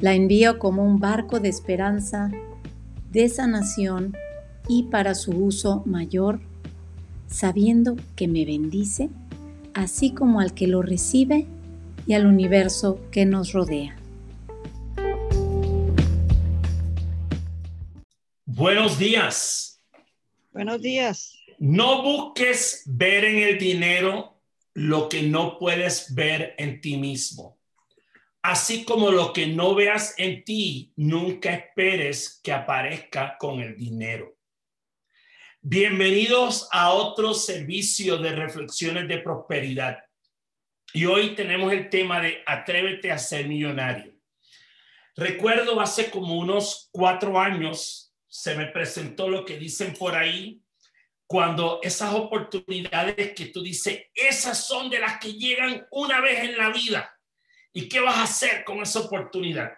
La 0.00 0.14
envío 0.14 0.58
como 0.58 0.82
un 0.82 0.98
barco 0.98 1.40
de 1.40 1.50
esperanza, 1.50 2.30
de 3.10 3.28
sanación 3.28 4.16
y 4.66 4.84
para 4.84 5.14
su 5.14 5.32
uso 5.32 5.82
mayor, 5.84 6.40
sabiendo 7.26 7.96
que 8.16 8.26
me 8.26 8.46
bendice, 8.46 9.10
así 9.74 10.14
como 10.14 10.40
al 10.40 10.54
que 10.54 10.68
lo 10.68 10.80
recibe 10.80 11.46
y 12.06 12.14
al 12.14 12.24
universo 12.24 12.98
que 13.10 13.26
nos 13.26 13.52
rodea. 13.52 13.94
Buenos 18.46 18.98
días. 18.98 19.82
Buenos 20.50 20.80
días. 20.80 21.36
No 21.58 22.02
busques 22.02 22.84
ver 22.86 23.24
en 23.24 23.36
el 23.36 23.58
dinero 23.58 24.40
lo 24.72 25.10
que 25.10 25.22
no 25.22 25.58
puedes 25.58 26.14
ver 26.14 26.54
en 26.56 26.80
ti 26.80 26.96
mismo. 26.96 27.59
Así 28.42 28.86
como 28.86 29.10
lo 29.10 29.34
que 29.34 29.46
no 29.46 29.74
veas 29.74 30.14
en 30.16 30.44
ti, 30.44 30.94
nunca 30.96 31.52
esperes 31.52 32.40
que 32.42 32.52
aparezca 32.52 33.36
con 33.38 33.60
el 33.60 33.76
dinero. 33.76 34.34
Bienvenidos 35.60 36.66
a 36.72 36.90
otro 36.94 37.34
servicio 37.34 38.16
de 38.16 38.32
reflexiones 38.32 39.06
de 39.08 39.18
prosperidad. 39.18 39.98
Y 40.94 41.04
hoy 41.04 41.34
tenemos 41.34 41.70
el 41.70 41.90
tema 41.90 42.18
de 42.22 42.42
Atrévete 42.46 43.12
a 43.12 43.18
ser 43.18 43.46
millonario. 43.46 44.14
Recuerdo 45.16 45.78
hace 45.78 46.10
como 46.10 46.38
unos 46.38 46.88
cuatro 46.92 47.38
años 47.38 48.14
se 48.26 48.54
me 48.54 48.66
presentó 48.68 49.28
lo 49.28 49.44
que 49.44 49.58
dicen 49.58 49.92
por 49.92 50.14
ahí, 50.14 50.62
cuando 51.26 51.78
esas 51.82 52.14
oportunidades 52.14 53.34
que 53.34 53.46
tú 53.46 53.62
dices, 53.62 54.06
esas 54.14 54.66
son 54.66 54.88
de 54.88 54.98
las 54.98 55.20
que 55.20 55.34
llegan 55.34 55.86
una 55.90 56.22
vez 56.22 56.42
en 56.44 56.56
la 56.56 56.70
vida. 56.70 57.19
¿Y 57.72 57.88
qué 57.88 58.00
vas 58.00 58.16
a 58.16 58.24
hacer 58.24 58.64
con 58.64 58.80
esa 58.80 59.00
oportunidad? 59.00 59.72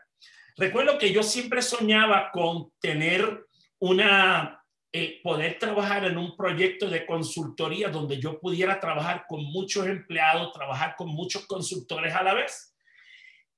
Recuerdo 0.56 0.98
que 0.98 1.12
yo 1.12 1.22
siempre 1.22 1.62
soñaba 1.62 2.30
con 2.30 2.72
tener 2.80 3.46
una, 3.78 4.62
eh, 4.92 5.20
poder 5.22 5.58
trabajar 5.58 6.04
en 6.04 6.18
un 6.18 6.36
proyecto 6.36 6.88
de 6.88 7.06
consultoría 7.06 7.88
donde 7.88 8.18
yo 8.20 8.38
pudiera 8.38 8.78
trabajar 8.78 9.24
con 9.28 9.42
muchos 9.44 9.86
empleados, 9.86 10.52
trabajar 10.52 10.94
con 10.96 11.08
muchos 11.08 11.46
consultores 11.46 12.14
a 12.14 12.22
la 12.22 12.34
vez. 12.34 12.74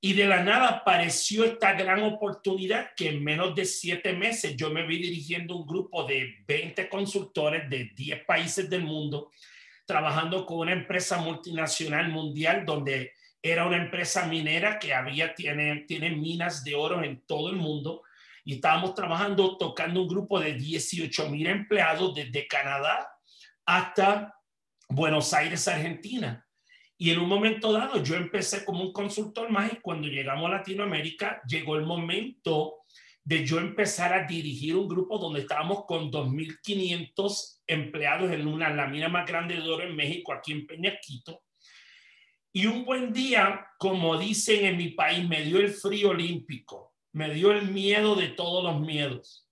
Y 0.00 0.12
de 0.12 0.26
la 0.26 0.42
nada 0.42 0.68
apareció 0.68 1.44
esta 1.44 1.72
gran 1.72 2.02
oportunidad 2.02 2.90
que 2.94 3.08
en 3.08 3.24
menos 3.24 3.54
de 3.54 3.64
siete 3.64 4.12
meses 4.12 4.54
yo 4.56 4.70
me 4.70 4.86
vi 4.86 4.98
dirigiendo 4.98 5.56
un 5.56 5.66
grupo 5.66 6.04
de 6.04 6.44
20 6.46 6.88
consultores 6.88 7.70
de 7.70 7.90
10 7.96 8.24
países 8.26 8.68
del 8.68 8.82
mundo, 8.82 9.30
trabajando 9.86 10.44
con 10.44 10.58
una 10.58 10.72
empresa 10.72 11.18
multinacional 11.18 12.10
mundial 12.10 12.66
donde 12.66 13.12
era 13.46 13.66
una 13.66 13.76
empresa 13.76 14.26
minera 14.26 14.78
que 14.78 14.94
había, 14.94 15.34
tiene, 15.34 15.84
tiene 15.86 16.08
minas 16.16 16.64
de 16.64 16.74
oro 16.74 17.04
en 17.04 17.20
todo 17.26 17.50
el 17.50 17.56
mundo. 17.56 18.02
Y 18.42 18.54
estábamos 18.54 18.94
trabajando, 18.94 19.58
tocando 19.58 20.00
un 20.00 20.08
grupo 20.08 20.40
de 20.40 20.54
18 20.54 21.28
mil 21.28 21.46
empleados 21.46 22.14
desde 22.14 22.46
Canadá 22.46 23.06
hasta 23.66 24.34
Buenos 24.88 25.34
Aires, 25.34 25.68
Argentina. 25.68 26.46
Y 26.96 27.10
en 27.10 27.18
un 27.18 27.28
momento 27.28 27.70
dado 27.70 28.02
yo 28.02 28.16
empecé 28.16 28.64
como 28.64 28.82
un 28.82 28.94
consultor 28.94 29.50
más 29.50 29.74
y 29.74 29.76
cuando 29.76 30.08
llegamos 30.08 30.46
a 30.46 30.56
Latinoamérica 30.56 31.42
llegó 31.46 31.76
el 31.76 31.84
momento 31.84 32.76
de 33.22 33.44
yo 33.44 33.58
empezar 33.58 34.14
a 34.14 34.26
dirigir 34.26 34.74
un 34.74 34.88
grupo 34.88 35.18
donde 35.18 35.40
estábamos 35.40 35.84
con 35.84 36.10
2.500 36.10 37.60
empleados 37.66 38.30
en 38.30 38.46
una, 38.46 38.70
la 38.70 38.86
mina 38.86 39.10
más 39.10 39.26
grande 39.26 39.56
de 39.56 39.68
oro 39.68 39.84
en 39.84 39.94
México, 39.94 40.32
aquí 40.32 40.52
en 40.52 40.66
Peñasquito. 40.66 41.43
Y 42.56 42.66
un 42.66 42.84
buen 42.84 43.12
día, 43.12 43.66
como 43.78 44.16
dicen 44.16 44.64
en 44.64 44.76
mi 44.76 44.90
país, 44.90 45.28
me 45.28 45.42
dio 45.42 45.58
el 45.58 45.70
frío 45.70 46.10
olímpico, 46.10 46.94
me 47.12 47.34
dio 47.34 47.50
el 47.50 47.68
miedo 47.68 48.14
de 48.14 48.28
todos 48.28 48.62
los 48.62 48.80
miedos. 48.80 49.50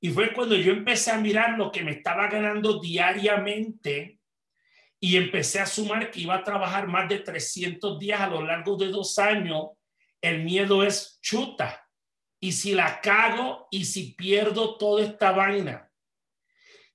Y 0.00 0.10
fue 0.10 0.32
cuando 0.32 0.54
yo 0.54 0.70
empecé 0.70 1.10
a 1.10 1.18
mirar 1.18 1.58
lo 1.58 1.72
que 1.72 1.82
me 1.82 1.90
estaba 1.90 2.28
ganando 2.28 2.78
diariamente 2.78 4.20
y 5.00 5.16
empecé 5.16 5.58
a 5.58 5.66
sumar 5.66 6.12
que 6.12 6.20
iba 6.20 6.36
a 6.36 6.44
trabajar 6.44 6.86
más 6.86 7.08
de 7.08 7.18
300 7.18 7.98
días 7.98 8.20
a 8.20 8.28
lo 8.28 8.44
largo 8.46 8.76
de 8.76 8.86
dos 8.86 9.18
años, 9.18 9.70
el 10.20 10.44
miedo 10.44 10.84
es 10.84 11.18
chuta. 11.20 11.84
Y 12.38 12.52
si 12.52 12.74
la 12.74 13.00
cago 13.00 13.66
y 13.72 13.86
si 13.86 14.14
pierdo 14.14 14.76
toda 14.78 15.02
esta 15.02 15.32
vaina. 15.32 15.90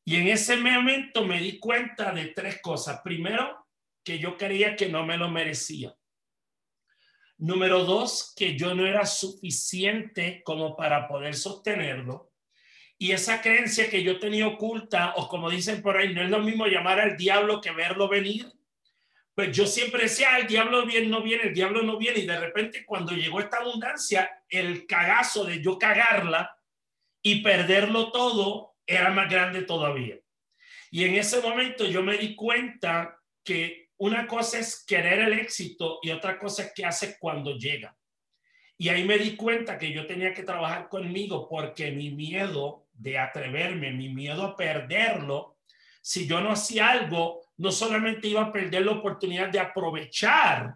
Y 0.05 0.15
en 0.15 0.29
ese 0.29 0.55
momento 0.55 1.25
me 1.25 1.41
di 1.41 1.59
cuenta 1.59 2.13
de 2.13 2.27
tres 2.27 2.61
cosas. 2.61 3.01
Primero, 3.03 3.64
que 4.05 4.19
yo 4.19 4.37
creía 4.37 4.75
que 4.75 4.87
no 4.87 5.05
me 5.05 5.17
lo 5.17 5.29
merecía. 5.29 5.93
Número 7.37 7.83
dos, 7.83 8.33
que 8.37 8.55
yo 8.55 8.75
no 8.75 8.85
era 8.85 9.05
suficiente 9.05 10.41
como 10.45 10.77
para 10.77 11.07
poder 11.07 11.35
sostenerlo. 11.35 12.31
Y 12.97 13.11
esa 13.11 13.41
creencia 13.41 13.89
que 13.89 14.03
yo 14.03 14.19
tenía 14.19 14.47
oculta, 14.47 15.15
o 15.17 15.27
como 15.27 15.49
dicen 15.49 15.81
por 15.81 15.97
ahí, 15.97 16.13
no 16.13 16.21
es 16.21 16.29
lo 16.29 16.39
mismo 16.39 16.67
llamar 16.67 17.01
al 17.01 17.17
diablo 17.17 17.59
que 17.59 17.71
verlo 17.71 18.07
venir. 18.07 18.49
Pues 19.33 19.51
yo 19.57 19.65
siempre 19.65 20.03
decía, 20.03 20.37
el 20.37 20.47
diablo 20.47 20.85
bien 20.85 21.09
no 21.09 21.21
viene, 21.21 21.45
el 21.45 21.53
diablo 21.53 21.81
no 21.81 21.97
viene. 21.97 22.19
Y 22.19 22.25
de 22.25 22.39
repente 22.39 22.85
cuando 22.85 23.11
llegó 23.13 23.41
esta 23.41 23.57
abundancia, 23.57 24.43
el 24.47 24.85
cagazo 24.85 25.43
de 25.43 25.61
yo 25.61 25.77
cagarla 25.77 26.57
y 27.21 27.41
perderlo 27.41 28.11
todo 28.13 28.75
era 28.85 29.09
más 29.09 29.29
grande 29.29 29.63
todavía. 29.63 30.17
Y 30.89 31.03
en 31.03 31.15
ese 31.15 31.41
momento 31.41 31.85
yo 31.85 32.01
me 32.01 32.17
di 32.17 32.35
cuenta 32.35 33.19
que 33.43 33.84
una 33.97 34.27
cosa 34.27 34.59
es 34.59 34.83
querer 34.85 35.19
el 35.19 35.33
éxito 35.33 35.99
y 36.01 36.11
otra 36.11 36.37
cosa 36.37 36.63
es 36.63 36.73
qué 36.75 36.85
hace 36.85 37.17
cuando 37.19 37.57
llega. 37.57 37.95
Y 38.77 38.89
ahí 38.89 39.05
me 39.05 39.17
di 39.17 39.35
cuenta 39.35 39.77
que 39.77 39.93
yo 39.93 40.05
tenía 40.05 40.33
que 40.33 40.43
trabajar 40.43 40.89
conmigo 40.89 41.47
porque 41.47 41.91
mi 41.91 42.11
miedo 42.11 42.87
de 42.91 43.17
atreverme, 43.17 43.91
mi 43.91 44.09
miedo 44.09 44.43
a 44.43 44.55
perderlo, 44.55 45.57
si 46.01 46.27
yo 46.27 46.41
no 46.41 46.51
hacía 46.51 46.89
algo, 46.89 47.41
no 47.57 47.71
solamente 47.71 48.27
iba 48.27 48.41
a 48.41 48.51
perder 48.51 48.85
la 48.85 48.91
oportunidad 48.91 49.49
de 49.49 49.59
aprovechar 49.59 50.75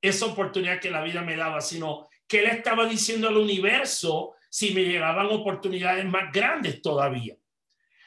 esa 0.00 0.26
oportunidad 0.26 0.80
que 0.80 0.90
la 0.90 1.02
vida 1.02 1.22
me 1.22 1.36
daba, 1.36 1.60
sino 1.60 2.08
que 2.26 2.42
le 2.42 2.50
estaba 2.50 2.86
diciendo 2.86 3.28
al 3.28 3.36
universo 3.36 4.34
si 4.48 4.72
me 4.72 4.84
llegaban 4.84 5.26
oportunidades 5.26 6.04
más 6.06 6.32
grandes 6.32 6.80
todavía. 6.80 7.36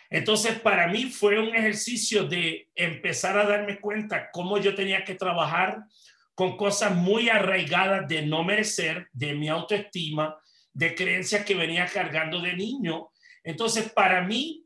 Entonces, 0.09 0.59
para 0.59 0.87
mí 0.87 1.05
fue 1.05 1.39
un 1.39 1.55
ejercicio 1.55 2.23
de 2.23 2.69
empezar 2.75 3.37
a 3.37 3.45
darme 3.45 3.79
cuenta 3.79 4.29
cómo 4.31 4.57
yo 4.57 4.73
tenía 4.75 5.03
que 5.03 5.15
trabajar 5.15 5.79
con 6.33 6.55
cosas 6.55 6.95
muy 6.95 7.29
arraigadas 7.29 8.07
de 8.07 8.25
no 8.25 8.43
merecer, 8.43 9.07
de 9.11 9.33
mi 9.33 9.49
autoestima, 9.49 10.37
de 10.73 10.93
creencias 10.95 11.43
que 11.43 11.55
venía 11.55 11.87
cargando 11.87 12.39
de 12.39 12.53
niño 12.53 13.09
entonces, 13.47 13.89
para 13.93 14.23
mí, 14.23 14.65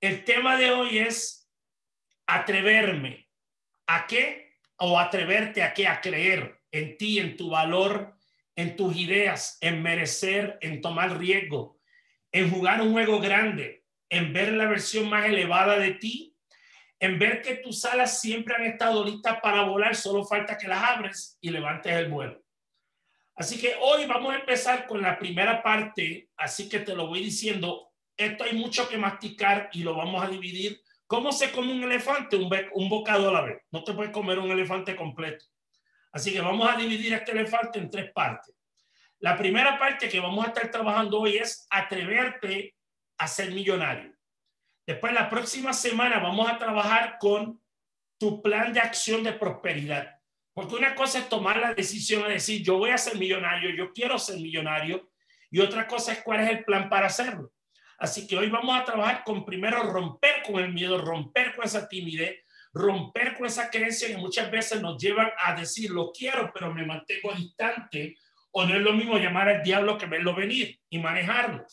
el 0.00 0.24
tema 0.24 0.56
de 0.56 0.70
hoy 0.70 1.00
es 1.00 1.50
atreverme. 2.26 3.28
¿A 3.86 4.06
qué? 4.06 4.56
O 4.78 4.98
atreverte 4.98 5.62
a 5.62 5.74
qué? 5.74 5.86
A 5.86 6.00
creer 6.00 6.58
en 6.70 6.96
ti, 6.96 7.18
en 7.18 7.36
tu 7.36 7.50
valor, 7.50 8.16
en 8.56 8.74
tus 8.74 8.96
ideas, 8.96 9.58
en 9.60 9.82
merecer, 9.82 10.56
en 10.62 10.80
tomar 10.80 11.18
riesgo, 11.18 11.78
en 12.32 12.50
jugar 12.50 12.80
un 12.80 12.92
juego 12.92 13.20
grande, 13.20 13.81
en 14.12 14.30
ver 14.30 14.52
la 14.52 14.66
versión 14.66 15.08
más 15.08 15.24
elevada 15.24 15.78
de 15.78 15.92
ti, 15.92 16.36
en 17.00 17.18
ver 17.18 17.40
que 17.40 17.56
tus 17.56 17.82
alas 17.86 18.20
siempre 18.20 18.54
han 18.54 18.66
estado 18.66 19.02
listas 19.02 19.40
para 19.40 19.62
volar, 19.62 19.96
solo 19.96 20.22
falta 20.22 20.58
que 20.58 20.68
las 20.68 20.84
abres 20.84 21.38
y 21.40 21.48
levantes 21.48 21.94
el 21.94 22.10
vuelo. 22.10 22.38
Así 23.34 23.58
que 23.58 23.74
hoy 23.80 24.04
vamos 24.04 24.34
a 24.34 24.38
empezar 24.38 24.86
con 24.86 25.00
la 25.00 25.18
primera 25.18 25.62
parte, 25.62 26.28
así 26.36 26.68
que 26.68 26.80
te 26.80 26.94
lo 26.94 27.06
voy 27.06 27.24
diciendo 27.24 27.88
esto 28.18 28.44
hay 28.44 28.52
mucho 28.52 28.86
que 28.86 28.98
masticar 28.98 29.70
y 29.72 29.82
lo 29.82 29.94
vamos 29.94 30.22
a 30.22 30.28
dividir. 30.28 30.82
¿Cómo 31.06 31.32
se 31.32 31.50
come 31.50 31.72
un 31.72 31.82
elefante? 31.82 32.36
Un, 32.36 32.50
un 32.74 32.88
bocado 32.90 33.30
a 33.30 33.32
la 33.32 33.40
vez. 33.40 33.62
No 33.70 33.82
te 33.82 33.94
puedes 33.94 34.12
comer 34.12 34.38
un 34.38 34.50
elefante 34.50 34.94
completo. 34.94 35.46
Así 36.12 36.34
que 36.34 36.42
vamos 36.42 36.68
a 36.68 36.76
dividir 36.76 37.14
este 37.14 37.32
elefante 37.32 37.78
en 37.78 37.88
tres 37.88 38.12
partes. 38.12 38.54
La 39.20 39.38
primera 39.38 39.78
parte 39.78 40.10
que 40.10 40.20
vamos 40.20 40.44
a 40.44 40.48
estar 40.48 40.70
trabajando 40.70 41.20
hoy 41.20 41.38
es 41.38 41.66
atreverte 41.70 42.74
a 43.22 43.28
ser 43.28 43.52
millonario. 43.52 44.12
Después, 44.86 45.12
la 45.12 45.30
próxima 45.30 45.72
semana 45.72 46.18
vamos 46.18 46.50
a 46.50 46.58
trabajar 46.58 47.18
con 47.18 47.60
tu 48.18 48.42
plan 48.42 48.72
de 48.72 48.80
acción 48.80 49.22
de 49.22 49.32
prosperidad, 49.32 50.18
Porque 50.54 50.74
una 50.74 50.94
cosa 50.94 51.18
es 51.18 51.28
tomar 51.28 51.56
la 51.56 51.74
decisión 51.74 52.22
de 52.24 52.34
decir, 52.34 52.62
yo 52.62 52.78
voy 52.78 52.90
a 52.90 52.98
ser 52.98 53.16
millonario, 53.16 53.70
yo 53.70 53.92
quiero 53.92 54.18
ser 54.18 54.36
millonario, 54.36 55.10
y 55.50 55.60
otra 55.60 55.86
cosa 55.86 56.12
es 56.12 56.22
cuál 56.22 56.40
es 56.40 56.50
el 56.50 56.64
plan 56.64 56.88
para 56.88 57.06
hacerlo. 57.06 57.52
Así 57.98 58.26
que 58.26 58.36
hoy 58.36 58.50
vamos 58.50 58.78
a 58.78 58.84
trabajar 58.84 59.24
con 59.24 59.44
primero 59.44 59.82
romper 59.84 60.42
con 60.44 60.62
el 60.62 60.72
miedo, 60.72 60.98
romper 60.98 61.54
con 61.54 61.64
esa 61.64 61.88
timidez, 61.88 62.44
romper 62.72 63.34
con 63.34 63.46
esa 63.46 63.70
creencia 63.70 64.08
que 64.08 64.16
muchas 64.16 64.50
veces 64.50 64.82
nos 64.82 65.00
llevan 65.00 65.30
a 65.38 65.54
decir, 65.54 65.90
lo 65.90 66.12
quiero, 66.12 66.50
pero 66.52 66.72
me 66.72 66.84
mantengo 66.84 67.32
distante, 67.32 68.16
o 68.50 68.64
no 68.64 68.74
es 68.74 68.82
lo 68.82 68.92
mismo 68.92 69.16
llamar 69.18 69.48
al 69.48 69.62
diablo 69.62 69.96
que 69.96 70.06
verlo 70.06 70.34
venir 70.34 70.80
y 70.90 70.98
manejarlo. 70.98 71.66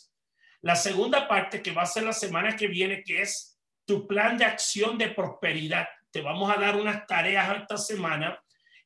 La 0.61 0.75
segunda 0.75 1.27
parte 1.27 1.61
que 1.61 1.71
va 1.71 1.83
a 1.83 1.87
ser 1.87 2.03
la 2.03 2.13
semana 2.13 2.55
que 2.55 2.67
viene, 2.67 3.03
que 3.03 3.21
es 3.21 3.57
tu 3.85 4.05
plan 4.05 4.37
de 4.37 4.45
acción 4.45 4.97
de 4.97 5.09
prosperidad. 5.09 5.87
Te 6.11 6.21
vamos 6.21 6.51
a 6.51 6.59
dar 6.59 6.75
unas 6.75 7.07
tareas 7.07 7.57
esta 7.57 7.77
semana 7.77 8.39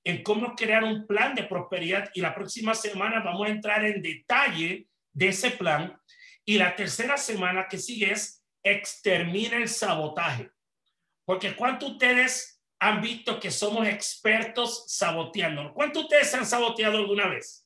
en 0.04 0.22
cómo 0.22 0.56
crear 0.56 0.84
un 0.84 1.08
plan 1.08 1.34
de 1.34 1.44
prosperidad 1.44 2.10
y 2.14 2.22
la 2.22 2.36
próxima 2.36 2.74
semana 2.76 3.22
vamos 3.22 3.48
a 3.48 3.52
entrar 3.52 3.84
en 3.86 4.02
detalle 4.02 4.88
de 5.12 5.28
ese 5.28 5.52
plan. 5.52 6.00
Y 6.46 6.58
la 6.58 6.76
tercera 6.76 7.18
semana 7.18 7.68
que 7.68 7.78
sigue 7.78 8.12
es 8.12 8.44
extermina 8.64 9.58
el 9.58 9.70
sabotaje. 9.70 10.52
Porque 11.26 11.56
¿cuántos 11.56 11.92
ustedes 11.92 12.62
han 12.80 13.02
visto 13.02 13.40
que 13.40 13.50
somos 13.50 13.88
expertos 13.88 14.86
saboteando? 14.88 15.74
¿Cuántos 15.74 16.04
ustedes 16.04 16.34
han 16.34 16.46
saboteado 16.46 16.98
alguna 16.98 17.28
vez? 17.28 17.63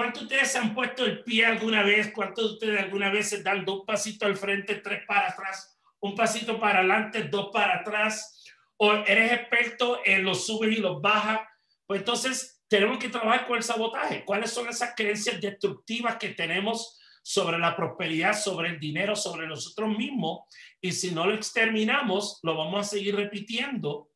¿Cuántos 0.00 0.22
ustedes 0.22 0.56
han 0.56 0.74
puesto 0.74 1.04
el 1.04 1.22
pie 1.24 1.44
alguna 1.44 1.82
vez? 1.82 2.10
¿Cuántos 2.14 2.42
de 2.42 2.52
ustedes 2.54 2.80
alguna 2.80 3.10
vez 3.10 3.28
se 3.28 3.42
dan 3.42 3.66
dos 3.66 3.82
pasitos 3.86 4.26
al 4.26 4.34
frente, 4.34 4.76
tres 4.76 5.02
para 5.06 5.28
atrás, 5.28 5.78
un 6.00 6.14
pasito 6.14 6.58
para 6.58 6.78
adelante, 6.78 7.24
dos 7.24 7.50
para 7.52 7.80
atrás? 7.80 8.42
¿O 8.78 8.94
eres 8.94 9.30
experto 9.30 10.00
en 10.02 10.24
los 10.24 10.46
subes 10.46 10.78
y 10.78 10.80
los 10.80 11.02
bajas? 11.02 11.40
Pues 11.86 12.00
entonces 12.00 12.62
tenemos 12.66 12.96
que 12.96 13.10
trabajar 13.10 13.46
con 13.46 13.58
el 13.58 13.62
sabotaje. 13.62 14.24
¿Cuáles 14.24 14.50
son 14.50 14.70
esas 14.70 14.94
creencias 14.96 15.38
destructivas 15.38 16.16
que 16.16 16.30
tenemos 16.30 16.98
sobre 17.22 17.58
la 17.58 17.76
prosperidad, 17.76 18.32
sobre 18.32 18.70
el 18.70 18.80
dinero, 18.80 19.14
sobre 19.14 19.46
nosotros 19.46 19.98
mismos? 19.98 20.44
Y 20.80 20.92
si 20.92 21.10
no 21.10 21.26
lo 21.26 21.34
exterminamos, 21.34 22.40
lo 22.42 22.56
vamos 22.56 22.86
a 22.86 22.88
seguir 22.88 23.16
repitiendo. 23.16 24.08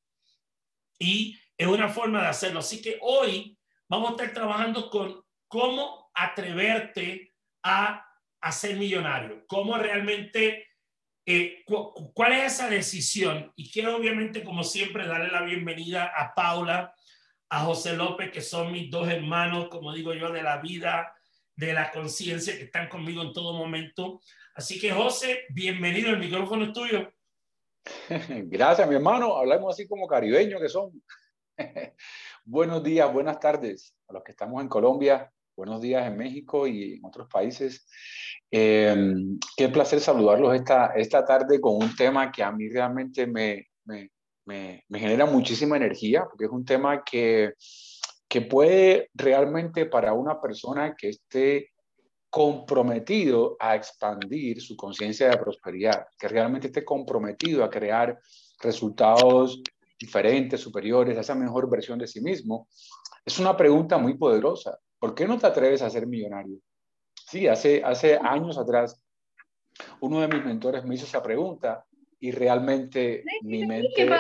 Y 0.99 1.39
es 1.59 1.67
una 1.67 1.91
forma 1.91 2.23
de 2.23 2.29
hacerlo. 2.29 2.61
Así 2.61 2.81
que 2.81 2.99
hoy 3.03 3.59
vamos 3.87 4.09
a 4.09 4.13
estar 4.13 4.33
trabajando 4.33 4.89
con 4.89 5.24
cómo 5.49 6.11
atreverte 6.15 7.33
a, 7.63 8.07
a 8.41 8.53
ser 8.53 8.77
millonario, 8.77 9.45
cómo 9.47 9.77
realmente, 9.79 10.69
eh, 11.27 11.65
cuál 12.15 12.33
es 12.33 12.55
esa 12.55 12.69
decisión. 12.69 13.53
Y 13.57 13.71
quiero 13.71 13.97
obviamente, 13.97 14.45
como 14.45 14.65
siempre, 14.65 15.07
darle 15.07 15.31
la 15.31 15.43
bienvenida 15.43 16.13
a 16.15 16.35
Paula 16.35 16.95
a 17.51 17.61
José 17.61 17.95
López, 17.95 18.33
que 18.33 18.41
son 18.41 18.73
mis 18.73 18.91
dos 18.91 19.09
hermanos, 19.09 19.69
como 19.69 19.93
digo 19.93 20.13
yo, 20.13 20.31
de 20.33 20.43
la 20.43 20.59
vida, 20.59 21.15
de 21.55 21.73
la 21.73 21.91
conciencia, 21.91 22.57
que 22.57 22.65
están 22.65 22.89
conmigo 22.89 23.23
en 23.23 23.33
todo 23.33 23.53
momento. 23.53 24.21
Así 24.55 24.81
que, 24.81 24.91
José, 24.91 25.45
bienvenido, 25.51 26.11
el 26.11 26.19
micrófono 26.19 26.65
es 26.65 26.73
tuyo. 26.73 27.13
Gracias, 28.09 28.89
mi 28.89 28.95
hermano. 28.95 29.37
Hablamos 29.37 29.75
así 29.75 29.87
como 29.87 30.07
caribeños 30.07 30.61
que 30.61 30.69
son. 30.69 31.03
buenos 32.45 32.83
días, 32.83 33.13
buenas 33.13 33.39
tardes 33.39 33.97
a 34.09 34.13
los 34.13 34.23
que 34.23 34.33
estamos 34.33 34.63
en 34.63 34.69
Colombia, 34.69 35.33
buenos 35.57 35.81
días 35.81 36.07
en 36.07 36.17
México 36.17 36.67
y 36.67 36.95
en 36.95 37.05
otros 37.05 37.29
países. 37.29 37.87
Eh, 38.51 39.15
qué 39.57 39.69
placer 39.69 40.01
saludarlos 40.01 40.55
esta, 40.55 40.87
esta 40.95 41.25
tarde 41.25 41.61
con 41.61 41.77
un 41.77 41.95
tema 41.97 42.31
que 42.31 42.43
a 42.43 42.53
mí 42.53 42.69
realmente 42.69 43.27
me, 43.27 43.69
me, 43.85 44.11
me, 44.47 44.99
genera 44.99 45.27
muchísima 45.27 45.77
energía, 45.77 46.25
porque 46.25 46.45
es 46.45 46.51
un 46.51 46.65
tema 46.65 47.03
que, 47.03 47.55
que 48.29 48.43
puede 48.43 49.11
realmente 49.15 49.87
para 49.87 50.13
una 50.13 50.41
persona 50.41 50.95
que 50.97 51.11
esté 51.11 51.71
comprometido 52.31 53.57
a 53.61 53.77
expandir 53.77 54.61
su 54.61 54.77
conciencia 54.77 55.29
de 55.31 55.37
prosperidad, 55.37 56.07
que 56.19 56.29
realmente 56.29 56.67
esté 56.67 56.85
comprometido 56.85 57.63
a 57.63 57.71
crear 57.71 58.19
resultados 58.61 59.63
diferentes, 59.99 60.61
superiores, 60.61 61.17
a 61.17 61.21
esa 61.21 61.35
mejor 61.35 61.71
versión 61.71 61.99
de 61.99 62.09
sí 62.09 62.21
mismo, 62.21 62.69
es 63.25 63.39
una 63.39 63.57
pregunta 63.57 63.97
muy 63.99 64.15
poderosa. 64.19 64.79
¿Por 65.05 65.15
qué 65.15 65.29
no 65.29 65.37
te 65.39 65.47
atreves 65.47 65.83
a 65.83 65.91
ser 65.91 66.07
millonario? 66.07 66.57
Sí, 67.15 67.47
hace, 67.47 67.85
hace 67.85 68.17
años 68.17 68.57
atrás, 68.57 69.05
uno 70.01 70.23
de 70.23 70.29
mis 70.29 70.43
mentores 70.43 70.83
me 70.83 70.95
hizo 70.95 71.05
esa 71.05 71.23
pregunta 71.23 71.85
y 72.21 72.31
realmente 72.31 73.23
mi 73.43 73.67
mente... 73.67 74.11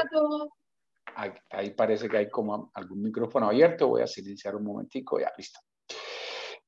Ahí, 1.48 1.70
parece 1.70 2.06
que 2.06 2.18
hay 2.18 2.28
como 2.28 2.70
algún 2.74 3.00
micrófono 3.00 3.48
abierto, 3.48 3.88
voy 3.88 4.02
a 4.02 4.06
silenciar 4.06 4.56
un 4.56 4.64
momentico, 4.64 5.18
ya, 5.18 5.32
listo. 5.38 5.58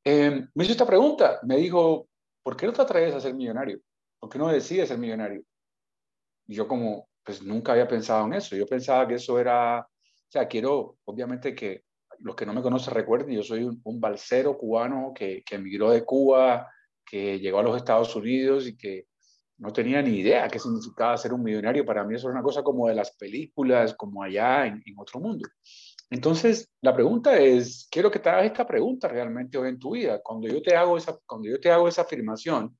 Em, 0.02 0.48
me 0.54 0.64
hizo 0.64 0.72
esta 0.72 0.86
pregunta, 0.86 1.40
me 1.42 1.58
dijo, 1.58 2.08
¿por 2.42 2.56
qué 2.56 2.64
no 2.64 2.72
te 2.72 2.80
atreves 2.80 3.14
a 3.14 3.20
ser 3.20 3.34
millonario? 3.34 3.80
¿Por 4.18 4.30
qué 4.30 4.38
no 4.38 4.48
decides 4.48 4.88
ser 4.88 4.96
millonario? 4.96 5.42
Y 6.46 6.54
yo 6.54 6.66
como, 6.66 7.10
pues 7.22 7.42
nunca 7.42 7.72
había 7.72 7.86
pensado 7.86 8.24
en 8.24 8.32
eso, 8.32 8.56
yo 8.56 8.64
pensaba 8.64 9.06
que 9.06 9.16
eso 9.16 9.38
era, 9.38 9.80
o 9.80 10.30
sea, 10.30 10.48
quiero, 10.48 10.96
obviamente 11.04 11.54
que 11.54 11.84
los 12.20 12.34
que 12.34 12.46
no 12.46 12.52
me 12.52 12.62
conocen 12.62 12.94
recuerden, 12.94 13.34
yo 13.34 13.42
soy 13.42 13.64
un, 13.64 13.80
un 13.84 14.00
balsero 14.00 14.56
cubano 14.56 15.12
que, 15.14 15.42
que 15.44 15.56
emigró 15.56 15.90
de 15.90 16.04
Cuba, 16.04 16.70
que 17.04 17.38
llegó 17.38 17.60
a 17.60 17.62
los 17.62 17.76
Estados 17.76 18.14
Unidos 18.16 18.66
y 18.66 18.76
que 18.76 19.06
no 19.58 19.72
tenía 19.72 20.02
ni 20.02 20.18
idea 20.18 20.48
qué 20.48 20.58
significaba 20.58 21.16
ser 21.16 21.32
un 21.32 21.42
millonario. 21.42 21.84
Para 21.84 22.04
mí 22.04 22.14
eso 22.14 22.28
era 22.28 22.34
una 22.34 22.42
cosa 22.42 22.62
como 22.62 22.88
de 22.88 22.94
las 22.94 23.16
películas, 23.16 23.94
como 23.94 24.22
allá 24.22 24.66
en, 24.66 24.82
otro 24.96 25.20
mundo. 25.20 25.48
Entonces, 26.10 26.70
la 26.82 26.94
pregunta 26.94 27.38
es, 27.38 27.88
quiero 27.90 28.10
que 28.10 28.18
te 28.18 28.28
hagas 28.28 28.46
esta 28.46 28.66
pregunta 28.66 29.08
realmente 29.08 29.58
hoy 29.58 29.68
en 29.70 29.78
tu 29.78 29.92
vida. 29.92 30.20
Cuando 30.22 30.46
yo 30.46 30.60
te 30.60 30.76
hago 30.76 30.96
esa, 30.96 31.18
cuando 31.26 31.48
yo 31.48 31.58
te 31.58 31.70
hago 31.70 31.88
esa 31.88 32.02
afirmación 32.02 32.76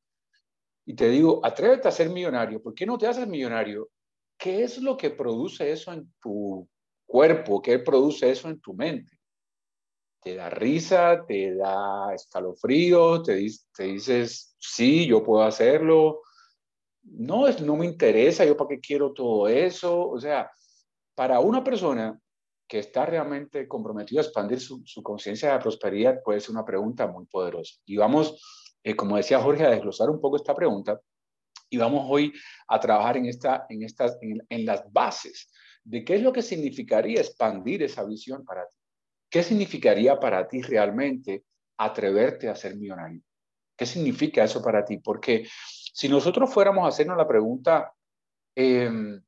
y 0.84 0.94
te 0.94 1.08
digo, 1.08 1.40
atrévete 1.44 1.88
a 1.88 1.92
ser 1.92 2.10
millonario, 2.10 2.62
¿por 2.62 2.74
qué 2.74 2.86
no 2.86 2.98
te 2.98 3.06
haces 3.06 3.26
millonario? 3.26 3.88
¿Qué 4.38 4.62
es 4.62 4.78
lo 4.78 4.96
que 4.96 5.10
produce 5.10 5.72
eso 5.72 5.92
en 5.92 6.12
tu 6.20 6.68
cuerpo? 7.06 7.62
¿Qué 7.62 7.78
produce 7.78 8.30
eso 8.30 8.48
en 8.48 8.60
tu 8.60 8.74
mente? 8.74 9.15
¿Te 10.26 10.34
da 10.34 10.50
risa? 10.50 11.24
¿Te 11.24 11.54
da 11.54 12.12
escalofrío? 12.12 13.22
¿Te, 13.22 13.46
te 13.72 13.84
dices, 13.84 14.56
sí, 14.58 15.06
yo 15.06 15.22
puedo 15.22 15.44
hacerlo? 15.44 16.22
no, 17.04 17.46
es, 17.46 17.60
no 17.60 17.76
me 17.76 17.86
interesa, 17.86 18.44
yo 18.44 18.56
para 18.56 18.70
qué 18.70 18.80
quiero 18.80 19.12
todo 19.12 19.46
eso. 19.46 20.08
O 20.08 20.18
sea, 20.18 20.50
para 21.14 21.38
una 21.38 21.62
persona 21.62 22.18
que 22.66 22.80
está 22.80 23.06
realmente 23.06 23.68
comprometida 23.68 24.18
a 24.18 24.24
expandir 24.24 24.58
su, 24.58 24.82
conciencia 25.00 25.52
de 25.52 25.60
prosperidad, 25.60 26.20
puede 26.24 26.40
ser 26.40 26.50
una 26.50 26.64
pregunta 26.64 27.06
muy 27.06 27.26
poderosa. 27.26 27.76
Y 27.84 27.96
vamos, 27.96 28.42
eh, 28.82 28.96
como 28.96 29.16
decía 29.16 29.40
Jorge, 29.40 29.64
a 29.64 29.70
desglosar 29.70 30.10
un 30.10 30.20
poco 30.20 30.34
esta 30.34 30.56
pregunta 30.56 31.00
y 31.70 31.76
vamos 31.76 32.04
hoy 32.10 32.32
a 32.66 32.80
trabajar 32.80 33.16
en, 33.16 33.26
esta, 33.26 33.64
en, 33.68 33.84
estas, 33.84 34.18
en 34.20 34.66
las 34.66 34.92
bases 34.92 35.52
de 35.84 36.04
qué 36.04 36.16
es 36.16 36.22
lo 36.22 36.32
que 36.32 36.42
significaría 36.42 37.20
expandir 37.20 37.84
esa 37.84 38.02
visión 38.02 38.44
para 38.44 38.66
ti. 38.66 38.76
¿Qué 39.30 39.42
significaría 39.42 40.18
para 40.18 40.46
ti 40.48 40.62
realmente 40.62 41.44
atreverte 41.76 42.48
a 42.48 42.54
ser 42.54 42.76
millonario? 42.76 43.20
¿Qué 43.76 43.84
significa 43.84 44.44
eso 44.44 44.62
para 44.62 44.84
ti? 44.84 44.98
Porque 44.98 45.46
si 45.92 46.08
nosotros 46.08 46.52
fuéramos 46.52 46.84
a 46.84 46.88
hacernos 46.88 47.16
la 47.16 47.28
pregunta, 47.28 47.92
em, 48.54 49.22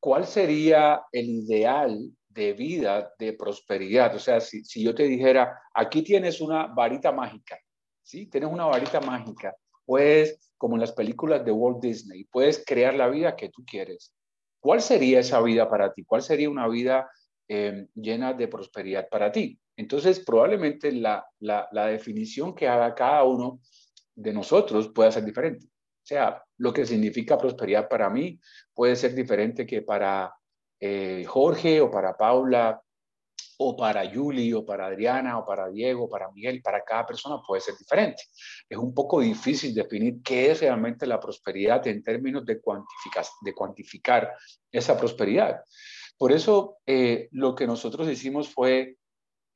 ¿cuál 0.00 0.26
sería 0.26 1.02
el 1.12 1.28
ideal 1.28 2.10
de 2.28 2.52
vida, 2.52 3.12
de 3.18 3.32
prosperidad? 3.32 4.14
O 4.14 4.18
sea, 4.18 4.40
si, 4.40 4.82
yo 4.82 4.94
te 4.94 5.04
dijera, 5.04 5.58
aquí 5.72 6.02
tienes 6.02 6.40
una 6.40 6.66
varita 6.66 7.12
mágica, 7.12 7.58
¿sí? 8.02 8.26
Tienes 8.26 8.50
una 8.50 8.66
varita 8.66 9.00
mágica, 9.00 9.54
puedes, 9.86 10.52
como 10.58 10.76
en 10.76 10.80
las 10.80 10.92
películas 10.92 11.44
de 11.44 11.52
Walt 11.52 11.80
Disney, 11.80 12.24
puedes 12.24 12.62
crear 12.66 12.94
la 12.94 13.08
vida 13.08 13.36
que 13.36 13.48
tú 13.48 13.64
quieres. 13.64 14.12
¿Cuál 14.60 14.82
sería 14.82 15.20
esa 15.20 15.40
vida 15.40 15.68
para 15.68 15.92
ti? 15.92 16.04
¿Cuál 16.04 16.22
sería 16.22 16.50
una 16.50 16.68
vida 16.68 17.10
em, 17.48 17.88
llena 17.94 18.32
de 18.32 18.48
prosperidad 18.48 19.08
para 19.08 19.32
ti? 19.32 19.58
Entonces, 19.76 20.20
probablemente 20.20 20.92
la, 20.92 21.26
la 21.40 21.86
definición 21.86 22.54
que 22.54 22.68
haga 22.68 22.94
cada 22.94 23.24
uno 23.24 23.60
de 24.14 24.32
nosotros 24.32 24.90
pueda 24.94 25.10
ser 25.10 25.24
diferente. 25.24 25.66
O 25.66 26.06
sea, 26.06 26.42
lo 26.58 26.72
que 26.72 26.84
significa 26.84 27.38
prosperidad 27.38 27.88
para 27.88 28.10
mí 28.10 28.38
puede 28.74 28.94
ser 28.94 29.14
diferente 29.14 29.66
que 29.66 29.80
para 29.80 30.34
eh, 30.78 31.24
Jorge 31.26 31.80
o 31.80 31.90
para 31.90 32.14
Paula 32.14 32.78
o 33.56 33.74
para 33.74 34.12
Julie 34.12 34.52
o 34.52 34.66
para 34.66 34.86
Adriana 34.86 35.38
o 35.38 35.46
para 35.46 35.70
Diego, 35.70 36.06
para 36.06 36.30
Miguel, 36.30 36.60
para 36.60 36.84
cada 36.84 37.06
persona 37.06 37.40
puede 37.46 37.62
ser 37.62 37.74
diferente. 37.78 38.22
Es 38.68 38.76
un 38.76 38.92
poco 38.92 39.20
difícil 39.20 39.74
definir 39.74 40.16
qué 40.22 40.50
es 40.50 40.60
realmente 40.60 41.06
la 41.06 41.18
prosperidad 41.18 41.86
en 41.86 42.02
términos 42.02 42.44
de 42.44 42.60
cuantificar, 42.60 43.24
de 43.40 43.54
cuantificar 43.54 44.30
esa 44.70 44.98
prosperidad. 44.98 45.62
Por 46.18 46.32
eso 46.32 46.78
eh, 46.86 47.28
lo 47.32 47.54
que 47.54 47.66
nosotros 47.66 48.08
hicimos 48.08 48.48
fue 48.48 48.96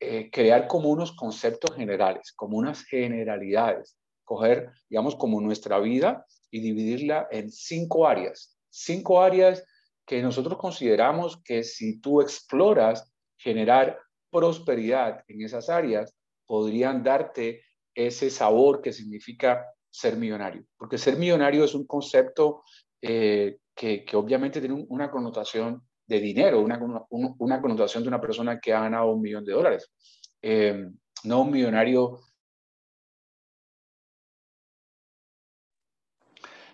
eh, 0.01 0.31
crear 0.31 0.67
como 0.67 0.91
unos 0.91 1.13
conceptos 1.13 1.75
generales, 1.75 2.33
como 2.35 2.59
unas 2.59 2.85
generalidades, 2.85 3.97
coger, 4.25 4.71
digamos, 4.89 5.17
como 5.17 5.41
nuestra 5.41 5.79
vida 5.79 6.25
y 6.51 6.61
dividirla 6.61 7.29
en 7.31 7.51
cinco 7.51 8.07
áreas. 8.07 8.57
Cinco 8.71 9.23
áreas 9.23 9.65
que 10.07 10.23
nosotros 10.23 10.59
consideramos 10.59 11.41
que 11.43 11.65
si 11.65 12.01
tú 12.01 12.21
exploras 12.21 13.13
generar 13.37 13.99
prosperidad 14.31 15.25
en 15.29 15.43
esas 15.43 15.69
áreas, 15.69 16.15
podrían 16.47 17.03
darte 17.03 17.63
ese 17.95 18.31
sabor 18.31 18.81
que 18.81 18.93
significa 18.93 19.67
ser 19.91 20.17
millonario. 20.17 20.65
Porque 20.77 20.99
ser 20.99 21.17
millonario 21.17 21.65
es 21.65 21.75
un 21.75 21.87
concepto 21.87 22.63
eh, 23.03 23.59
que, 23.75 24.05
obviamente 24.15 24.61
tiene 24.61 24.85
una 24.89 25.11
connotación 25.11 25.83
de 26.09 26.21
dinero, 26.21 26.61
una, 26.61 26.81
una, 27.11 27.61
connotación 27.61 28.03
de 28.03 28.09
una 28.09 28.21
persona 28.21 28.59
que 28.59 28.73
ha 28.73 28.81
ganado 28.81 29.13
un 29.13 29.21
millón 29.21 29.45
de 29.45 29.53
dólares. 29.53 29.93
Eh, 30.41 30.89
no 31.25 31.43
un 31.43 31.51
millonario 31.51 32.21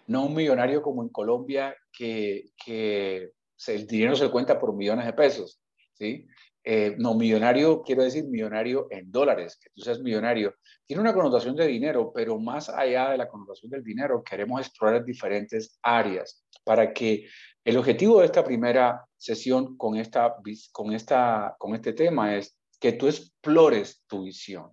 no 0.06 0.26
un 0.26 0.34
millonario 0.34 0.82
como 0.82 1.02
en 1.02 1.08
Colombia 1.08 1.74
que, 1.90 2.50
que 2.62 3.32
el 3.66 3.86
dinero 3.86 4.14
se 4.14 4.30
cuenta 4.30 4.58
por 4.58 4.74
millones 4.74 5.06
de 5.06 5.14
pesos, 5.14 5.60
¿sí? 5.94 6.26
Eh, 6.66 6.96
no, 6.98 7.14
millonario, 7.14 7.82
quiero 7.82 8.02
decir 8.02 8.24
millonario 8.24 8.86
en 8.90 9.10
dólares, 9.12 9.58
que 9.62 9.68
tú 9.74 9.82
seas 9.82 10.00
millonario. 10.00 10.54
Tiene 10.86 11.02
una 11.02 11.12
connotación 11.12 11.54
de 11.54 11.66
dinero, 11.66 12.10
pero 12.14 12.38
más 12.40 12.70
allá 12.70 13.10
de 13.10 13.18
la 13.18 13.28
connotación 13.28 13.70
del 13.70 13.84
dinero, 13.84 14.24
queremos 14.24 14.62
explorar 14.62 15.04
diferentes 15.04 15.78
áreas 15.82 16.42
para 16.64 16.94
que 16.94 17.28
el 17.64 17.76
objetivo 17.76 18.20
de 18.20 18.26
esta 18.26 18.42
primera 18.42 19.04
sesión 19.16 19.76
con, 19.76 19.96
esta, 19.96 20.36
con, 20.72 20.94
esta, 20.94 21.54
con 21.58 21.74
este 21.74 21.92
tema 21.92 22.34
es 22.34 22.58
que 22.80 22.92
tú 22.92 23.08
explores 23.08 24.02
tu 24.06 24.24
visión. 24.24 24.70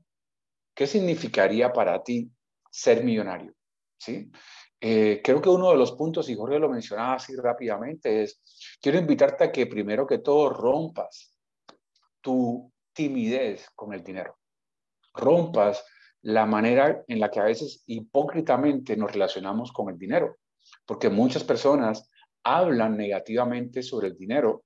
¿Qué 0.74 0.88
significaría 0.88 1.74
para 1.74 2.02
ti 2.02 2.32
ser 2.70 3.04
millonario? 3.04 3.54
¿Sí? 3.98 4.32
Eh, 4.80 5.22
creo 5.24 5.42
que 5.42 5.50
uno 5.50 5.72
de 5.72 5.78
los 5.78 5.92
puntos, 5.92 6.30
y 6.30 6.36
Jorge 6.36 6.58
lo 6.58 6.70
mencionaba 6.70 7.16
así 7.16 7.36
rápidamente, 7.36 8.24
es, 8.24 8.42
quiero 8.82 8.98
invitarte 8.98 9.44
a 9.44 9.52
que 9.52 9.68
primero 9.68 10.08
que 10.08 10.20
todo 10.20 10.50
rompas 10.50 11.32
tu 12.22 12.72
timidez 12.94 13.68
con 13.76 13.94
el 13.94 14.04
dinero. 14.04 14.38
Rompas 15.14 15.84
la 16.22 16.46
manera 16.46 17.04
en 17.08 17.20
la 17.20 17.30
que 17.30 17.40
a 17.40 17.46
veces 17.46 17.84
hipócritamente 17.88 18.96
nos 18.96 19.12
relacionamos 19.12 19.72
con 19.72 19.90
el 19.90 19.98
dinero, 19.98 20.38
porque 20.86 21.10
muchas 21.10 21.44
personas 21.44 22.10
hablan 22.44 22.98
negativamente 22.98 23.84
sobre 23.84 24.08
el 24.08 24.18
dinero, 24.18 24.64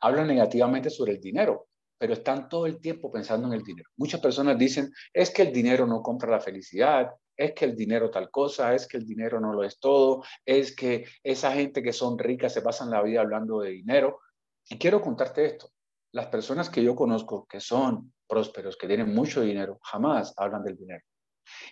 hablan 0.00 0.26
negativamente 0.26 0.90
sobre 0.90 1.12
el 1.12 1.20
dinero, 1.20 1.68
pero 1.98 2.12
están 2.12 2.48
todo 2.48 2.66
el 2.66 2.80
tiempo 2.80 3.10
pensando 3.10 3.48
en 3.48 3.54
el 3.54 3.62
dinero. 3.62 3.90
Muchas 3.96 4.20
personas 4.20 4.56
dicen, 4.56 4.92
es 5.12 5.30
que 5.30 5.42
el 5.42 5.52
dinero 5.52 5.86
no 5.86 6.02
compra 6.02 6.30
la 6.30 6.40
felicidad, 6.40 7.10
es 7.36 7.52
que 7.54 7.64
el 7.64 7.76
dinero 7.76 8.10
tal 8.10 8.30
cosa, 8.30 8.74
es 8.74 8.86
que 8.86 8.96
el 8.96 9.06
dinero 9.06 9.40
no 9.40 9.52
lo 9.52 9.62
es 9.64 9.78
todo, 9.78 10.24
es 10.44 10.74
que 10.74 11.06
esa 11.22 11.52
gente 11.52 11.82
que 11.82 11.92
son 11.92 12.18
ricas 12.18 12.52
se 12.52 12.62
pasan 12.62 12.90
la 12.90 13.02
vida 13.02 13.20
hablando 13.20 13.60
de 13.60 13.70
dinero. 13.70 14.20
Y 14.68 14.76
quiero 14.78 15.00
contarte 15.00 15.46
esto. 15.46 15.70
Las 16.12 16.26
personas 16.26 16.70
que 16.70 16.82
yo 16.82 16.94
conozco 16.94 17.46
que 17.46 17.60
son 17.60 18.12
prósperos, 18.26 18.76
que 18.76 18.86
tienen 18.86 19.14
mucho 19.14 19.40
dinero, 19.40 19.78
jamás 19.82 20.34
hablan 20.36 20.62
del 20.62 20.76
dinero. 20.76 21.04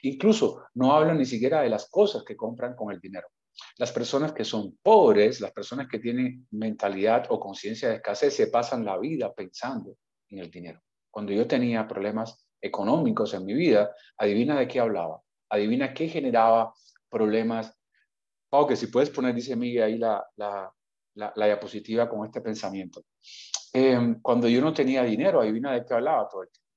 Incluso 0.03 0.65
no 0.75 0.95
hablan 0.95 1.19
ni 1.19 1.27
siquiera 1.27 1.63
de 1.63 1.69
las 1.69 1.89
cosas 1.91 2.25
que 2.25 2.37
compran 2.37 2.75
con 2.75 2.93
el 2.93 3.01
dinero. 3.01 3.29
Las 3.79 3.93
personas 3.93 4.33
que 4.33 4.45
son 4.45 4.79
pobres, 4.83 5.41
las 5.41 5.53
personas 5.53 5.89
que 5.89 5.99
tienen 5.99 6.47
mentalidad 6.51 7.27
o 7.31 7.41
conciencia 7.41 7.89
de 7.89 7.97
escasez, 7.97 8.35
se 8.35 8.49
pasan 8.49 8.85
la 8.85 8.99
vida 8.99 9.33
pensando 9.33 9.97
en 10.29 10.41
el 10.41 10.51
dinero. 10.51 10.81
Cuando 11.11 11.33
yo 11.33 11.47
tenía 11.47 11.87
problemas 11.89 12.47
económicos 12.61 13.33
en 13.35 13.45
mi 13.45 13.55
vida, 13.55 13.95
adivina 14.19 14.59
de 14.59 14.69
qué 14.69 14.81
hablaba 14.81 15.23
adivina 15.49 15.95
qué 15.95 16.09
generaba 16.09 16.73
problemas. 17.09 17.73
Pau, 18.49 18.67
que 18.67 18.77
si 18.77 18.87
puedes 18.89 19.11
poner, 19.11 19.35
dice 19.35 19.57
Miguel, 19.57 19.83
ahí 19.83 19.99
la, 19.99 20.25
la, 20.37 20.73
la, 21.15 21.47
diapositiva 21.47 22.09
con 22.09 22.25
este 22.25 22.41
pensamiento. 22.41 23.05
Em, 23.79 24.23
cuando 24.23 24.49
yo 24.49 24.63
no 24.63 24.73
tenía 24.73 25.03
dinero, 25.03 25.39
adivina 25.39 25.71
de 25.75 25.85
qué 25.85 25.93
hablaba 25.93 26.27
todo 26.31 26.45
el 26.45 26.49
tiempo. 26.49 26.71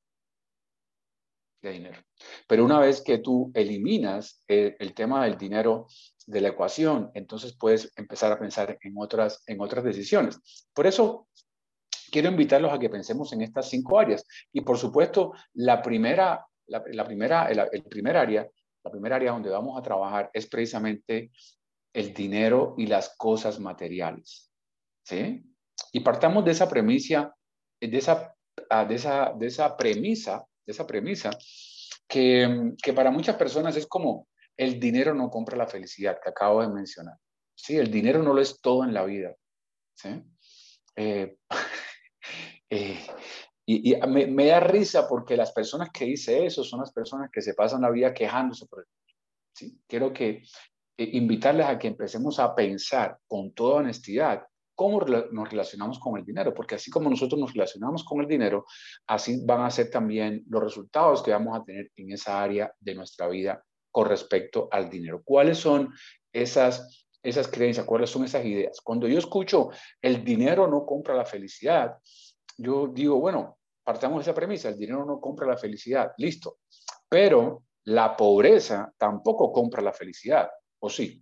De 1.62 1.72
dinero. 1.72 2.02
Pero 2.46 2.66
una 2.66 2.78
vez 2.78 3.02
que 3.02 3.20
tú 3.20 3.52
eliminas 3.54 4.44
el, 4.46 4.76
el, 4.78 4.94
tema 4.94 5.24
del 5.24 5.38
dinero 5.38 5.88
de 6.28 6.42
la 6.42 6.50
ecuación, 6.50 7.10
entonces 7.14 7.56
puedes 7.58 7.94
empezar 7.96 8.34
a 8.34 8.40
pensar 8.40 8.78
en 8.82 8.96
otras, 8.98 9.44
en 9.48 9.62
otras 9.62 9.86
decisiones. 9.86 10.68
Por 10.74 10.88
eso 10.88 11.30
quiero 12.12 12.28
invitarlos 12.28 12.74
a 12.74 12.80
que 12.80 12.90
pensemos 12.90 13.32
en 13.32 13.44
estas 13.44 13.70
cinco 13.70 13.98
áreas. 13.98 14.26
Y 14.52 14.60
por 14.60 14.78
supuesto, 14.78 15.32
la 15.54 15.82
primera, 15.82 16.46
la, 16.68 16.84
la 16.92 17.06
primera, 17.06 17.50
el, 17.50 17.62
el, 17.72 17.84
primer 17.84 18.18
área 18.18 18.46
la 18.84 18.92
primera 18.92 19.16
área 19.16 19.32
donde 19.32 19.50
vamos 19.50 19.80
a 19.80 19.82
trabajar 19.82 20.30
es 20.34 20.48
precisamente 20.48 21.32
el 21.94 22.14
dinero 22.14 22.76
y 22.78 22.88
las 22.88 23.16
cosas 23.18 23.58
materiales. 23.58 24.52
¿Sí? 25.04 25.46
Y 25.92 26.02
partamos 26.02 26.46
de 26.46 26.52
esa 26.52 26.70
premisa, 26.70 27.36
de 27.80 27.98
esa, 27.98 28.34
ah, 28.70 28.86
de 28.86 28.96
esa, 28.96 29.34
de 29.38 29.48
esa 29.48 29.76
premisa, 29.76 30.46
de 30.66 30.72
esa 30.72 30.86
premisa, 30.86 31.32
que, 32.08 32.74
que 32.82 32.94
para 32.94 33.12
muchas 33.12 33.36
personas 33.36 33.76
es 33.76 33.88
como 33.88 34.28
el 34.58 34.80
dinero 34.80 35.14
no 35.14 35.30
compra 35.30 35.56
la 35.56 35.68
felicidad 35.68 36.20
que 36.22 36.30
acabo 36.30 36.62
de 36.62 36.68
mencionar. 36.68 37.16
Sí, 37.56 37.78
el 37.78 37.90
dinero 37.90 38.22
no 38.22 38.34
lo 38.34 38.42
es 38.42 38.60
todo 38.62 38.84
en 38.84 38.94
la 38.94 39.06
vida. 39.06 39.34
¿sí? 39.94 40.22
Eh, 40.96 41.38
eh, 42.70 43.00
y, 43.66 43.96
me, 44.08 44.46
da 44.48 44.60
risa 44.60 45.08
porque 45.08 45.38
las 45.38 45.54
personas 45.54 45.92
que 45.92 46.06
dicen 46.06 46.44
eso 46.44 46.64
son 46.64 46.82
las 46.82 46.92
personas 46.92 47.30
que 47.32 47.42
se 47.42 47.54
pasan 47.54 47.82
la 47.82 47.90
vida 47.90 48.14
quejándose 48.14 48.66
por 48.66 48.80
el 48.80 48.86
¿sí? 49.54 49.80
Quiero 49.88 50.12
que 50.12 50.44
eh, 50.98 51.10
invitarles 51.14 51.68
a 51.68 51.78
que 51.78 51.88
empecemos 51.88 52.40
a 52.40 52.54
pensar 52.54 53.18
con 53.28 53.54
toda 53.54 53.76
honestidad 53.76 54.46
cómo 54.80 55.02
nos 55.02 55.50
relacionamos 55.50 56.00
con 56.00 56.18
el 56.18 56.24
dinero, 56.24 56.54
porque 56.54 56.76
así 56.76 56.90
como 56.90 57.10
nosotros 57.10 57.38
nos 57.38 57.52
relacionamos 57.52 58.06
con 58.06 58.22
el 58.22 58.28
dinero, 58.28 58.66
así 59.08 59.44
van 59.46 59.64
a 59.64 59.70
ser 59.70 59.90
también 59.90 60.46
los 60.48 60.64
resultados 60.64 61.22
que 61.22 61.32
vamos 61.32 61.60
a 61.60 61.66
tener 61.66 61.92
en 61.98 62.14
esa 62.14 62.42
área 62.42 62.74
de 62.80 62.96
nuestra 62.96 63.28
vida 63.28 63.62
con 63.92 64.08
respecto 64.08 64.70
al 64.72 64.90
dinero. 64.90 65.22
¿Cuáles 65.22 65.58
son 65.58 65.94
esas, 66.32 67.06
esas 67.22 67.50
creencias? 67.50 67.86
¿Cuáles 67.86 68.10
son 68.10 68.24
esas 68.24 68.46
ideas? 68.46 68.80
Cuando 68.80 69.06
yo 69.10 69.20
escucho 69.20 69.70
el 70.02 70.24
dinero 70.24 70.66
no 70.66 70.86
compra 70.86 71.14
la 71.14 71.26
felicidad, 71.26 71.98
yo 72.58 72.88
digo, 72.88 73.20
bueno, 73.20 73.58
partamos 73.84 74.20
de 74.20 74.32
esa 74.32 74.34
premisa, 74.34 74.70
el 74.70 74.78
dinero 74.78 75.04
no 75.04 75.20
compra 75.20 75.46
la 75.46 75.58
felicidad, 75.58 76.14
listo. 76.16 76.60
Pero 77.10 77.64
la 77.84 78.16
pobreza 78.16 78.94
tampoco 78.98 79.52
compra 79.52 79.82
la 79.82 79.92
felicidad, 79.92 80.50
¿o 80.80 80.90
sí? 80.90 81.22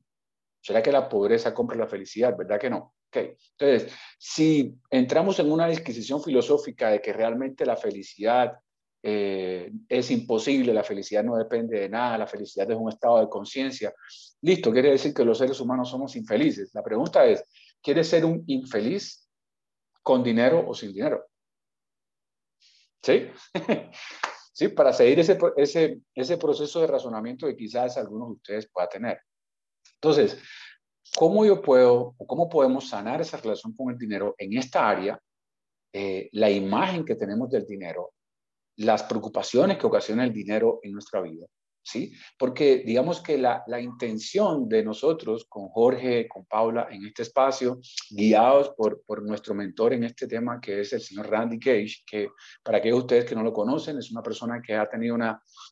¿Será 0.61 0.83
que 0.83 0.91
la 0.91 1.09
pobreza 1.09 1.55
compra 1.55 1.75
la 1.75 1.87
felicidad? 1.87 2.37
¿Verdad 2.37 2.59
que 2.59 2.69
no? 2.69 2.93
Okay. 3.09 3.35
Entonces, 3.57 3.93
si 4.17 4.75
entramos 4.89 5.39
en 5.39 5.51
una 5.51 5.67
disquisición 5.67 6.21
filosófica 6.21 6.89
de 6.89 7.01
que 7.01 7.13
realmente 7.13 7.65
la 7.65 7.77
felicidad 7.77 8.59
eh, 9.01 9.71
es 9.87 10.11
imposible, 10.11 10.73
la 10.73 10.83
felicidad 10.83 11.23
no 11.23 11.37
depende 11.37 11.79
de 11.79 11.89
nada, 11.89 12.17
la 12.17 12.27
felicidad 12.27 12.69
es 12.69 12.77
un 12.77 12.89
estado 12.89 13.19
de 13.19 13.29
conciencia, 13.29 13.93
listo, 14.41 14.71
quiere 14.71 14.91
decir 14.91 15.13
que 15.13 15.23
los 15.23 15.37
seres 15.37 15.59
humanos 15.61 15.89
somos 15.89 16.15
infelices. 16.15 16.71
La 16.73 16.83
pregunta 16.83 17.25
es, 17.25 17.43
¿quieres 17.81 18.09
ser 18.09 18.25
un 18.25 18.43
infeliz 18.47 19.29
con 20.03 20.23
dinero 20.23 20.65
o 20.67 20.73
sin 20.73 20.91
dinero? 20.91 21.25
¿Sí? 23.01 23.27
¿Sí? 24.51 24.67
Para 24.69 24.91
seguir 24.91 25.19
ese, 25.19 25.37
ese, 25.55 26.01
ese 26.13 26.37
proceso 26.37 26.81
de 26.81 26.87
razonamiento 26.87 27.47
que 27.47 27.55
quizás 27.55 27.95
algunos 27.97 28.29
de 28.29 28.33
ustedes 28.33 28.69
puedan 28.69 28.89
tener. 28.89 29.21
Entonces, 29.93 30.37
¿cómo 31.15 31.45
yo 31.45 31.61
puedo 31.61 32.15
o 32.17 32.27
cómo 32.27 32.49
podemos 32.49 32.89
sanar 32.89 33.21
esa 33.21 33.37
relación 33.37 33.73
con 33.75 33.91
el 33.91 33.97
dinero 33.97 34.35
en 34.37 34.57
esta 34.57 34.87
área? 34.87 35.19
Eh, 35.93 36.29
la 36.33 36.49
imagen 36.49 37.05
que 37.05 37.15
tenemos 37.15 37.49
del 37.49 37.65
dinero, 37.65 38.13
las 38.77 39.03
preocupaciones 39.03 39.77
que 39.77 39.87
ocasiona 39.87 40.23
el 40.23 40.33
dinero 40.33 40.79
en 40.83 40.91
nuestra 40.93 41.21
vida 41.21 41.47
¿sí? 41.87 42.13
Porque 42.37 42.83
digamos 42.85 43.21
que 43.21 43.37
la, 43.37 43.63
la, 43.67 43.79
intención 43.79 44.67
de 44.67 44.83
nosotros 44.83 45.45
con 45.47 45.69
Jorge, 45.69 46.27
con 46.27 46.45
Paula 46.45 46.87
en 46.91 47.05
este 47.05 47.21
espacio, 47.21 47.79
guiados 48.09 48.71
por, 48.75 49.03
por 49.05 49.23
nuestro 49.23 49.55
mentor 49.55 49.93
en 49.93 50.03
este 50.03 50.27
tema, 50.27 50.59
que 50.59 50.81
es 50.81 50.91
el 50.91 51.01
señor 51.01 51.29
Randy 51.29 51.57
Cage, 51.59 52.03
que 52.05 52.29
para 52.61 52.79
aquellos 52.79 52.97
de 52.97 53.03
ustedes 53.03 53.25
que 53.25 53.35
no 53.35 53.43
lo 53.43 53.53
conocen, 53.53 53.97
es 53.97 54.11
una 54.11 54.21
persona 54.21 54.61
que 54.61 54.75
ha 54.75 54.89
tenido 54.89 55.15
un 55.15 55.23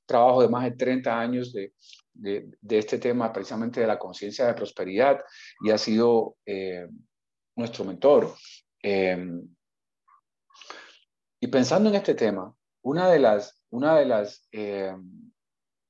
trabajo 0.06 0.42
de 0.42 0.48
más 0.48 0.64
de 0.64 0.72
30 0.72 1.20
años 1.20 1.52
de, 1.52 1.74
de, 2.16 2.52
de 2.60 2.78
este 2.78 2.98
tema, 2.98 3.32
precisamente 3.32 3.82
de 3.82 3.88
la 3.88 4.00
conciencia 4.00 4.48
de 4.48 4.54
prosperidad, 4.54 5.20
y 5.62 5.72
ha 5.72 5.78
sido 5.78 6.38
eh, 6.46 6.88
nuestro 7.56 7.86
mentor. 7.86 8.34
Eh, 8.82 9.18
y 11.40 11.48
pensando 11.48 11.90
en 11.90 11.96
este 11.96 12.16
tema, 12.16 12.56
una 12.82 13.10
de 13.10 13.20
las, 13.20 13.62
una 13.70 13.98
de 13.98 14.06
las 14.06 14.48
eh, 14.52 14.96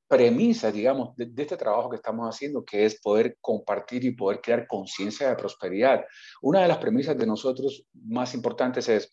premisa, 0.07 0.71
digamos, 0.71 1.15
de, 1.15 1.31
este 1.41 1.57
trabajo 1.57 1.89
que 1.89 1.97
estamos 1.97 2.27
haciendo, 2.27 2.63
que 2.63 2.85
es 2.85 2.99
poder 3.01 3.37
compartir 3.41 4.03
y 4.05 4.11
poder 4.11 4.41
crear 4.41 4.67
conciencia 4.67 5.29
de 5.29 5.35
prosperidad. 5.35 6.05
Una 6.41 6.61
de 6.61 6.67
las 6.67 6.77
premisas 6.77 7.17
de 7.17 7.25
nosotros 7.25 7.85
más 7.93 8.33
importantes 8.33 8.87
es, 8.89 9.11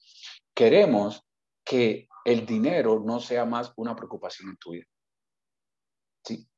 queremos 0.55 1.23
que 1.65 2.09
el 2.25 2.47
dinero 2.47 3.03
no 3.05 3.21
sea 3.21 3.45
más 3.45 3.73
una 3.77 3.97
preocupación 3.97 4.51
en 4.51 4.57
tu 4.57 4.71
vida. 4.73 4.87
¿Sí? 6.25 6.49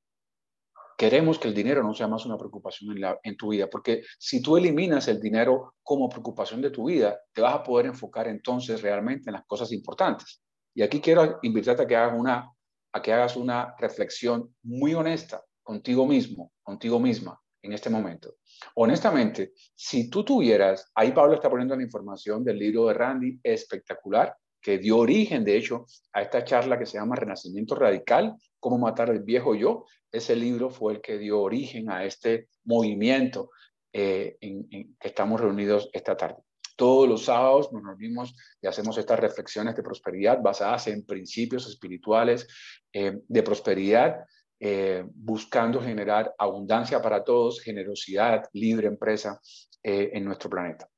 Queremos 1.05 1.39
que 1.39 1.49
el 1.49 1.55
dinero 1.55 1.83
no 1.83 1.93
sea 1.93 2.09
más 2.09 2.25
una 2.25 2.39
preocupación 2.39 2.97
en, 3.23 3.37
tu 3.37 3.49
vida, 3.49 3.69
porque 3.69 4.05
si 4.19 4.41
tú 4.41 4.57
eliminas 4.57 5.07
el 5.07 5.21
dinero 5.21 5.75
como 5.83 6.09
preocupación 6.09 6.63
de 6.63 6.71
tu 6.71 6.87
vida, 6.87 7.21
te 7.31 7.43
vas 7.43 7.57
a 7.57 7.63
poder 7.63 7.85
enfocar 7.85 8.27
entonces 8.27 8.81
realmente 8.81 9.29
en 9.29 9.35
las 9.35 9.45
cosas 9.45 9.71
importantes. 9.73 10.43
Y 10.75 10.81
aquí 10.81 11.03
quiero 11.03 11.41
invitarte 11.43 11.83
a 11.83 11.87
que 11.87 11.95
hagas 11.95 12.19
una, 12.19 12.51
a 12.91 13.03
que 13.03 13.13
hagas 13.13 13.37
una 13.37 13.75
reflexión 13.79 14.57
muy 14.63 14.95
honesta 14.95 15.45
contigo 15.63 16.07
mismo, 16.07 16.53
contigo 16.63 16.99
misma 16.99 17.39
en 17.61 17.75
este 17.75 17.91
momento. 17.91 18.37
Honestamente, 18.77 19.53
si 19.75 20.09
tú 20.09 20.25
tuvieras, 20.25 20.91
ahí 20.95 21.13
Pablo 21.13 21.35
está 21.35 21.51
poniendo 21.51 21.77
la 21.77 21.83
información 21.83 22.43
del 22.43 22.59
libro 22.59 22.87
de 22.87 22.95
Randy, 22.95 23.41
espectacular, 23.43 24.35
que 24.65 24.79
dio 24.79 24.97
origen, 24.97 25.45
de 25.45 25.59
hecho, 25.59 25.85
a 26.15 26.23
esta 26.23 26.43
charla 26.43 26.79
que 26.79 26.87
se 26.87 26.97
llama 26.97 27.17
Renacimiento 27.17 27.75
Radical, 27.75 28.35
cómo 28.59 28.79
matar 28.79 29.11
al 29.11 29.23
viejo 29.23 29.55
yo. 29.55 29.85
Ese 30.11 30.35
libro 30.35 30.71
fue 30.71 30.95
el 30.95 31.01
que 31.03 31.19
dio 31.19 31.43
origen 31.43 31.91
a 31.91 32.05
este 32.05 32.49
movimiento 32.65 33.51
eh, 33.93 34.39
en, 34.41 34.67
que 34.71 35.09
estamos 35.09 35.39
reunidos 35.39 35.91
esta 35.93 36.17
tarde. 36.17 36.37
Todos 36.77 37.07
los 37.07 37.27
sábados 37.27 37.71
nos 37.75 37.85
reunimos 37.85 38.35
y 38.63 38.67
hacemos 38.67 38.97
estas 38.97 39.21
reflexiones 39.21 39.77
de 39.77 39.83
prosperidad 39.83 40.41
basadas 40.41 40.87
en 40.87 41.05
principios 41.05 41.69
espirituales 41.69 42.49
eh, 42.91 43.21
de 43.29 43.43
prosperidad, 43.43 44.25
eh, 44.59 45.05
buscando 45.15 45.83
generar 45.83 46.35
abundancia 46.39 47.03
para 47.03 47.23
todos, 47.23 47.61
generosidad, 47.61 48.49
libre 48.55 48.87
empresa 48.87 49.39
en 49.87 50.25
nuestro 50.25 50.49
planeta. 50.49 50.89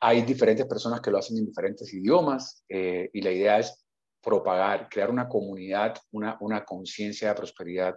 Hay 0.00 0.22
diferentes 0.22 0.66
personas 0.66 1.00
que 1.00 1.10
lo 1.10 1.18
hacen 1.18 1.38
en 1.38 1.46
diferentes 1.46 1.92
idiomas 1.92 2.64
eh, 2.68 3.10
y 3.12 3.20
la 3.22 3.32
idea 3.32 3.58
es 3.58 3.84
propagar, 4.20 4.88
crear 4.88 5.10
una 5.10 5.28
comunidad, 5.28 5.96
una, 6.10 6.64
conciencia 6.64 7.28
de 7.28 7.34
prosperidad 7.34 7.94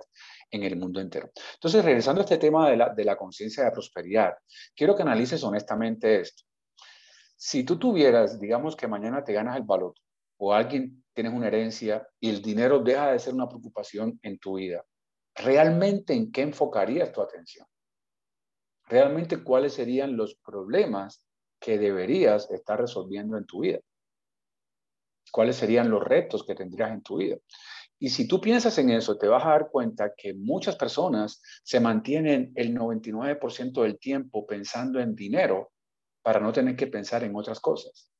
en 0.49 0.63
el 0.63 0.77
mundo 0.77 1.01
entero. 1.01 1.31
Entonces, 1.55 1.83
regresando 1.83 2.21
a 2.21 2.23
este 2.23 2.37
tema 2.37 2.69
de 2.69 2.77
la, 2.77 2.89
de 2.89 3.03
la 3.03 3.17
conciencia 3.17 3.63
de 3.63 3.71
prosperidad, 3.71 4.33
quiero 4.75 4.95
que 4.95 5.01
analices 5.01 5.43
honestamente 5.43 6.21
esto. 6.21 6.43
Si 7.35 7.63
tú 7.63 7.77
tuvieras, 7.77 8.39
digamos 8.39 8.75
que 8.75 8.87
mañana 8.87 9.23
te 9.23 9.33
ganas 9.33 9.57
el 9.57 9.63
baloto 9.63 9.99
o 10.37 10.53
alguien 10.53 11.03
tienes 11.13 11.33
una 11.33 11.47
herencia 11.47 12.07
y 12.19 12.29
el 12.29 12.41
dinero 12.41 12.79
deja 12.79 13.11
de 13.11 13.19
ser 13.19 13.33
una 13.33 13.49
preocupación 13.49 14.19
en 14.21 14.37
tu 14.37 14.57
vida, 14.57 14.85
¿realmente 15.35 16.13
en 16.13 16.31
qué 16.31 16.43
enfocarías 16.43 17.11
tu 17.11 17.21
atención? 17.21 17.65
¿Realmente 18.87 19.43
cuáles 19.43 19.73
serían 19.73 20.15
los 20.15 20.35
problemas 20.35 21.25
que 21.61 21.77
deberías 21.77 22.49
estar 22.51 22.81
resolviendo 22.81 23.37
en 23.37 23.45
tu 23.45 23.61
vida? 23.61 23.79
¿Cuáles 25.31 25.55
serían 25.55 25.89
los 25.89 26.03
retos 26.03 26.43
que 26.43 26.55
tendrías 26.55 26.91
en 26.91 27.03
tu 27.03 27.17
vida? 27.17 27.37
Y 27.99 28.09
si 28.09 28.27
tú 28.27 28.41
piensas 28.41 28.77
en 28.79 28.89
eso, 28.89 29.17
te 29.17 29.27
vas 29.27 29.45
a 29.45 29.49
dar 29.49 29.69
cuenta 29.69 30.13
que 30.17 30.33
muchas 30.33 30.75
personas 30.75 31.41
se 31.63 31.79
mantienen 31.79 32.51
el 32.55 32.75
99% 32.75 33.83
del 33.83 33.99
tiempo 33.99 34.45
pensando 34.45 34.99
en 34.99 35.15
dinero 35.15 35.71
para 36.23 36.39
no 36.39 36.51
tener 36.51 36.75
que 36.75 36.87
pensar 36.87 37.23
en 37.23 37.35
otras 37.35 37.59
cosas. 37.59 38.11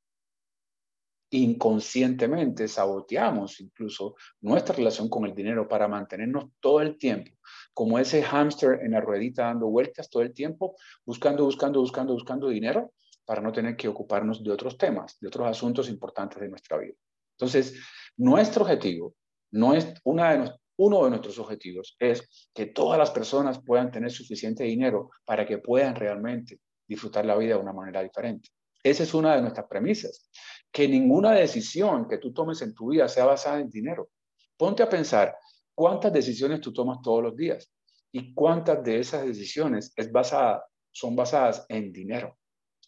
Inconscientemente 1.30 2.68
saboteamos 2.68 3.60
incluso 3.60 4.14
nuestra 4.40 4.76
relación 4.76 5.08
con 5.08 5.24
el 5.24 5.34
dinero 5.34 5.66
para 5.66 5.88
mantenernos 5.88 6.50
todo 6.60 6.80
el 6.80 6.96
tiempo 6.96 7.32
como 7.74 7.98
ese 7.98 8.22
hámster 8.22 8.80
en 8.82 8.92
la 8.92 9.00
ruedita 9.00 9.44
dando 9.44 9.66
vueltas 9.66 10.10
todo 10.10 10.22
el 10.22 10.34
tiempo, 10.34 10.76
buscando, 11.04 11.44
buscando, 11.44 11.80
buscando, 11.80 12.12
buscando 12.12 12.48
dinero 12.48 12.92
para 13.24 13.40
no 13.40 13.52
tener 13.52 13.76
que 13.76 13.88
ocuparnos 13.88 14.42
de 14.42 14.50
otros 14.50 14.76
temas, 14.76 15.18
de 15.20 15.28
otros 15.28 15.46
asuntos 15.48 15.88
importantes 15.88 16.40
de 16.40 16.48
nuestra 16.48 16.78
vida. 16.78 16.94
Entonces, 17.38 17.80
nuestro 18.16 18.64
objetivo, 18.64 19.14
no 19.52 19.74
es 19.74 19.92
uno 20.04 21.04
de 21.04 21.10
nuestros 21.10 21.38
objetivos 21.38 21.96
es 21.98 22.48
que 22.54 22.66
todas 22.66 22.98
las 22.98 23.10
personas 23.10 23.60
puedan 23.62 23.90
tener 23.90 24.10
suficiente 24.10 24.64
dinero 24.64 25.10
para 25.24 25.46
que 25.46 25.58
puedan 25.58 25.94
realmente 25.94 26.60
disfrutar 26.88 27.24
la 27.24 27.36
vida 27.36 27.54
de 27.54 27.60
una 27.60 27.72
manera 27.72 28.02
diferente. 28.02 28.50
Esa 28.82 29.04
es 29.04 29.14
una 29.14 29.36
de 29.36 29.42
nuestras 29.42 29.66
premisas, 29.66 30.28
que 30.72 30.88
ninguna 30.88 31.32
decisión 31.32 32.08
que 32.08 32.18
tú 32.18 32.32
tomes 32.32 32.62
en 32.62 32.74
tu 32.74 32.90
vida 32.90 33.08
sea 33.08 33.26
basada 33.26 33.60
en 33.60 33.70
dinero. 33.70 34.10
Ponte 34.56 34.82
a 34.82 34.88
pensar 34.88 35.36
cuántas 35.74 36.12
decisiones 36.12 36.60
tú 36.60 36.72
tomas 36.72 36.98
todos 37.02 37.22
los 37.22 37.36
días 37.36 37.70
y 38.10 38.34
cuántas 38.34 38.82
de 38.82 38.98
esas 38.98 39.24
decisiones 39.24 39.92
es 39.96 40.10
basada, 40.10 40.64
son 40.90 41.14
basadas 41.14 41.64
en 41.68 41.92
dinero. 41.92 42.36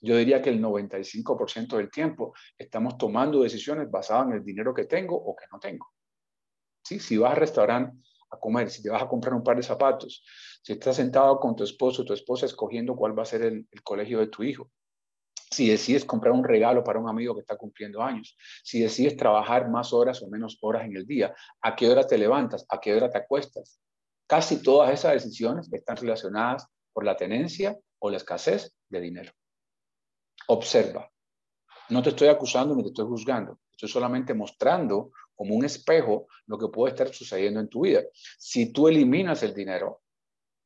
Yo 0.00 0.16
diría 0.16 0.42
que 0.42 0.50
el 0.50 0.60
95% 0.60 1.76
del 1.76 1.90
tiempo 1.90 2.34
estamos 2.58 2.98
tomando 2.98 3.42
decisiones 3.42 3.90
basadas 3.90 4.28
en 4.28 4.34
el 4.34 4.44
dinero 4.44 4.74
que 4.74 4.84
tengo 4.84 5.16
o 5.16 5.34
que 5.34 5.46
no 5.50 5.58
tengo. 5.58 5.86
¿Sí? 6.82 6.98
Si 6.98 7.16
vas 7.16 7.32
al 7.32 7.38
restaurante 7.38 7.96
a 8.30 8.38
comer, 8.38 8.70
si 8.70 8.82
te 8.82 8.90
vas 8.90 9.02
a 9.02 9.08
comprar 9.08 9.34
un 9.34 9.42
par 9.42 9.56
de 9.56 9.62
zapatos, 9.62 10.24
si 10.62 10.72
estás 10.72 10.96
sentado 10.96 11.38
con 11.40 11.56
tu 11.56 11.64
esposo 11.64 12.02
o 12.02 12.04
tu 12.04 12.12
esposa 12.12 12.46
escogiendo 12.46 12.96
cuál 12.96 13.18
va 13.18 13.22
a 13.22 13.26
ser 13.26 13.42
el, 13.42 13.66
el 13.70 13.82
colegio 13.82 14.18
de 14.18 14.26
tu 14.26 14.42
hijo, 14.42 14.70
si 15.54 15.68
decides 15.68 16.04
comprar 16.04 16.32
un 16.32 16.44
regalo 16.44 16.82
para 16.82 16.98
un 16.98 17.08
amigo 17.08 17.34
que 17.34 17.40
está 17.40 17.56
cumpliendo 17.56 18.02
años, 18.02 18.36
si 18.62 18.80
decides 18.80 19.16
trabajar 19.16 19.70
más 19.70 19.92
horas 19.92 20.20
o 20.22 20.28
menos 20.28 20.58
horas 20.60 20.84
en 20.84 20.96
el 20.96 21.06
día, 21.06 21.34
a 21.62 21.76
qué 21.76 21.88
hora 21.88 22.06
te 22.06 22.18
levantas, 22.18 22.66
a 22.68 22.80
qué 22.80 22.94
hora 22.94 23.08
te 23.08 23.18
acuestas. 23.18 23.80
Casi 24.26 24.62
todas 24.62 24.92
esas 24.92 25.12
decisiones 25.12 25.72
están 25.72 25.96
relacionadas 25.96 26.66
por 26.92 27.04
la 27.04 27.16
tenencia 27.16 27.78
o 28.00 28.10
la 28.10 28.16
escasez 28.16 28.74
de 28.88 29.00
dinero. 29.00 29.32
Observa. 30.48 31.10
No 31.90 32.02
te 32.02 32.10
estoy 32.10 32.28
acusando 32.28 32.74
ni 32.74 32.82
te 32.82 32.88
estoy 32.88 33.06
juzgando. 33.06 33.58
Estoy 33.70 33.88
solamente 33.88 34.34
mostrando 34.34 35.10
como 35.34 35.54
un 35.54 35.64
espejo 35.64 36.28
lo 36.46 36.58
que 36.58 36.68
puede 36.68 36.92
estar 36.92 37.12
sucediendo 37.12 37.60
en 37.60 37.68
tu 37.68 37.82
vida. 37.82 38.02
Si 38.38 38.72
tú 38.72 38.88
eliminas 38.88 39.42
el 39.42 39.54
dinero, 39.54 40.02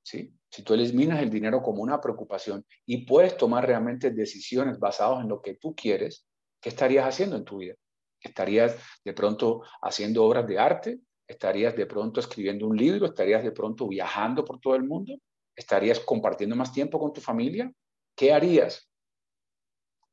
¿sí? 0.02 0.34
si 0.50 0.62
tú 0.62 0.74
eliminas 0.74 1.20
el 1.20 1.30
dinero 1.30 1.62
como 1.62 1.82
una 1.82 2.00
preocupación 2.00 2.64
y 2.86 3.06
puedes 3.06 3.36
tomar 3.36 3.66
realmente 3.66 4.10
decisiones 4.10 4.78
basadas 4.78 5.22
en 5.22 5.28
lo 5.28 5.40
que 5.40 5.54
tú 5.54 5.74
quieres, 5.74 6.26
¿qué 6.60 6.70
estarías 6.70 7.06
haciendo 7.06 7.36
en 7.36 7.44
tu 7.44 7.58
vida? 7.58 7.74
¿Estarías 8.20 8.76
de 9.04 9.12
pronto 9.12 9.62
haciendo 9.82 10.24
obras 10.24 10.46
de 10.46 10.58
arte? 10.58 11.00
¿Estarías 11.26 11.76
de 11.76 11.86
pronto 11.86 12.20
escribiendo 12.20 12.66
un 12.66 12.76
libro? 12.76 13.06
¿Estarías 13.06 13.42
de 13.42 13.52
pronto 13.52 13.86
viajando 13.86 14.44
por 14.44 14.60
todo 14.60 14.74
el 14.74 14.84
mundo? 14.84 15.14
¿Estarías 15.54 16.00
compartiendo 16.00 16.56
más 16.56 16.72
tiempo 16.72 16.98
con 16.98 17.12
tu 17.12 17.20
familia? 17.20 17.70
¿Qué 18.16 18.32
harías? 18.32 18.87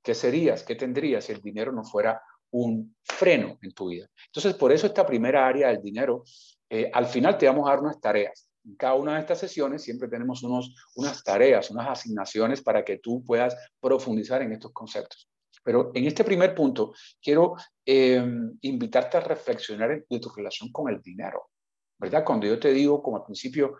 ¿Qué 0.06 0.14
serías? 0.14 0.62
¿Qué 0.62 0.76
tendrías 0.76 1.26
si 1.26 1.32
el 1.32 1.42
dinero 1.42 1.72
no 1.72 1.84
fuera 1.84 2.22
un 2.52 2.96
freno 3.02 3.58
en 3.60 3.72
tu 3.72 3.90
vida? 3.90 4.08
Entonces, 4.28 4.54
por 4.54 4.72
eso 4.72 4.86
esta 4.86 5.04
primera 5.04 5.48
área 5.48 5.70
del 5.70 5.82
dinero, 5.82 6.24
eh, 6.70 6.92
al 6.94 7.08
final 7.08 7.40
te 7.40 7.48
vamos 7.48 7.68
a 7.68 7.72
dar 7.72 7.80
unas 7.80 8.00
tareas. 8.00 8.48
En 8.64 8.76
cada 8.76 8.94
una 8.94 9.16
de 9.16 9.22
estas 9.22 9.40
sesiones 9.40 9.82
siempre 9.82 10.08
tenemos 10.08 10.44
unos, 10.44 10.76
unas 10.96 11.24
tareas, 11.24 11.72
unas 11.72 11.90
asignaciones 11.90 12.62
para 12.62 12.86
que 12.86 13.00
tú 13.00 13.24
puedas 13.26 13.56
profundizar 13.80 14.44
en 14.44 14.54
estos 14.54 14.72
conceptos. 14.74 15.28
Pero 15.64 15.90
en 15.96 16.06
este 16.06 16.24
primer 16.24 16.54
punto, 16.54 16.94
quiero 17.20 17.56
em, 17.84 18.56
invitarte 18.62 19.18
a 19.18 19.22
reflexionar 19.22 20.06
de 20.08 20.20
tu 20.20 20.30
relación 20.30 20.72
con 20.72 20.94
el 20.94 21.02
dinero. 21.02 21.50
¿Verdad? 21.98 22.24
Cuando 22.24 22.46
yo 22.46 22.60
te 22.60 22.72
digo, 22.72 23.02
como 23.02 23.18
al 23.18 23.24
principio, 23.24 23.76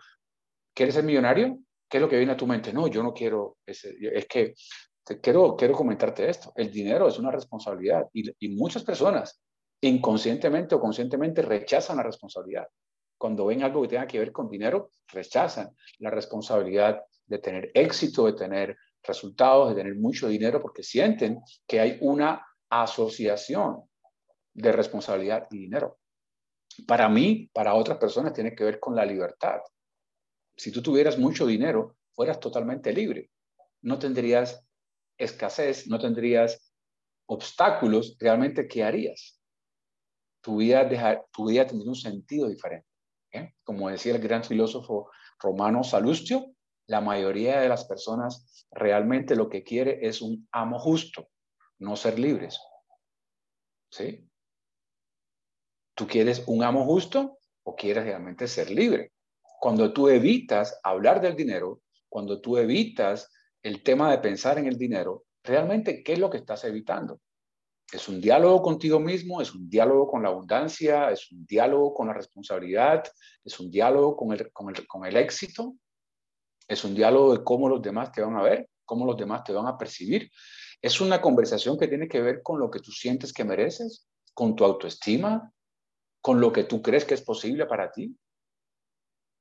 ¿quieres 0.74 0.96
ser 0.96 1.04
millonario? 1.04 1.60
¿Qué 1.88 1.98
es 1.98 2.00
lo 2.00 2.08
que 2.08 2.16
viene 2.16 2.32
a 2.32 2.36
tu 2.36 2.48
mente? 2.48 2.72
No, 2.72 2.88
yo 2.88 3.04
no 3.04 3.14
quiero, 3.14 3.58
ese, 3.64 3.94
es 4.00 4.26
que 4.26 4.54
quiero, 5.22 5.56
quiero 5.56 5.74
comentarte 5.74 6.28
esto. 6.28 6.52
El 6.56 6.70
dinero 6.70 7.08
es 7.08 7.18
una 7.18 7.30
responsabilidad 7.30 8.06
y, 8.12 8.30
y 8.44 8.56
muchas 8.56 8.82
personas 8.84 9.40
inconscientemente 9.80 10.74
o 10.74 10.80
conscientemente 10.80 11.42
rechazan 11.42 11.98
la 11.98 12.02
responsabilidad. 12.02 12.66
Cuando 13.18 13.46
ven 13.46 13.62
algo 13.62 13.82
que 13.82 13.88
tenga 13.88 14.06
que 14.06 14.18
ver 14.18 14.32
con 14.32 14.48
dinero, 14.48 14.90
rechazan 15.08 15.70
la 15.98 16.10
responsabilidad 16.10 17.02
de 17.26 17.38
tener 17.38 17.70
éxito, 17.74 18.26
de 18.26 18.34
tener 18.34 18.76
resultados, 19.02 19.70
de 19.70 19.76
tener 19.76 19.94
mucho 19.94 20.28
dinero, 20.28 20.60
porque 20.60 20.82
sienten 20.82 21.40
que 21.66 21.80
hay 21.80 21.98
una 22.00 22.44
asociación 22.68 23.84
de 24.54 24.72
responsabilidad 24.72 25.46
y 25.50 25.58
dinero. 25.58 25.98
Para 26.86 27.08
mí, 27.08 27.48
para 27.52 27.74
otras 27.74 27.98
personas, 27.98 28.32
tiene 28.32 28.54
que 28.54 28.64
ver 28.64 28.80
con 28.80 28.94
la 28.94 29.04
libertad. 29.04 29.60
Si 30.56 30.70
tú 30.72 30.82
tuvieras 30.82 31.18
mucho 31.18 31.46
dinero, 31.46 31.96
fueras 32.12 32.40
totalmente 32.40 32.92
libre. 32.92 33.30
No 33.82 33.98
tendrías 33.98 34.65
escasez, 35.18 35.86
no 35.86 35.98
tendrías 35.98 36.72
obstáculos, 37.26 38.16
realmente, 38.18 38.68
¿qué 38.68 38.84
harías? 38.84 39.40
Tu 40.40 40.58
vida, 40.58 40.88
tu 41.32 41.48
vida 41.48 41.66
tendría 41.66 41.90
un 41.90 41.96
sentido 41.96 42.48
diferente. 42.48 42.86
¿eh? 43.32 43.54
Como 43.64 43.88
decía 43.88 44.14
el 44.14 44.22
gran 44.22 44.44
filósofo 44.44 45.10
romano 45.40 45.82
Salustio, 45.82 46.52
la 46.86 47.00
mayoría 47.00 47.60
de 47.60 47.68
las 47.68 47.84
personas 47.84 48.66
realmente 48.70 49.34
lo 49.34 49.48
que 49.48 49.64
quiere 49.64 50.06
es 50.06 50.22
un 50.22 50.48
amo 50.52 50.78
justo, 50.78 51.28
no 51.78 51.96
ser 51.96 52.18
libres. 52.18 52.60
¿Sí? 53.90 54.28
¿Tú 55.94 56.06
quieres 56.06 56.44
un 56.46 56.62
amo 56.62 56.84
justo 56.84 57.38
o 57.64 57.74
quieres 57.74 58.04
realmente 58.04 58.46
ser 58.46 58.70
libre? 58.70 59.12
Cuando 59.60 59.92
tú 59.92 60.08
evitas 60.08 60.78
hablar 60.84 61.20
del 61.20 61.34
dinero, 61.34 61.80
cuando 62.08 62.40
tú 62.40 62.56
evitas 62.56 63.32
el 63.66 63.82
tema 63.82 64.12
de 64.12 64.18
pensar 64.18 64.60
en 64.60 64.66
el 64.66 64.78
dinero, 64.78 65.24
realmente, 65.42 66.04
¿qué 66.04 66.12
es 66.12 66.20
lo 66.20 66.30
que 66.30 66.36
estás 66.36 66.62
evitando? 66.62 67.20
Es 67.92 68.08
un 68.08 68.20
diálogo 68.20 68.62
contigo 68.62 69.00
mismo, 69.00 69.42
es 69.42 69.52
un 69.52 69.68
diálogo 69.68 70.06
con 70.06 70.22
la 70.22 70.28
abundancia, 70.28 71.10
es 71.10 71.32
un 71.32 71.44
diálogo 71.44 71.92
con 71.92 72.06
la 72.06 72.12
responsabilidad, 72.12 73.02
es 73.44 73.58
un 73.58 73.68
diálogo 73.68 74.16
con 74.16 74.32
el, 74.32 74.52
con 74.52 74.68
el, 74.68 74.86
con 74.86 75.04
el 75.04 75.16
éxito, 75.16 75.74
es 76.68 76.84
un 76.84 76.94
diálogo 76.94 77.36
de 77.36 77.42
cómo 77.42 77.68
los 77.68 77.82
demás 77.82 78.12
te 78.12 78.22
van 78.22 78.36
a 78.36 78.42
ver, 78.42 78.68
cómo 78.84 79.04
los 79.04 79.16
demás 79.16 79.42
te 79.42 79.52
van 79.52 79.66
a 79.66 79.76
percibir. 79.76 80.30
Es 80.80 81.00
una 81.00 81.20
conversación 81.20 81.76
que 81.76 81.88
tiene 81.88 82.06
que 82.06 82.20
ver 82.20 82.42
con 82.44 82.60
lo 82.60 82.70
que 82.70 82.78
tú 82.78 82.92
sientes 82.92 83.32
que 83.32 83.42
mereces, 83.42 84.06
con 84.32 84.54
tu 84.54 84.64
autoestima, 84.64 85.52
con 86.20 86.40
lo 86.40 86.52
que 86.52 86.62
tú 86.62 86.82
crees 86.82 87.04
que 87.04 87.14
es 87.14 87.22
posible 87.22 87.66
para 87.66 87.90
ti. 87.90 88.16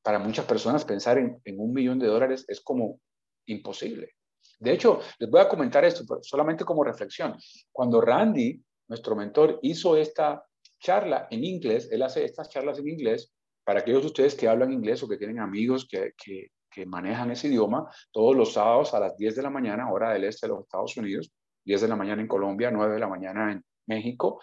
Para 0.02 0.18
muchas 0.18 0.46
personas 0.46 0.84
pensar 0.84 1.20
en, 1.20 1.40
en 1.44 1.60
un 1.60 1.74
millón 1.74 2.00
de 2.00 2.08
dólares 2.08 2.44
es 2.48 2.60
como 2.62 3.00
imposible. 3.46 4.15
De 4.60 4.74
hecho, 4.74 5.00
les 5.20 5.30
voy 5.30 5.42
a 5.42 5.50
comentar 5.50 5.84
esto 5.86 6.04
solamente 6.22 6.64
como 6.64 6.84
reflexión. 6.84 7.36
Cuando 7.72 8.02
Randy, 8.02 8.62
nuestro 8.88 9.16
mentor, 9.16 9.60
hizo 9.62 9.98
esta 9.98 10.46
charla 10.80 11.28
en 11.30 11.44
inglés, 11.44 11.90
él 11.92 12.04
hace 12.04 12.24
estas 12.24 12.50
charlas 12.50 12.80
en 12.80 12.88
inglés 12.88 13.34
para 13.64 13.80
aquellos 13.80 14.02
de 14.02 14.08
ustedes 14.08 14.36
que 14.36 14.48
hablan 14.48 14.72
inglés 14.72 15.02
o 15.04 15.08
que 15.08 15.18
tienen 15.18 15.40
amigos 15.40 15.88
que, 15.90 16.14
que, 16.24 16.50
que 16.70 16.86
manejan 16.86 17.32
ese 17.32 17.48
idioma, 17.48 17.90
todos 18.12 18.36
los 18.36 18.54
sábados 18.54 18.94
a 18.94 19.00
las 19.00 19.18
10 19.18 19.36
de 19.36 19.42
la 19.42 19.50
mañana, 19.50 19.92
hora 19.92 20.12
del 20.14 20.26
este 20.26 20.46
de 20.46 20.54
los 20.54 20.64
Estados 20.64 20.96
Unidos, 20.98 21.32
10 21.66 21.82
de 21.82 21.88
la 21.88 21.96
mañana 21.96 22.22
en 22.22 22.28
Colombia, 22.28 22.70
9 22.70 22.94
de 22.94 23.00
la 23.00 23.08
mañana 23.08 23.52
en 23.52 23.64
México. 23.88 24.40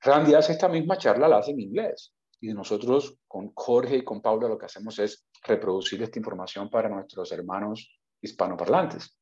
Randy 0.00 0.34
hace 0.34 0.52
esta 0.52 0.68
misma 0.68 0.98
charla, 0.98 1.28
la 1.28 1.38
hace 1.38 1.52
en 1.52 1.60
inglés. 1.60 2.12
Y 2.40 2.52
nosotros 2.52 3.18
con 3.28 3.52
Jorge 3.54 3.98
y 3.98 4.04
con 4.04 4.20
Paula 4.20 4.48
lo 4.48 4.58
que 4.58 4.66
hacemos 4.66 4.98
es 4.98 5.24
reproducir 5.44 6.02
esta 6.02 6.18
información 6.18 6.68
para 6.68 6.88
nuestros 6.88 7.30
hermanos 7.30 8.01
hispanoparlantes. 8.22 9.18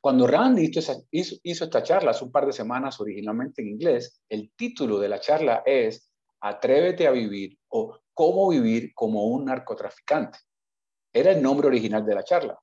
Cuando 0.00 0.26
Randy 0.26 0.70
hizo, 0.70 1.04
hizo, 1.10 1.64
esta 1.64 1.82
charla 1.82 2.10
hace 2.10 2.24
un 2.24 2.32
par 2.32 2.46
de 2.46 2.52
semanas 2.52 3.00
originalmente 3.00 3.62
en 3.62 3.68
inglés, 3.68 4.22
el 4.28 4.52
título 4.56 4.98
de 4.98 5.08
la 5.08 5.20
charla 5.20 5.62
es 5.64 6.10
Atrévete 6.40 7.06
a 7.06 7.10
vivir 7.10 7.58
o 7.68 7.98
Cómo 8.12 8.48
vivir 8.50 8.92
como 8.94 9.28
un 9.28 9.46
narcotraficante. 9.46 10.38
Era 11.12 11.30
el 11.30 11.42
nombre 11.42 11.68
original 11.68 12.04
de 12.04 12.14
la 12.14 12.24
charla. 12.24 12.58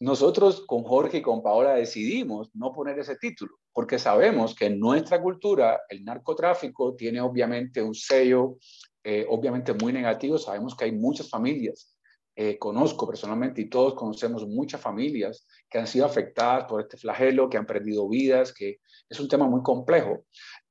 Nosotros 0.00 0.64
con 0.64 0.84
Jorge 0.84 1.18
y 1.18 1.22
con 1.22 1.42
Paola 1.42 1.74
decidimos 1.74 2.50
no 2.54 2.72
poner 2.72 2.98
ese 3.00 3.16
título 3.16 3.56
porque 3.72 3.98
sabemos 3.98 4.54
que 4.54 4.66
en 4.66 4.78
nuestra 4.78 5.20
cultura 5.20 5.82
el 5.88 6.04
narcotráfico 6.04 6.94
tiene 6.94 7.20
obviamente 7.20 7.82
un 7.82 7.94
sello 7.94 8.58
eh, 9.02 9.26
obviamente 9.28 9.72
muy 9.72 9.92
negativo. 9.92 10.38
Sabemos 10.38 10.76
que 10.76 10.84
hay 10.84 10.92
muchas 10.92 11.28
familias 11.30 11.97
eh, 12.40 12.56
conozco 12.56 13.04
personalmente 13.04 13.60
y 13.62 13.68
todos 13.68 13.94
conocemos 13.94 14.46
muchas 14.46 14.80
familias 14.80 15.44
que 15.68 15.80
han 15.80 15.88
sido 15.88 16.06
afectadas 16.06 16.66
por 16.66 16.80
este 16.80 16.96
flagelo, 16.96 17.50
que 17.50 17.56
han 17.56 17.66
perdido 17.66 18.08
vidas, 18.08 18.54
que 18.54 18.78
es 19.08 19.18
un 19.18 19.26
tema 19.26 19.48
muy 19.48 19.60
complejo 19.60 20.24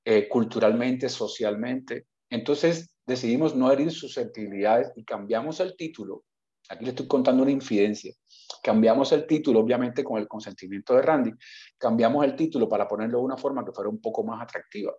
eh, 0.05 0.29
culturalmente, 0.29 1.09
socialmente. 1.09 2.07
Entonces 2.29 2.95
decidimos 3.05 3.53
no 3.53 3.69
herir 3.69 3.91
susceptibilidades 3.91 4.93
y 4.95 5.03
cambiamos 5.03 5.59
el 5.59 5.75
título. 5.75 6.23
Aquí 6.69 6.85
le 6.85 6.91
estoy 6.91 7.05
contando 7.05 7.43
una 7.43 7.51
infidencia. 7.51 8.13
Cambiamos 8.63 9.11
el 9.11 9.27
título, 9.27 9.59
obviamente 9.59 10.05
con 10.05 10.21
el 10.21 10.27
consentimiento 10.29 10.95
de 10.95 11.01
Randy, 11.01 11.33
cambiamos 11.77 12.23
el 12.23 12.37
título 12.37 12.69
para 12.69 12.87
ponerlo 12.87 13.17
de 13.17 13.25
una 13.25 13.35
forma 13.35 13.65
que 13.65 13.73
fuera 13.73 13.89
un 13.89 13.99
poco 13.99 14.23
más 14.23 14.41
atractiva. 14.41 14.95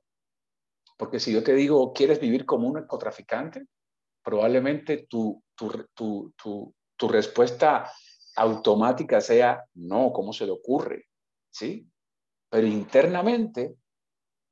Porque 0.99 1.19
si 1.19 1.33
yo 1.33 1.43
te 1.43 1.55
digo, 1.55 1.95
¿quieres 1.95 2.21
vivir 2.21 2.45
como 2.45 2.69
un 2.69 2.75
narcotraficante? 2.75 3.69
Probablemente 4.29 5.07
tu, 5.09 5.43
tu, 5.55 6.35
tu, 6.37 7.09
respuesta 7.09 7.91
automática 8.37 9.23
sea, 9.23 9.65
no, 9.73 10.13
¿cómo 10.13 10.35
se 10.35 10.45
le 10.45 10.53
ocurre? 10.53 11.07
¿Sí? 11.51 11.89
Pero 12.51 12.67
internamente 12.67 13.77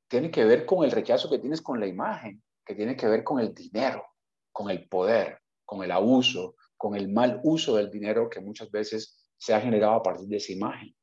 tiene 0.07 0.31
que 0.31 0.45
ver 0.45 0.65
con 0.65 0.83
el 0.83 0.89
rechazo 0.89 1.29
que 1.29 1.37
tienes 1.37 1.61
con 1.61 1.79
la 1.79 1.85
imagen, 1.85 2.41
que 2.65 2.73
tiene 2.73 2.95
que 2.95 3.07
ver 3.07 3.23
con 3.23 3.39
el 3.39 3.53
dinero, 3.53 4.03
con 4.51 4.71
el 4.71 4.89
poder, 4.89 5.41
con 5.63 5.83
el 5.83 5.91
abuso, 5.91 6.55
con 6.75 6.95
el 6.95 7.13
mal 7.13 7.39
uso 7.43 7.75
del 7.75 7.91
dinero 7.91 8.31
que 8.31 8.41
muchas 8.41 8.71
veces 8.71 9.29
se 9.37 9.53
ha 9.53 9.61
generado 9.61 9.93
a 9.93 10.01
partir 10.01 10.27
de 10.27 10.37
esa 10.37 10.53
imagen. 10.53 10.95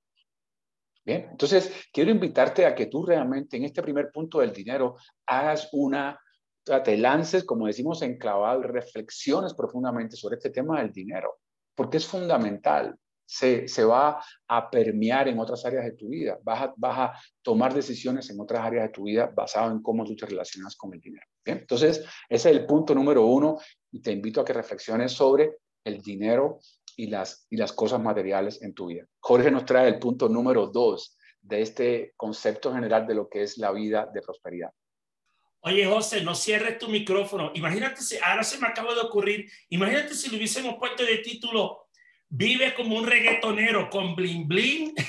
Bien, 1.04 1.28
entonces 1.30 1.72
quiero 1.92 2.10
invitarte 2.10 2.66
a 2.66 2.74
que 2.74 2.86
tú 2.86 3.06
realmente 3.06 3.56
en 3.56 3.66
este 3.66 3.82
primer 3.82 4.10
punto 4.10 4.40
del 4.40 4.52
dinero 4.52 4.96
hagas 5.26 5.68
una 5.70 6.18
te 6.64 6.96
lances, 6.96 7.44
como 7.44 7.66
decimos 7.66 8.02
en 8.02 8.18
clavado, 8.18 8.62
reflexiones 8.62 9.54
profundamente 9.54 10.16
sobre 10.16 10.36
este 10.36 10.50
tema 10.50 10.80
del 10.80 10.92
dinero, 10.92 11.38
porque 11.74 11.98
es 11.98 12.06
fundamental. 12.06 12.96
Se, 13.26 13.68
se, 13.68 13.84
va 13.84 14.22
a 14.48 14.70
permear 14.70 15.28
en 15.28 15.38
otras 15.38 15.64
áreas 15.64 15.84
de 15.86 15.92
tu 15.92 16.10
vida. 16.10 16.38
Vas 16.42 16.60
a, 16.60 16.74
vas 16.76 16.98
a, 16.98 17.12
tomar 17.42 17.72
decisiones 17.72 18.28
en 18.28 18.38
otras 18.38 18.60
áreas 18.60 18.84
de 18.84 18.92
tu 18.92 19.04
vida 19.04 19.32
basado 19.34 19.72
en 19.72 19.80
cómo 19.80 20.04
tú 20.04 20.14
te 20.14 20.26
relacionas 20.26 20.76
con 20.76 20.92
el 20.92 21.00
dinero. 21.00 21.24
¿bien? 21.42 21.58
Entonces, 21.58 22.04
ese 22.28 22.50
es 22.50 22.56
el 22.56 22.66
punto 22.66 22.94
número 22.94 23.24
uno 23.24 23.58
y 23.90 24.02
te 24.02 24.12
invito 24.12 24.42
a 24.42 24.44
que 24.44 24.52
reflexiones 24.52 25.12
sobre 25.12 25.56
el 25.84 26.02
dinero 26.02 26.58
y 26.96 27.06
las, 27.06 27.46
y 27.48 27.56
las 27.56 27.72
cosas 27.72 28.00
materiales 28.00 28.60
en 28.62 28.74
tu 28.74 28.86
vida. 28.86 29.06
Jorge 29.20 29.50
nos 29.50 29.64
trae 29.64 29.88
el 29.88 29.98
punto 29.98 30.28
número 30.28 30.66
dos 30.66 31.16
de 31.40 31.62
este 31.62 32.12
concepto 32.16 32.72
general 32.72 33.06
de 33.06 33.14
lo 33.14 33.28
que 33.28 33.42
es 33.42 33.58
la 33.58 33.72
vida 33.72 34.08
de 34.12 34.22
prosperidad. 34.22 34.70
Oye, 35.66 35.86
José, 35.86 36.20
no 36.20 36.34
cierres 36.34 36.78
tu 36.78 36.88
micrófono. 36.88 37.50
Imagínate 37.54 38.02
si, 38.02 38.18
ahora 38.22 38.44
se 38.44 38.58
me 38.58 38.66
acaba 38.66 38.94
de 38.94 39.00
ocurrir, 39.00 39.50
imagínate 39.70 40.14
si 40.14 40.28
le 40.28 40.36
hubiésemos 40.36 40.74
puesto 40.78 41.02
de 41.04 41.18
título, 41.18 41.88
vive 42.28 42.74
como 42.74 42.96
un 42.96 43.06
reggaetonero 43.06 43.88
con 43.88 44.14
bling 44.14 44.46
bling. 44.46 44.94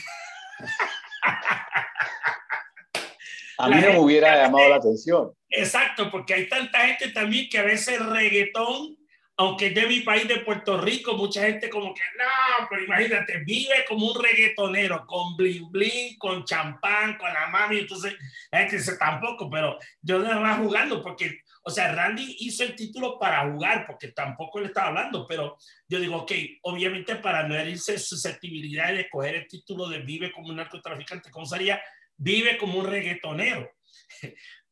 A 3.57 3.69
mí 3.69 3.75
no 3.81 3.93
me 3.93 3.99
hubiera 3.99 4.35
llamado 4.43 4.69
la 4.69 4.75
atención. 4.77 5.33
Exacto, 5.49 6.09
porque 6.09 6.33
hay 6.33 6.47
tanta 6.47 6.87
gente 6.87 7.09
también 7.09 7.47
que 7.49 7.57
a 7.57 7.63
veces 7.63 8.05
reggaetón 8.05 8.97
aunque 9.37 9.67
es 9.67 9.75
de 9.75 9.85
mi 9.87 9.99
país, 9.99 10.27
de 10.27 10.39
Puerto 10.39 10.79
Rico, 10.79 11.13
mucha 11.13 11.41
gente 11.41 11.69
como 11.69 11.93
que, 11.93 12.01
no, 12.17 12.67
pero 12.69 12.83
imagínate, 12.83 13.39
vive 13.39 13.83
como 13.87 14.11
un 14.11 14.23
reggaetonero, 14.23 15.05
con 15.05 15.35
bling 15.35 15.69
bling, 15.71 16.17
con 16.17 16.45
champán, 16.45 17.17
con 17.17 17.33
la 17.33 17.47
mami, 17.47 17.79
entonces, 17.79 18.15
es 18.51 18.69
que 18.69 18.77
dice 18.77 18.97
tampoco, 18.97 19.49
pero 19.49 19.77
yo 20.01 20.19
no 20.19 20.41
va 20.41 20.55
jugando, 20.55 21.03
porque, 21.03 21.41
o 21.63 21.69
sea, 21.69 21.91
Randy 21.93 22.37
hizo 22.39 22.63
el 22.63 22.75
título 22.75 23.19
para 23.19 23.51
jugar, 23.51 23.85
porque 23.85 24.13
tampoco 24.13 24.61
le 24.61 24.67
estaba 24.67 24.87
hablando, 24.87 25.27
pero 25.27 25.57
yo 25.89 25.99
digo, 25.99 26.17
ok, 26.17 26.31
obviamente 26.61 27.17
para 27.17 27.45
no 27.45 27.55
herirse 27.55 27.99
susceptibilidad 27.99 28.93
de 28.93 29.01
escoger 29.01 29.35
el 29.35 29.47
título 29.47 29.89
de 29.89 29.99
vive 29.99 30.31
como 30.31 30.47
un 30.47 30.55
narcotraficante, 30.55 31.29
¿cómo 31.29 31.45
sería? 31.45 31.81
Vive 32.17 32.57
como 32.57 32.79
un 32.79 32.87
reggaetonero 32.87 33.69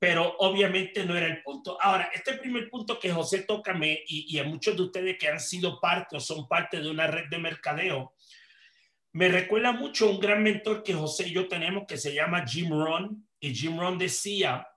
pero 0.03 0.35
obviamente 0.39 1.05
no 1.05 1.15
era 1.15 1.27
el 1.27 1.41
punto. 1.41 1.77
Ahora, 1.81 2.11
este 2.13 2.33
primer 2.33 2.69
punto 2.69 2.99
que 2.99 3.09
José 3.09 3.43
toca 3.43 3.73
y, 3.81 4.35
y 4.35 4.37
a 4.37 4.43
muchos 4.43 4.75
de 4.75 4.83
ustedes 4.83 5.17
que 5.17 5.29
han 5.29 5.39
sido 5.39 5.79
parte 5.79 6.17
o 6.17 6.19
son 6.19 6.45
parte 6.45 6.81
de 6.81 6.89
una 6.89 7.07
red 7.07 7.29
de 7.29 7.37
mercadeo, 7.37 8.13
me 9.13 9.29
recuerda 9.29 9.71
mucho 9.71 10.09
un 10.09 10.19
gran 10.19 10.43
mentor 10.43 10.83
que 10.83 10.93
José 10.93 11.29
y 11.29 11.31
yo 11.31 11.47
tenemos 11.47 11.85
que 11.87 11.95
se 11.95 12.13
llama 12.13 12.45
Jim 12.45 12.69
Ron. 12.69 13.25
Y 13.39 13.55
Jim 13.55 13.79
Ron 13.79 13.97
decía, 13.97 14.67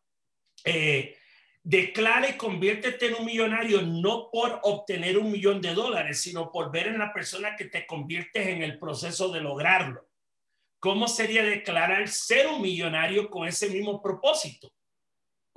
eh, 0.62 1.17
declara 1.61 2.31
y 2.31 2.37
conviértete 2.37 3.07
en 3.07 3.15
un 3.15 3.27
millonario 3.27 3.83
no 3.83 4.31
por 4.31 4.61
obtener 4.62 5.19
un 5.19 5.33
millón 5.33 5.61
de 5.61 5.75
dólares, 5.75 6.21
sino 6.21 6.53
por 6.53 6.71
ver 6.71 6.87
en 6.87 6.99
la 6.99 7.12
persona 7.12 7.57
que 7.57 7.65
te 7.65 7.85
conviertes 7.85 8.47
en 8.47 8.62
el 8.62 8.79
proceso 8.79 9.33
de 9.33 9.41
lograrlo. 9.41 10.07
¿Cómo 10.79 11.09
sería 11.09 11.43
declarar 11.43 12.07
ser 12.07 12.47
un 12.47 12.62
millonario 12.62 13.29
con 13.29 13.49
ese 13.49 13.69
mismo 13.71 14.01
propósito? 14.01 14.71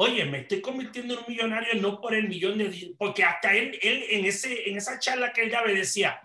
Oye, 0.01 0.23
me 0.23 0.39
estoy 0.39 0.61
convirtiendo 0.61 1.13
en 1.13 1.19
un 1.19 1.25
millonario 1.27 1.73
no 1.81 1.99
por 1.99 2.15
el 2.15 2.29
millón 2.29 2.57
de 2.57 2.95
porque 2.97 3.25
hasta 3.25 3.53
él, 3.53 3.77
él 3.81 4.05
en, 4.11 4.25
ese, 4.25 4.69
en 4.69 4.77
esa 4.77 4.97
charla 4.97 5.33
que 5.33 5.41
él 5.41 5.53
me 5.65 5.73
decía, 5.73 6.21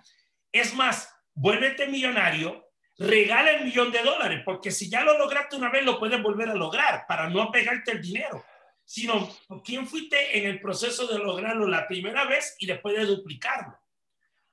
es 0.52 0.74
más, 0.74 1.12
vuélvete 1.34 1.88
millonario, 1.88 2.70
regala 2.96 3.50
el 3.50 3.64
millón 3.64 3.90
de 3.90 4.00
dólares, 4.02 4.42
porque 4.44 4.70
si 4.70 4.88
ya 4.88 5.02
lo 5.02 5.18
lograste 5.18 5.56
una 5.56 5.70
vez, 5.70 5.84
lo 5.84 5.98
puedes 5.98 6.22
volver 6.22 6.50
a 6.50 6.54
lograr 6.54 7.04
para 7.08 7.28
no 7.28 7.42
apegarte 7.42 7.90
el 7.90 8.00
dinero, 8.00 8.44
sino 8.84 9.28
quién 9.64 9.88
fuiste 9.88 10.38
en 10.38 10.46
el 10.46 10.60
proceso 10.60 11.08
de 11.08 11.18
lograrlo 11.18 11.66
la 11.66 11.88
primera 11.88 12.26
vez 12.26 12.54
y 12.60 12.66
después 12.66 12.96
de 12.96 13.04
duplicarlo. 13.04 13.76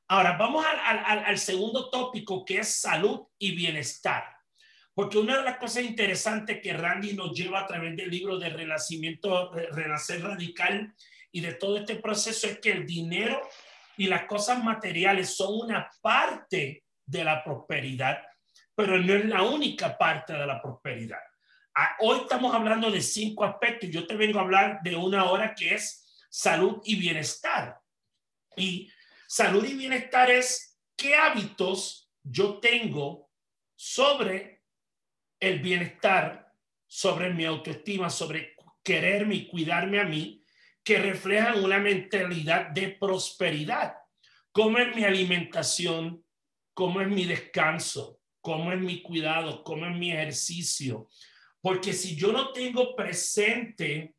Ahora, 0.08 0.36
vamos 0.36 0.66
al, 0.66 0.80
al, 1.06 1.26
al 1.26 1.38
segundo 1.38 1.92
tópico 1.92 2.44
que 2.44 2.58
es 2.58 2.82
salud 2.82 3.28
y 3.38 3.56
bienestar. 3.56 4.41
Porque 5.02 5.18
una 5.18 5.38
de 5.38 5.44
las 5.44 5.58
cosas 5.58 5.84
interesantes 5.84 6.62
que 6.62 6.74
Randy 6.74 7.14
nos 7.14 7.36
lleva 7.36 7.62
a 7.62 7.66
través 7.66 7.96
del 7.96 8.08
libro 8.08 8.38
de 8.38 8.50
Renacimiento, 8.50 9.52
Renacer 9.72 10.22
Radical 10.22 10.94
y 11.32 11.42
de 11.42 11.56
todo 11.56 11.78
este 11.78 11.96
proceso 11.96 12.46
es 12.46 12.60
que 12.60 12.70
el 12.70 12.86
dinero 12.86 13.42
y 13.98 14.06
las 14.06 14.26
cosas 14.26 14.64
materiales 14.64 15.36
son 15.36 15.62
una 15.62 15.90
parte 16.04 16.84
de 17.04 17.24
la 17.24 17.44
prosperidad, 17.44 18.22
pero 18.76 19.00
no 19.00 19.16
es 19.16 19.26
la 19.26 19.42
única 19.42 19.98
parte 19.98 20.34
de 20.34 20.46
la 20.46 20.62
prosperidad. 20.62 21.24
Ah, 21.74 21.96
hoy 22.02 22.20
estamos 22.20 22.54
hablando 22.54 22.92
de 22.92 23.02
cinco 23.02 23.44
aspectos. 23.44 23.90
Yo 23.90 24.06
te 24.06 24.16
vengo 24.16 24.38
a 24.38 24.44
hablar 24.44 24.82
de 24.84 24.96
una 24.96 25.32
hora 25.32 25.56
que 25.56 25.74
es 25.74 26.24
salud 26.30 26.80
y 26.84 26.96
bienestar. 26.96 27.76
Y 28.56 28.88
salud 29.28 29.66
y 29.66 29.74
bienestar 29.74 30.30
es 30.30 30.80
qué 30.96 31.16
hábitos 31.16 32.08
yo 32.22 32.60
tengo 32.60 33.32
sobre 33.76 34.51
el 35.42 35.60
bienestar 35.60 36.54
sobre 36.88 37.34
mi 37.34 37.44
autoestima, 37.44 38.10
sobre 38.10 38.56
quererme 38.84 39.36
y 39.36 39.48
cuidarme 39.48 40.00
a 40.00 40.06
mí, 40.06 40.44
que 40.84 41.00
reflejan 41.00 41.64
una 41.64 41.80
mentalidad 41.80 42.70
de 42.70 42.90
prosperidad. 42.90 43.96
¿Cómo 44.52 44.78
es 44.78 44.96
mi 44.96 45.04
alimentación? 45.04 46.24
¿Cómo 46.74 47.02
es 47.02 47.08
mi 47.08 47.26
descanso? 47.26 48.20
¿Cómo 48.40 48.72
es 48.72 48.80
mi 48.80 49.02
cuidado? 49.02 49.64
¿Cómo 49.64 49.86
es 49.86 49.96
mi 49.96 50.12
ejercicio? 50.12 51.10
Porque 51.62 51.94
si 51.94 52.16
yo 52.16 52.32
no 52.32 52.52
tengo 52.52 52.96
presente 52.96 54.16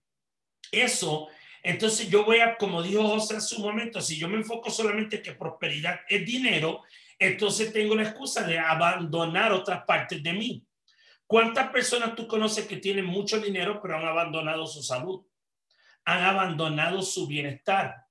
eso, 0.70 1.28
entonces 1.62 2.08
yo 2.08 2.24
voy 2.24 2.38
a, 2.38 2.56
como 2.56 2.82
dijo 2.82 3.06
José 3.06 3.36
hace 3.36 3.56
un 3.56 3.62
momento, 3.62 4.00
si 4.00 4.16
yo 4.16 4.28
me 4.28 4.36
enfoco 4.36 4.70
solamente 4.70 5.22
que 5.22 5.32
prosperidad 5.32 6.00
es 6.08 6.24
dinero, 6.24 6.82
entonces 7.18 7.72
tengo 7.72 7.94
la 7.94 8.04
excusa 8.04 8.44
de 8.44 8.58
abandonar 8.58 9.52
otras 9.52 9.84
partes 9.84 10.22
de 10.22 10.32
mí. 10.32 10.64
¿Cuántas 11.32 11.70
personas 11.70 12.14
tú 12.14 12.28
conoces 12.28 12.66
que 12.66 12.76
tienen 12.76 13.06
mucho 13.06 13.40
dinero 13.40 13.80
pero 13.80 13.96
han 13.96 14.04
abandonado 14.04 14.66
su 14.66 14.82
salud? 14.82 15.24
Han 16.04 16.22
abandonado 16.24 17.00
su 17.00 17.26
bienestar. 17.26 18.04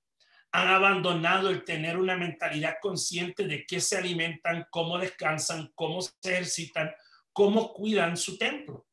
Han 0.51 0.67
abandonado 0.69 1.51
el 1.51 1.63
tener 1.63 1.97
una 1.97 2.17
mentalidad 2.17 2.77
consciente 2.81 3.45
de 3.45 3.63
qué 3.67 3.79
se 3.79 3.95
alimentan, 3.95 4.65
cómo 4.71 4.97
descansan, 4.97 5.71
cómo 5.75 6.01
se 6.01 6.11
ejercitan, 6.23 6.91
cómo 7.31 7.71
cuidan 7.73 8.17
su 8.17 8.39
templo. 8.39 8.87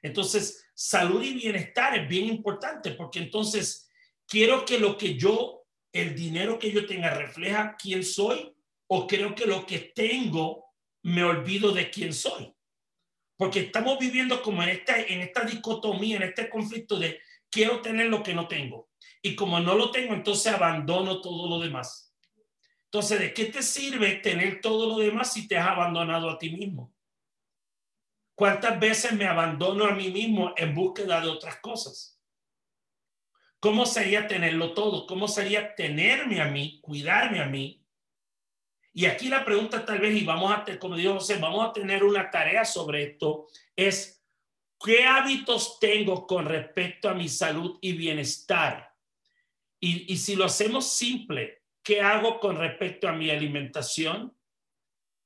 Entonces, 0.00 0.64
salud 0.72 1.24
y 1.24 1.34
bienestar 1.34 1.98
es 1.98 2.08
bien 2.08 2.26
importante 2.26 2.92
porque 2.92 3.18
entonces 3.18 3.90
quiero 4.28 4.64
que 4.64 4.78
lo 4.78 4.96
que 4.96 5.16
yo, 5.16 5.64
el 5.90 6.14
dinero 6.14 6.56
que 6.60 6.70
yo 6.70 6.86
tenga 6.86 7.14
refleja 7.14 7.74
quién 7.76 8.04
soy 8.04 8.54
o 8.86 9.08
creo 9.08 9.34
que 9.34 9.46
lo 9.46 9.66
que 9.66 9.92
tengo 9.92 10.66
me 11.02 11.24
olvido 11.24 11.72
de 11.72 11.90
quién 11.90 12.12
soy. 12.12 12.55
Porque 13.36 13.60
estamos 13.60 13.98
viviendo 13.98 14.42
como 14.42 14.62
en 14.62 14.70
esta, 14.70 14.98
en 14.98 15.20
esta 15.20 15.42
dicotomía, 15.44 16.16
en 16.16 16.22
este 16.22 16.48
conflicto 16.48 16.98
de 16.98 17.20
quiero 17.50 17.80
tener 17.80 18.06
lo 18.06 18.22
que 18.22 18.34
no 18.34 18.48
tengo. 18.48 18.88
Y 19.22 19.34
como 19.34 19.60
no 19.60 19.74
lo 19.74 19.90
tengo, 19.90 20.14
entonces 20.14 20.52
abandono 20.52 21.20
todo 21.20 21.48
lo 21.48 21.58
demás. 21.58 22.14
Entonces, 22.84 23.18
¿de 23.18 23.34
qué 23.34 23.46
te 23.46 23.62
sirve 23.62 24.16
tener 24.16 24.60
todo 24.60 24.88
lo 24.88 24.98
demás 24.98 25.32
si 25.32 25.46
te 25.46 25.58
has 25.58 25.68
abandonado 25.68 26.30
a 26.30 26.38
ti 26.38 26.50
mismo? 26.50 26.94
¿Cuántas 28.34 28.78
veces 28.78 29.12
me 29.12 29.26
abandono 29.26 29.86
a 29.86 29.92
mí 29.92 30.10
mismo 30.10 30.54
en 30.56 30.74
búsqueda 30.74 31.20
de 31.20 31.28
otras 31.28 31.56
cosas? 31.60 32.20
¿Cómo 33.60 33.86
sería 33.86 34.28
tenerlo 34.28 34.74
todo? 34.74 35.06
¿Cómo 35.06 35.26
sería 35.26 35.74
tenerme 35.74 36.40
a 36.40 36.46
mí, 36.46 36.78
cuidarme 36.82 37.40
a 37.40 37.46
mí 37.46 37.85
y 38.96 39.04
aquí 39.04 39.28
la 39.28 39.44
pregunta 39.44 39.84
tal 39.84 39.98
vez, 39.98 40.16
y 40.16 40.24
vamos 40.24 40.50
a, 40.50 40.64
como 40.78 40.96
dijo 40.96 41.12
José, 41.12 41.36
vamos 41.36 41.68
a 41.68 41.72
tener 41.74 42.02
una 42.02 42.30
tarea 42.30 42.64
sobre 42.64 43.02
esto, 43.02 43.46
es 43.76 44.26
¿qué 44.82 45.04
hábitos 45.04 45.78
tengo 45.78 46.26
con 46.26 46.46
respecto 46.46 47.10
a 47.10 47.14
mi 47.14 47.28
salud 47.28 47.76
y 47.82 47.92
bienestar? 47.92 48.96
Y, 49.78 50.10
y 50.10 50.16
si 50.16 50.34
lo 50.34 50.46
hacemos 50.46 50.88
simple, 50.88 51.64
¿qué 51.82 52.00
hago 52.00 52.40
con 52.40 52.56
respecto 52.56 53.06
a 53.06 53.12
mi 53.12 53.28
alimentación, 53.28 54.34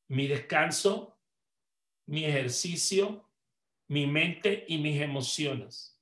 mi 0.09 0.27
descanso, 0.27 1.21
mi 2.07 2.25
ejercicio, 2.25 3.31
mi 3.87 4.05
mente 4.05 4.65
y 4.67 4.79
mis 4.79 5.01
emociones? 5.01 5.97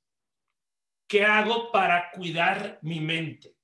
¿Qué 1.06 1.22
hago 1.22 1.70
para 1.70 2.12
cuidar 2.12 2.78
mi 2.80 3.00
mente? 3.00 3.58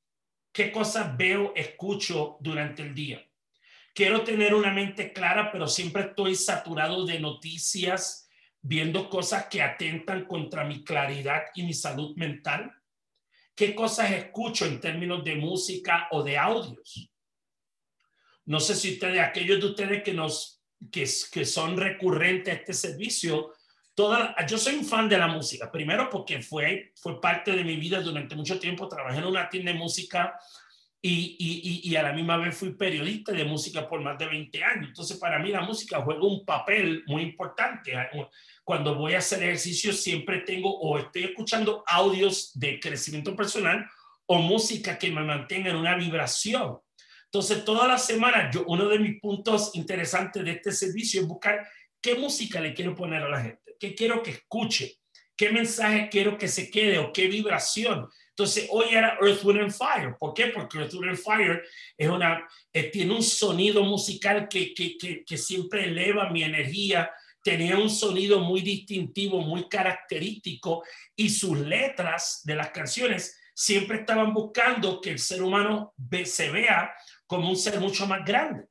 ¿Qué 0.52 0.70
cosas 0.70 1.16
veo, 1.16 1.54
escucho 1.56 2.36
durante 2.40 2.82
el 2.82 2.94
día? 2.94 3.26
Quiero 3.94 4.24
tener 4.24 4.54
una 4.54 4.72
mente 4.72 5.12
clara, 5.12 5.50
pero 5.52 5.68
siempre 5.68 6.02
estoy 6.02 6.34
saturado 6.34 7.06
de 7.06 7.20
noticias, 7.20 8.28
viendo 8.60 9.08
cosas 9.08 9.46
que 9.46 9.62
atentan 9.62 10.26
contra 10.26 10.64
mi 10.64 10.84
claridad 10.84 11.44
y 11.54 11.62
mi 11.62 11.72
salud 11.72 12.16
mental. 12.16 12.72
¿Qué 13.54 13.74
cosas 13.74 14.10
escucho 14.10 14.66
en 14.66 14.80
términos 14.80 15.22
de 15.22 15.36
música 15.36 16.08
o 16.10 16.22
de 16.22 16.36
audios? 16.36 17.08
No 18.46 18.58
sé 18.60 18.74
si 18.74 18.94
ustedes, 18.94 19.20
aquellos 19.20 19.60
de 19.60 19.66
ustedes 19.66 20.02
que 20.02 20.12
nos 20.12 20.62
que, 20.90 21.08
que 21.32 21.44
son 21.44 21.76
recurrentes 21.76 22.52
a 22.52 22.56
este 22.56 22.72
servicio, 22.74 23.52
toda, 23.94 24.34
yo 24.46 24.58
soy 24.58 24.74
un 24.74 24.84
fan 24.84 25.08
de 25.08 25.18
la 25.18 25.28
música. 25.28 25.70
Primero 25.70 26.10
porque 26.10 26.42
fue, 26.42 26.92
fue 26.96 27.20
parte 27.20 27.52
de 27.52 27.64
mi 27.64 27.76
vida 27.76 28.00
durante 28.00 28.34
mucho 28.34 28.58
tiempo. 28.58 28.88
Trabajé 28.88 29.18
en 29.18 29.26
una 29.26 29.48
tienda 29.48 29.72
de 29.72 29.78
música 29.78 30.38
y, 31.06 31.36
y, 31.38 31.90
y, 31.90 31.96
a 31.96 32.02
la 32.02 32.14
misma 32.14 32.38
vez 32.38 32.56
fui 32.56 32.72
periodista 32.72 33.30
de 33.30 33.44
música 33.44 33.86
por 33.86 34.00
más 34.00 34.16
de 34.16 34.24
20 34.24 34.64
años. 34.64 34.88
Entonces, 34.88 35.18
para 35.18 35.38
mí 35.38 35.50
la 35.50 35.60
música 35.60 36.00
juega 36.00 36.22
un 36.22 36.46
papel 36.46 37.04
muy 37.06 37.20
importante. 37.20 37.92
Cuando 38.64 38.94
voy 38.94 39.12
a 39.12 39.18
hacer 39.18 39.42
ejercicio, 39.42 39.92
siempre 39.92 40.40
tengo 40.40 40.74
o 40.74 40.96
estoy 40.96 41.24
escuchando 41.24 41.84
audios 41.86 42.58
de 42.58 42.80
crecimiento 42.80 43.36
personal 43.36 43.86
o 44.24 44.38
música 44.38 44.98
que 44.98 45.10
me 45.10 45.22
mantenga 45.22 45.68
en 45.68 45.76
una 45.76 45.94
vibración. 45.94 46.78
Entonces, 47.26 47.66
toda 47.66 47.86
la 47.86 47.98
semana, 47.98 48.50
yo, 48.50 48.64
uno 48.66 48.88
de 48.88 48.98
mis 48.98 49.20
puntos 49.20 49.72
interesantes 49.74 50.42
de 50.42 50.52
este 50.52 50.72
servicio 50.72 51.20
es 51.20 51.28
buscar 51.28 51.68
qué 52.00 52.14
música 52.14 52.62
le 52.62 52.72
quiero 52.72 52.94
poner 52.94 53.22
a 53.22 53.28
la 53.28 53.42
gente, 53.42 53.76
qué 53.78 53.94
quiero 53.94 54.22
que 54.22 54.30
escuche, 54.30 55.00
qué 55.36 55.50
mensaje 55.50 56.08
quiero 56.10 56.38
que 56.38 56.48
se 56.48 56.70
quede 56.70 56.98
o 56.98 57.12
qué 57.12 57.28
vibración. 57.28 58.08
Entonces, 58.36 58.66
hoy 58.72 58.86
era 58.90 59.16
Earth, 59.22 59.44
Wind 59.44 59.60
and 59.60 59.72
Fire. 59.72 60.16
¿Por 60.18 60.34
qué? 60.34 60.48
Porque 60.48 60.78
Earth, 60.78 60.94
Wind 60.94 61.10
and 61.10 61.18
Fire 61.18 61.62
eh, 61.96 62.90
tiene 62.90 63.14
un 63.14 63.22
sonido 63.22 63.84
musical 63.84 64.48
que, 64.48 65.36
siempre 65.36 65.84
eleva 65.84 66.30
mi 66.30 66.42
energía, 66.42 67.12
tenía 67.44 67.78
un 67.78 67.88
sonido 67.88 68.40
muy 68.40 68.60
distintivo, 68.60 69.40
muy 69.40 69.68
característico 69.68 70.82
y 71.14 71.30
sus 71.30 71.56
letras 71.60 72.40
de 72.42 72.56
las 72.56 72.70
canciones 72.70 73.38
siempre 73.54 73.98
estaban 73.98 74.34
buscando 74.34 75.00
que 75.00 75.10
el 75.10 75.20
ser 75.20 75.40
humano 75.40 75.94
se 76.24 76.50
vea 76.50 76.92
como 77.28 77.48
un 77.48 77.56
ser 77.56 77.78
mucho 77.78 78.04
más 78.08 78.24
grande. 78.24 78.64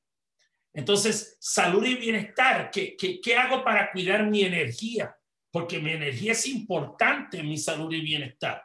Entonces, 0.73 1.38
salud 1.39 1.86
y 1.86 1.95
bienestar, 1.95 2.69
¿qué, 2.69 2.97
qué, 2.97 3.21
qué 3.21 3.38
hago 3.38 3.63
para 3.63 3.91
cuidar 3.93 4.26
mi 4.26 4.41
energía? 4.41 5.15
Porque 5.52 5.80
mi 5.80 5.91
energía 5.91 6.34
es 6.34 6.47
importante 6.47 7.38
en 7.38 7.47
mi 7.47 7.58
salud 7.58 7.93
y 7.93 8.02
bienestar. 8.02 8.62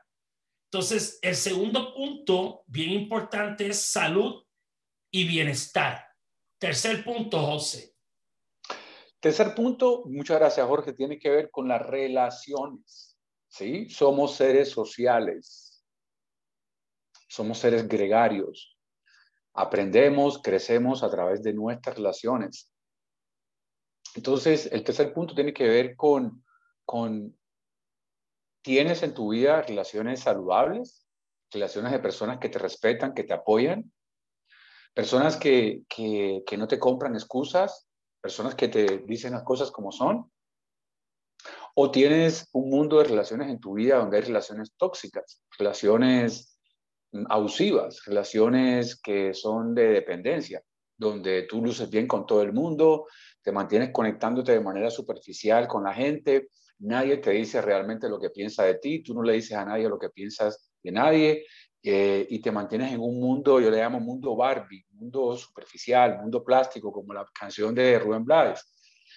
Entonces, 0.70 1.18
el 1.22 1.34
segundo 1.34 1.94
punto, 1.94 2.62
bien 2.66 2.90
importante, 2.90 3.68
es 3.68 3.80
salud 3.80 4.44
y 5.10 5.26
bienestar. 5.26 6.04
Tercer 6.58 7.04
punto, 7.04 7.40
José. 7.40 7.94
Tercer 9.18 9.54
punto, 9.54 10.04
muchas 10.04 10.38
gracias, 10.38 10.66
Jorge, 10.66 10.92
tiene 10.92 11.18
que 11.18 11.30
ver 11.30 11.50
con 11.50 11.68
las 11.68 11.80
relaciones. 11.80 13.18
¿sí? 13.48 13.88
Somos 13.88 14.34
seres 14.34 14.68
sociales. 14.68 15.82
Somos 17.28 17.58
seres 17.58 17.88
gregarios. 17.88 18.76
Aprendemos, 19.54 20.40
crecemos 20.42 21.02
a 21.02 21.10
través 21.10 21.42
de 21.42 21.54
nuestras 21.54 21.96
relaciones. 21.96 22.70
Entonces, 24.14 24.68
el 24.70 24.84
tercer 24.84 25.14
punto 25.14 25.34
tiene 25.34 25.54
que 25.54 25.66
ver 25.66 25.96
con, 25.96 26.44
con 26.84 27.37
¿Tienes 28.62 29.02
en 29.02 29.14
tu 29.14 29.30
vida 29.30 29.62
relaciones 29.62 30.20
saludables? 30.20 31.06
Relaciones 31.50 31.92
de 31.92 31.98
personas 31.98 32.38
que 32.38 32.48
te 32.48 32.58
respetan, 32.58 33.14
que 33.14 33.24
te 33.24 33.32
apoyan, 33.32 33.90
personas 34.92 35.36
que, 35.36 35.82
que, 35.88 36.42
que 36.46 36.56
no 36.56 36.68
te 36.68 36.78
compran 36.78 37.14
excusas, 37.14 37.88
personas 38.20 38.54
que 38.54 38.68
te 38.68 38.98
dicen 39.06 39.32
las 39.32 39.44
cosas 39.44 39.70
como 39.70 39.92
son. 39.92 40.30
¿O 41.74 41.90
tienes 41.90 42.48
un 42.52 42.70
mundo 42.70 42.98
de 42.98 43.04
relaciones 43.04 43.48
en 43.48 43.60
tu 43.60 43.74
vida 43.74 43.98
donde 43.98 44.16
hay 44.16 44.24
relaciones 44.24 44.74
tóxicas, 44.76 45.42
relaciones 45.56 46.58
mm, 47.12 47.26
abusivas, 47.30 48.04
relaciones 48.04 49.00
que 49.00 49.32
son 49.32 49.74
de 49.74 49.88
dependencia, 49.88 50.62
donde 50.96 51.44
tú 51.44 51.62
luces 51.62 51.88
bien 51.88 52.08
con 52.08 52.26
todo 52.26 52.42
el 52.42 52.52
mundo, 52.52 53.06
te 53.40 53.52
mantienes 53.52 53.90
conectándote 53.92 54.52
de 54.52 54.60
manera 54.60 54.90
superficial 54.90 55.68
con 55.68 55.84
la 55.84 55.94
gente, 55.94 56.48
nadie 56.80 57.18
te 57.18 57.30
dice 57.30 57.60
realmente 57.60 58.08
lo 58.08 58.20
que 58.20 58.30
piensa 58.30 58.64
de 58.64 58.76
ti, 58.76 59.02
tú 59.02 59.14
no 59.14 59.22
le 59.22 59.34
dices 59.34 59.56
a 59.56 59.64
nadie 59.64 59.88
lo 59.88 59.98
que 59.98 60.10
piensas 60.10 60.70
de 60.82 60.92
nadie 60.92 61.46
eh, 61.82 62.26
y 62.28 62.40
te 62.40 62.50
mantienes 62.50 62.92
en 62.92 63.00
un 63.00 63.20
mundo, 63.20 63.60
yo 63.60 63.70
le 63.70 63.78
llamo 63.78 64.00
mundo 64.00 64.36
Barbie, 64.36 64.84
mundo 64.90 65.36
superficial, 65.36 66.18
mundo 66.20 66.44
plástico, 66.44 66.92
como 66.92 67.12
la 67.12 67.26
canción 67.32 67.74
de 67.74 67.98
Rubén 67.98 68.24
Blades. 68.24 68.72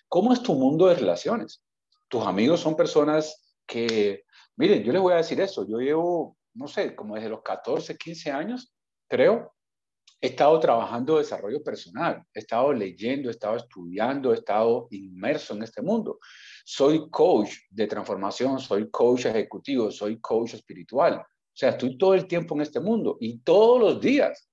¿Cómo 0.08 0.34
es 0.34 0.42
tu 0.42 0.54
mundo 0.54 0.88
de 0.88 0.96
relaciones? 0.96 1.64
Tus 2.08 2.26
amigos 2.26 2.60
son 2.60 2.76
personas 2.76 3.56
que, 3.66 4.26
miren, 4.58 4.84
yo 4.84 4.92
les 4.92 5.02
voy 5.02 5.14
a 5.14 5.18
decir 5.18 5.40
eso, 5.42 5.66
yo 5.68 5.80
llevo, 5.80 6.38
no 6.54 6.68
sé, 6.68 6.96
como 6.96 7.16
desde 7.16 7.30
los 7.30 7.42
14, 7.42 7.98
15 7.98 8.32
años, 8.32 8.74
creo, 9.08 9.54
he 10.20 10.28
estado 10.28 10.60
trabajando 10.60 11.18
desarrollo 11.18 11.64
personal, 11.64 12.24
he 12.34 12.40
estado 12.40 12.72
leyendo, 12.74 13.30
he 13.30 13.32
estado 13.32 13.58
estudiando, 13.58 14.32
he 14.32 14.36
estado 14.36 14.88
inmerso 14.92 15.56
en 15.56 15.64
este 15.64 15.82
mundo. 15.82 16.20
Soy 16.64 17.10
coach 17.10 17.52
de 17.70 17.88
transformación, 17.88 18.60
soy 18.60 18.90
coach 18.90 19.26
ejecutivo, 19.26 19.92
soy 19.92 20.20
coach 20.20 20.54
espiritual. 20.54 21.16
O 21.16 21.54
sea, 21.54 21.70
estoy 21.70 21.98
todo 21.98 22.14
el 22.14 22.28
tiempo 22.28 22.56
en 22.56 22.62
este 22.62 22.80
mundo 22.80 23.18
y 23.20 23.40
todos 23.40 23.80
los 23.80 24.02
días 24.02 24.50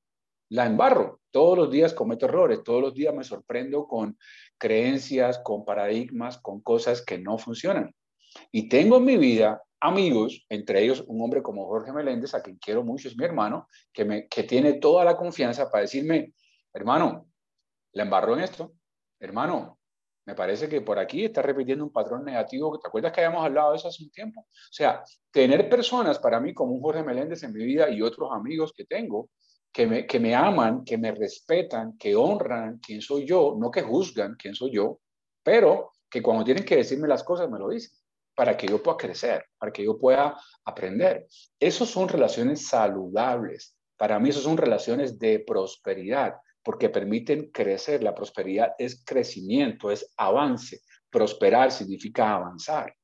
la 0.50 0.66
embarro, 0.66 1.20
todos 1.30 1.58
los 1.58 1.70
días 1.70 1.92
cometo 1.92 2.26
errores, 2.26 2.62
todos 2.64 2.80
los 2.80 2.94
días 2.94 3.14
me 3.14 3.22
sorprendo 3.22 3.86
con 3.86 4.18
creencias, 4.56 5.38
con 5.38 5.64
paradigmas, 5.64 6.38
con 6.38 6.60
cosas 6.60 7.04
que 7.04 7.18
no 7.18 7.38
funcionan. 7.38 7.94
Y 8.50 8.68
tengo 8.68 8.96
en 8.96 9.04
mi 9.04 9.16
vida 9.16 9.62
amigos, 9.80 10.44
entre 10.48 10.82
ellos 10.82 11.04
un 11.06 11.22
hombre 11.22 11.42
como 11.42 11.66
Jorge 11.66 11.92
Meléndez, 11.92 12.34
a 12.34 12.42
quien 12.42 12.56
quiero 12.56 12.82
mucho, 12.82 13.08
es 13.08 13.16
mi 13.16 13.24
hermano, 13.24 13.68
que, 13.92 14.04
me, 14.04 14.28
que 14.28 14.42
tiene 14.42 14.74
toda 14.74 15.04
la 15.04 15.16
confianza 15.16 15.70
para 15.70 15.82
decirme, 15.82 16.32
hermano, 16.72 17.28
le 17.92 18.02
embarró 18.02 18.34
en 18.34 18.40
esto, 18.40 18.72
hermano, 19.20 19.77
me 20.28 20.34
parece 20.34 20.68
que 20.68 20.82
por 20.82 20.98
aquí 20.98 21.24
está 21.24 21.40
repitiendo 21.40 21.82
un 21.82 21.90
patrón 21.90 22.22
negativo. 22.22 22.78
¿Te 22.78 22.86
acuerdas 22.86 23.12
que 23.12 23.24
habíamos 23.24 23.46
hablado 23.46 23.70
de 23.70 23.78
eso 23.78 23.88
hace 23.88 24.04
un 24.04 24.10
tiempo? 24.10 24.42
O 24.42 24.72
sea, 24.72 25.02
tener 25.30 25.70
personas 25.70 26.18
para 26.18 26.38
mí 26.38 26.52
como 26.52 26.74
un 26.74 26.82
Jorge 26.82 27.02
Meléndez 27.02 27.44
en 27.44 27.54
mi 27.54 27.64
vida 27.64 27.88
y 27.88 28.02
otros 28.02 28.28
amigos 28.30 28.74
que 28.76 28.84
tengo, 28.84 29.30
que 29.72 29.86
me, 29.86 30.06
que 30.06 30.20
me 30.20 30.34
aman, 30.34 30.84
que 30.84 30.98
me 30.98 31.12
respetan, 31.12 31.96
que 31.96 32.14
honran 32.14 32.78
quién 32.78 33.00
soy 33.00 33.24
yo, 33.24 33.56
no 33.58 33.70
que 33.70 33.80
juzgan 33.80 34.36
quién 34.38 34.54
soy 34.54 34.72
yo, 34.72 35.00
pero 35.42 35.92
que 36.10 36.22
cuando 36.22 36.44
tienen 36.44 36.66
que 36.66 36.76
decirme 36.76 37.08
las 37.08 37.24
cosas 37.24 37.48
me 37.48 37.58
lo 37.58 37.70
dicen 37.70 37.96
para 38.34 38.54
que 38.54 38.66
yo 38.66 38.82
pueda 38.82 38.98
crecer, 38.98 39.46
para 39.58 39.72
que 39.72 39.82
yo 39.82 39.98
pueda 39.98 40.38
aprender. 40.62 41.26
Esas 41.58 41.88
son 41.88 42.06
relaciones 42.06 42.68
saludables. 42.68 43.74
Para 43.96 44.18
mí, 44.18 44.28
esas 44.28 44.42
son 44.42 44.58
relaciones 44.58 45.18
de 45.18 45.38
prosperidad, 45.38 46.34
porque 46.68 46.90
permiten 46.90 47.50
crecer. 47.50 48.02
La 48.02 48.14
prosperidad 48.14 48.74
es 48.76 49.02
crecimiento, 49.02 49.90
es 49.90 50.12
avance. 50.18 50.82
Prosperar 51.08 51.72
significa 51.72 52.34
avanzar. 52.34 52.94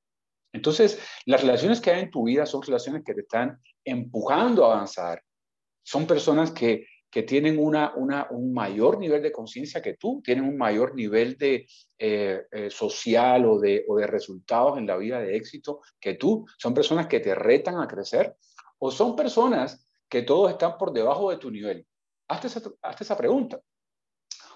Entonces, 0.53 0.99
las 1.25 1.41
relaciones 1.41 1.81
que 1.81 1.91
hay 1.91 2.03
en 2.03 2.11
tu 2.11 2.25
vida 2.25 2.45
son 2.45 2.61
relaciones 2.61 3.03
que 3.03 3.15
te 3.15 3.23
están 3.23 3.59
empujando 3.83 4.67
a 4.67 4.75
avanzar. 4.75 5.23
Son 5.83 6.07
personas 6.07 6.51
que 6.51 6.87
que 7.11 7.23
tienen 7.23 7.59
una, 7.59 7.95
un 7.95 8.53
mayor 8.53 8.99
nivel 8.99 9.23
de 9.23 9.33
conciencia 9.33 9.81
que 9.81 9.95
tú, 9.95 10.21
tienen 10.23 10.45
un 10.45 10.59
mayor 10.59 10.95
nivel 10.95 11.39
de 11.39 11.67
eh, 11.97 12.43
eh, 12.51 12.71
social 12.71 13.47
o 13.47 13.61
de, 13.61 13.85
o 13.89 13.97
de 13.97 14.07
resultados 14.07 14.77
en 14.77 14.87
la 14.87 14.99
vida 14.99 15.21
de 15.21 15.37
éxito 15.37 15.81
que 16.01 16.15
tú. 16.15 16.45
Son 16.59 16.75
personas 16.75 17.07
que 17.07 17.21
te 17.21 17.35
retan 17.35 17.81
a 17.81 17.87
crecer 17.87 18.35
o 18.79 18.91
son 18.91 19.17
personas 19.17 19.89
que 20.07 20.23
todos 20.23 20.51
están 20.51 20.77
por 20.77 20.93
debajo 20.93 21.31
de 21.31 21.39
tu 21.39 21.51
nivel. 21.51 21.87
Hazte 22.29 22.47
esa, 22.47 23.17
pregunta. 23.17 23.61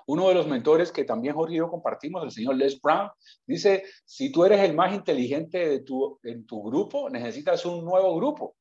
Uno 0.07 0.29
de 0.29 0.35
los 0.35 0.47
mentores 0.47 0.91
que 0.91 1.05
también 1.05 1.35
Jorge 1.35 1.55
y 1.55 1.59
yo 1.59 1.69
compartimos, 1.69 2.25
el 2.25 2.31
señor 2.31 2.57
Les 2.57 2.81
Brown, 2.81 3.11
dice, 3.47 3.85
si 4.05 4.33
tú 4.33 4.45
eres 4.45 4.61
el 4.61 4.75
más 4.75 4.95
inteligente 4.95 5.69
de 5.69 5.81
tu, 5.81 6.19
en 6.23 6.47
tu 6.47 6.63
grupo, 6.63 7.11
necesitas 7.11 7.67
un 7.67 7.85
nuevo 7.85 8.17
grupo. 8.17 8.57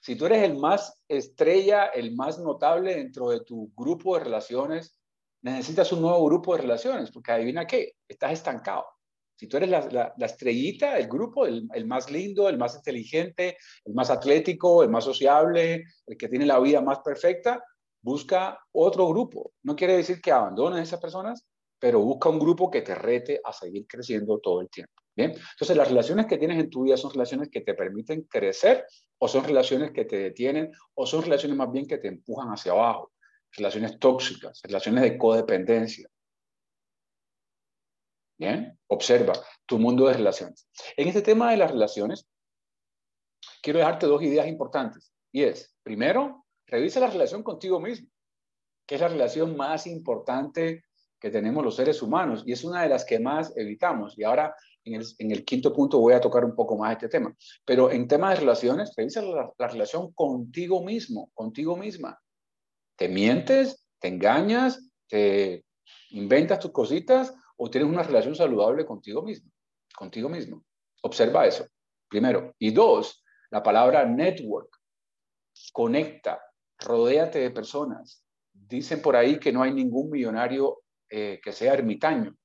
Si 0.00 0.16
tú 0.16 0.26
eres 0.26 0.42
el 0.42 0.56
más 0.56 1.00
estrella, 1.06 1.86
el 1.86 2.16
más 2.16 2.40
notable 2.40 2.96
dentro 2.96 3.30
de 3.30 3.40
tu 3.44 3.72
grupo 3.76 4.18
de 4.18 4.24
relaciones, 4.24 4.98
necesitas 5.42 5.92
un 5.92 6.02
nuevo 6.02 6.24
grupo 6.24 6.54
de 6.56 6.62
relaciones, 6.62 7.10
porque 7.12 7.32
adivina 7.32 7.66
qué, 7.66 7.94
estás 8.08 8.32
estancado. 8.32 8.86
Si 9.36 9.48
tú 9.48 9.56
eres 9.56 9.70
la, 9.70 10.14
estrellita 10.18 10.94
del 10.94 11.08
grupo, 11.08 11.46
el, 11.46 11.86
más 11.86 12.10
lindo, 12.10 12.48
el 12.48 12.58
más 12.58 12.76
inteligente, 12.76 13.56
el 13.84 13.94
más 13.94 14.10
atlético, 14.10 14.82
el 14.82 14.90
más 14.90 15.04
sociable, 15.04 15.84
el 16.06 16.16
que 16.16 16.28
tiene 16.28 16.46
la 16.46 16.60
vida 16.60 16.80
más 16.80 17.00
perfecta, 17.00 17.62
busca 18.02 18.58
otro 18.72 19.08
grupo. 19.08 19.52
No 19.62 19.74
quiere 19.76 19.96
decir 19.96 20.20
que 20.20 20.32
abandones 20.32 20.80
a 20.80 20.82
esas 20.82 21.00
personas, 21.00 21.46
pero 21.78 22.00
busca 22.00 22.28
un 22.28 22.38
grupo 22.38 22.70
que 22.70 22.82
te 22.82 22.94
rete 22.94 23.40
a 23.44 23.52
seguir 23.52 23.86
creciendo 23.86 24.38
todo 24.38 24.60
el 24.60 24.68
tiempo. 24.68 24.92
Bien, 25.14 25.32
entonces 25.32 25.76
las 25.76 25.88
relaciones 25.88 26.26
que 26.26 26.38
tienes 26.38 26.58
en 26.58 26.70
tu 26.70 26.84
vida 26.84 26.96
son 26.96 27.12
relaciones 27.12 27.50
que 27.50 27.60
te 27.60 27.74
permiten 27.74 28.22
crecer 28.22 28.86
o 29.18 29.28
son 29.28 29.44
relaciones 29.44 29.92
que 29.92 30.06
te 30.06 30.16
detienen 30.16 30.72
o 30.94 31.06
son 31.06 31.22
relaciones 31.22 31.56
más 31.56 31.70
bien 31.70 31.86
que 31.86 31.98
te 31.98 32.08
empujan 32.08 32.48
hacia 32.48 32.72
abajo, 32.72 33.12
relaciones 33.52 33.98
tóxicas, 33.98 34.60
relaciones 34.62 35.02
de 35.02 35.18
codependencia. 35.18 36.08
Bien, 38.38 38.78
observa 38.86 39.34
tu 39.66 39.78
mundo 39.78 40.08
de 40.08 40.14
relaciones. 40.14 40.66
En 40.96 41.08
este 41.08 41.20
tema 41.20 41.50
de 41.50 41.58
las 41.58 41.70
relaciones, 41.70 42.26
quiero 43.62 43.78
dejarte 43.78 44.06
dos 44.06 44.22
ideas 44.22 44.48
importantes. 44.48 45.12
Y 45.30 45.42
es, 45.42 45.74
primero, 45.82 46.41
revisa 46.72 47.00
la 47.00 47.10
relación 47.10 47.42
contigo 47.42 47.78
mismo, 47.78 48.08
que 48.86 48.94
es 48.94 49.00
la 49.00 49.08
relación 49.08 49.56
más 49.56 49.86
importante 49.86 50.84
que 51.20 51.30
tenemos 51.30 51.62
los 51.62 51.76
seres 51.76 52.00
humanos 52.02 52.42
y 52.46 52.52
es 52.52 52.64
una 52.64 52.82
de 52.82 52.88
las 52.88 53.04
que 53.04 53.20
más 53.20 53.56
evitamos. 53.56 54.18
Y 54.18 54.24
ahora 54.24 54.56
en 54.84 55.30
el, 55.30 55.44
quinto 55.44 55.72
punto 55.72 56.00
voy 56.00 56.14
a 56.14 56.20
tocar 56.20 56.44
un 56.44 56.56
poco 56.56 56.76
más 56.76 56.92
este 56.92 57.08
tema. 57.08 57.32
Pero 57.64 57.92
en 57.92 58.08
temas 58.08 58.30
de 58.30 58.40
relaciones, 58.40 58.92
revisa 58.96 59.22
la, 59.22 59.52
la 59.56 59.68
relación 59.68 60.12
contigo 60.12 60.82
mismo, 60.82 61.30
contigo 61.34 61.76
misma. 61.76 62.18
¿Te 62.96 63.08
mientes? 63.08 63.86
¿Te 64.00 64.08
engañas? 64.08 64.90
¿Te 65.06 65.64
inventas 66.10 66.58
tus 66.58 66.72
cositas? 66.72 67.34
¿O 67.56 67.70
tienes 67.70 67.88
una 67.88 68.02
relación 68.02 68.34
saludable 68.34 68.86
contigo 68.86 69.22
mismo? 69.22 69.50
Contigo 69.94 70.28
mismo. 70.28 70.64
Observa 71.02 71.46
eso, 71.46 71.66
primero. 72.08 72.54
Y 72.58 72.72
dos, 72.72 73.22
la 73.50 73.62
palabra 73.62 74.06
network. 74.06 74.70
Conecta, 75.72 76.40
rodéate 76.84 77.38
de 77.38 77.50
personas. 77.50 78.24
Dicen 78.52 79.00
por 79.02 79.16
ahí 79.16 79.38
que 79.38 79.52
no 79.52 79.62
hay 79.62 79.72
ningún 79.72 80.10
millonario 80.10 80.82
eh, 81.08 81.40
que 81.42 81.52
sea 81.52 81.74
ermitaño. 81.74 82.36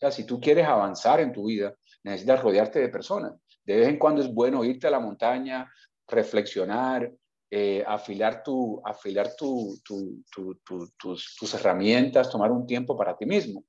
O 0.00 0.10
si 0.10 0.24
tú 0.24 0.40
quieres 0.40 0.66
avanzar 0.66 1.20
en 1.20 1.32
tu 1.32 1.46
vida, 1.46 1.74
necesitas 2.04 2.42
rodearte 2.42 2.78
de 2.78 2.88
personas. 2.88 3.34
De 3.64 3.76
vez 3.76 3.88
en 3.88 3.98
cuando 3.98 4.22
es 4.22 4.32
bueno 4.32 4.64
irte 4.64 4.86
a 4.86 4.90
la 4.90 5.00
montaña, 5.00 5.70
reflexionar, 6.06 7.12
eh, 7.50 7.84
afilar, 7.86 8.42
tu, 8.42 8.80
afilar 8.84 9.34
tu, 9.36 9.80
tus, 9.84 11.54
herramientas, 11.54 12.30
tomar 12.30 12.52
un 12.52 12.66
tiempo 12.66 12.96
para 12.96 13.16
ti 13.16 13.26
mismo. 13.26 13.64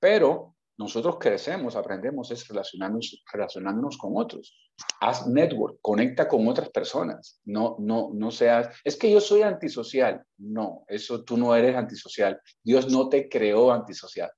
Pero 0.00 0.55
nosotros 0.78 1.16
crecemos, 1.18 1.74
aprendemos, 1.74 2.30
es 2.30 2.46
relacionarnos, 2.48 3.22
relacionándonos 3.32 3.96
con 3.96 4.12
otros. 4.16 4.56
Haz 5.00 5.26
network, 5.26 5.78
conecta 5.80 6.28
con 6.28 6.46
otras 6.48 6.68
personas. 6.68 7.40
No, 7.44 7.76
no, 7.78 8.10
no 8.12 8.30
seas, 8.30 8.68
es 8.84 8.96
que 8.96 9.10
yo 9.10 9.20
soy 9.20 9.42
antisocial. 9.42 10.22
No, 10.36 10.84
eso 10.88 11.24
tú 11.24 11.36
no 11.36 11.54
eres 11.56 11.76
antisocial. 11.76 12.40
Dios 12.62 12.90
no 12.90 13.08
te 13.08 13.28
creó 13.28 13.72
antisocial. 13.72 14.30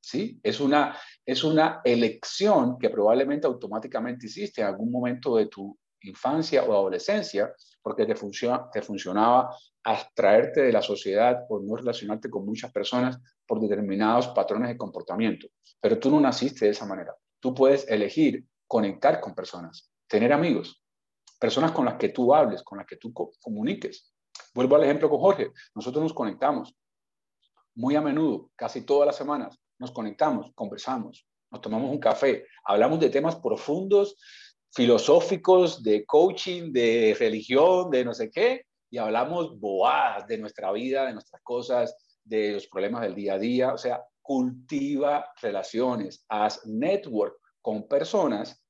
¿sí? 0.00 0.38
Es 0.42 0.60
una, 0.60 0.96
es 1.24 1.42
una 1.42 1.80
elección 1.84 2.78
que 2.78 2.90
probablemente 2.90 3.46
automáticamente 3.46 4.26
hiciste 4.26 4.60
en 4.60 4.68
algún 4.68 4.90
momento 4.90 5.36
de 5.36 5.46
tu 5.46 5.76
infancia 6.02 6.64
o 6.64 6.72
adolescencia, 6.72 7.52
porque 7.82 8.06
te, 8.06 8.14
funciona, 8.14 8.70
te 8.70 8.82
funcionaba 8.82 9.54
abstraerte 9.82 10.62
de 10.62 10.72
la 10.72 10.82
sociedad 10.82 11.44
o 11.48 11.60
no 11.60 11.76
relacionarte 11.76 12.30
con 12.30 12.46
muchas 12.46 12.72
personas 12.72 13.18
por 13.46 13.60
determinados 13.60 14.28
patrones 14.28 14.68
de 14.68 14.76
comportamiento. 14.76 15.48
Pero 15.80 15.98
tú 15.98 16.10
no 16.10 16.20
naciste 16.20 16.66
de 16.66 16.70
esa 16.70 16.86
manera. 16.86 17.14
Tú 17.40 17.54
puedes 17.54 17.88
elegir 17.88 18.44
conectar 18.66 19.20
con 19.20 19.34
personas, 19.34 19.90
tener 20.06 20.32
amigos, 20.32 20.82
personas 21.38 21.72
con 21.72 21.84
las 21.84 21.96
que 21.96 22.10
tú 22.10 22.34
hables, 22.34 22.62
con 22.62 22.78
las 22.78 22.86
que 22.86 22.96
tú 22.96 23.12
comuniques. 23.12 24.14
Vuelvo 24.54 24.76
al 24.76 24.84
ejemplo 24.84 25.10
con 25.10 25.18
Jorge. 25.18 25.52
Nosotros 25.74 26.02
nos 26.02 26.14
conectamos 26.14 26.74
muy 27.74 27.96
a 27.96 28.00
menudo, 28.00 28.50
casi 28.56 28.82
todas 28.82 29.06
las 29.06 29.16
semanas, 29.16 29.58
nos 29.78 29.90
conectamos, 29.90 30.52
conversamos, 30.54 31.26
nos 31.50 31.60
tomamos 31.60 31.90
un 31.90 31.98
café, 31.98 32.46
hablamos 32.64 33.00
de 33.00 33.10
temas 33.10 33.36
profundos, 33.36 34.16
filosóficos, 34.74 35.82
de 35.82 36.04
coaching, 36.06 36.72
de 36.72 37.16
religión, 37.18 37.90
de 37.90 38.04
no 38.04 38.14
sé 38.14 38.30
qué, 38.30 38.64
y 38.90 38.98
hablamos 38.98 39.58
boadas 39.58 40.26
de 40.26 40.38
nuestra 40.38 40.72
vida, 40.72 41.06
de 41.06 41.14
nuestras 41.14 41.42
cosas, 41.42 41.96
de 42.24 42.52
los 42.52 42.66
problemas 42.66 43.02
del 43.02 43.14
día 43.14 43.34
a 43.34 43.38
día. 43.38 43.72
O 43.72 43.78
sea, 43.78 44.02
cultiva 44.22 45.32
relaciones, 45.40 46.24
haz 46.28 46.64
network 46.66 47.36
con 47.60 47.88
personas 47.88 48.62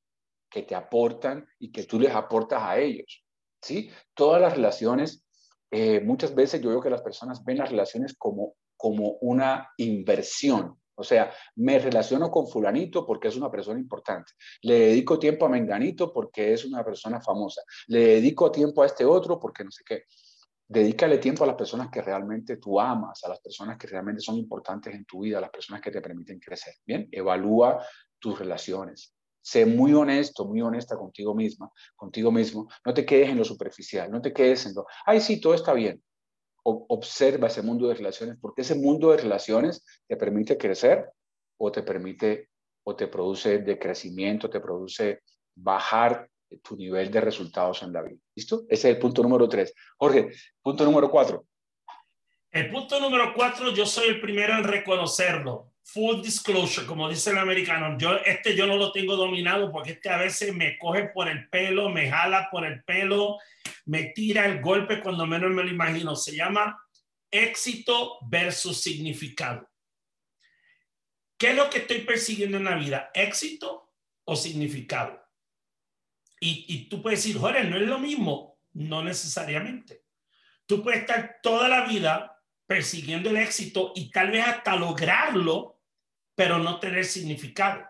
que 0.51 0.63
te 0.63 0.75
aportan 0.75 1.47
y 1.59 1.73
que 1.73 1.85
tú 1.85 1.99
les 1.99 2.13
aportas 2.13 2.63
a 2.63 2.79
ellos. 2.79 3.25
¿sí? 3.61 3.91
Todas 4.15 4.41
las 4.41 4.55
relaciones, 4.55 5.25
eh, 5.71 6.01
muchas 6.01 6.35
veces 6.35 6.61
yo 6.61 6.71
veo 6.71 6.81
que 6.81 6.91
las 6.91 7.03
personas 7.03 7.45
ven 7.45 7.59
las 7.59 7.71
relaciones 7.71 8.15
como, 8.17 8.55
como 8.77 9.17
una 9.21 9.71
inversión. 9.79 10.79
O 11.03 11.05
sea, 11.05 11.33
me 11.57 11.81
relaciono 11.81 12.31
con 12.31 12.47
fulanito 12.47 13.05
porque 13.05 13.27
es 13.27 13.37
una 13.37 13.51
persona 13.51 13.81
importante. 13.81 14.35
Le 14.63 14.79
dedico 14.79 15.19
tiempo 15.19 15.47
a 15.47 15.49
menganito 15.49 16.13
porque 16.13 16.53
es 16.53 16.65
una 16.65 16.85
persona 16.85 17.21
famosa. 17.21 17.61
Le 17.89 18.07
dedico 18.07 18.53
tiempo 18.53 18.85
a 18.85 18.87
este 18.87 19.05
otro 19.05 19.41
porque 19.41 19.65
no 19.65 19.73
sé 19.73 19.83
qué. 19.85 20.05
Dedícale 20.69 21.19
tiempo 21.19 21.43
a 21.43 21.49
las 21.49 21.57
personas 21.57 21.91
que 21.91 22.01
realmente 22.01 22.57
tú 22.59 22.79
amas, 22.79 23.25
a 23.25 23.31
las 23.31 23.41
personas 23.41 23.77
que 23.77 23.89
realmente 23.89 24.23
son 24.23 24.37
importantes 24.37 24.95
en 24.95 25.05
tu 25.05 25.23
vida, 25.23 25.39
a 25.39 25.41
las 25.41 25.51
personas 25.51 25.83
que 25.83 25.91
te 25.91 26.01
permiten 26.01 26.39
crecer. 26.39 26.75
Bien, 26.87 27.09
evalúa 27.11 27.85
tus 28.21 28.39
relaciones. 28.39 29.13
Sé 29.41 29.67
muy 29.67 29.93
honesto, 29.93 30.47
muy 30.47 30.61
honesta 30.61 30.97
contigo 30.97 31.35
misma, 31.35 31.69
contigo 31.97 32.31
mismo. 32.31 32.69
No 32.87 32.95
te 32.95 33.05
quedes 33.05 33.29
en 33.29 33.39
lo 33.39 33.45
superficial, 33.45 34.09
no 34.09 34.23
te 34.23 34.33
quedes 34.33 34.67
en 34.67 34.75
lo, 34.77 34.87
ay, 35.05 35.21
sí, 35.21 35.41
todo 35.41 35.55
está 35.55 35.73
bien 35.73 36.01
observa 36.65 37.49
ese 37.49 37.63
mundo 37.63 37.89
de 37.89 37.95
relaciones, 37.95 38.37
porque 38.41 38.63
ese 38.63 38.75
mundo 38.75 39.11
de 39.11 39.19
relaciones 39.19 39.85
te 40.07 40.17
permite 40.17 40.57
crecer 40.57 41.11
o 41.59 41.73
te 41.73 41.83
permite 41.83 42.49
o 42.85 42.97
te 42.97 43.09
produce 43.09 43.59
decrecimiento, 43.59 44.51
te 44.51 44.61
produce 44.61 45.21
bajar 45.55 46.29
tu 46.63 46.77
nivel 46.77 47.11
de 47.11 47.21
resultados 47.21 47.83
en 47.83 47.93
la 47.93 48.03
vida. 48.03 48.19
¿Listo? 48.35 48.65
Ese 48.69 48.89
es 48.89 48.95
el 48.97 48.99
punto 48.99 49.23
número 49.23 49.49
tres. 49.49 49.73
Jorge, 49.97 50.31
punto 50.61 50.85
número 50.85 51.11
cuatro. 51.11 51.47
El 52.51 52.71
punto 52.71 53.01
número 53.01 53.33
cuatro, 53.35 53.71
yo 53.71 53.87
soy 53.87 54.09
el 54.09 54.21
primero 54.21 54.55
en 54.55 54.65
reconocerlo. 54.65 55.72
Full 55.85 56.23
disclosure, 56.23 56.87
como 56.87 57.09
dice 57.09 57.31
el 57.31 57.39
americano, 57.39 57.99
yo 57.99 58.17
este 58.25 58.55
yo 58.57 58.67
no 58.67 58.77
lo 58.77 58.93
tengo 58.93 59.17
dominado 59.17 59.71
porque 59.71 59.93
este 59.93 60.09
a 60.09 60.17
veces 60.17 60.55
me 60.55 60.79
coge 60.79 61.09
por 61.09 61.29
el 61.29 61.49
pelo, 61.49 61.89
me 61.89 62.11
jala 62.11 62.49
por 62.51 62.65
el 62.65 62.83
pelo, 62.85 63.39
me 63.87 64.05
tira 64.15 64.47
el 64.47 64.61
golpe 64.61 65.01
cuando 65.01 65.27
menos 65.27 65.51
me 65.51 65.65
lo 65.65 65.71
imagino. 65.71 66.17
Se 66.17 66.35
llama 66.35 66.81
éxito 67.31 68.19
versus 68.29 68.81
significado. 68.81 69.69
¿Qué 71.37 71.51
es 71.51 71.57
lo 71.57 71.69
que 71.69 71.79
estoy 71.79 72.03
persiguiendo 72.03 72.59
en 72.59 72.65
la 72.65 72.77
vida? 72.77 73.11
¿Éxito 73.13 73.93
o 74.25 74.37
significado? 74.37 75.21
Y, 76.41 76.67
y 76.69 76.89
tú 76.89 77.03
puedes 77.03 77.23
decir, 77.23 77.39
Jorge, 77.39 77.65
no 77.65 77.77
es 77.77 77.83
lo 77.83 77.99
mismo. 77.99 78.61
No 78.75 79.03
necesariamente. 79.03 80.05
Tú 80.67 80.83
puedes 80.83 81.01
estar 81.01 81.41
toda 81.43 81.69
la 81.69 81.87
vida 81.87 82.33
persiguiendo 82.67 83.31
el 83.31 83.37
éxito 83.37 83.93
y 83.95 84.11
tal 84.11 84.31
vez 84.31 84.47
hasta 84.47 84.77
lograrlo, 84.77 85.72
pero 86.35 86.59
no 86.59 86.79
tener 86.79 87.05
significado. 87.05 87.83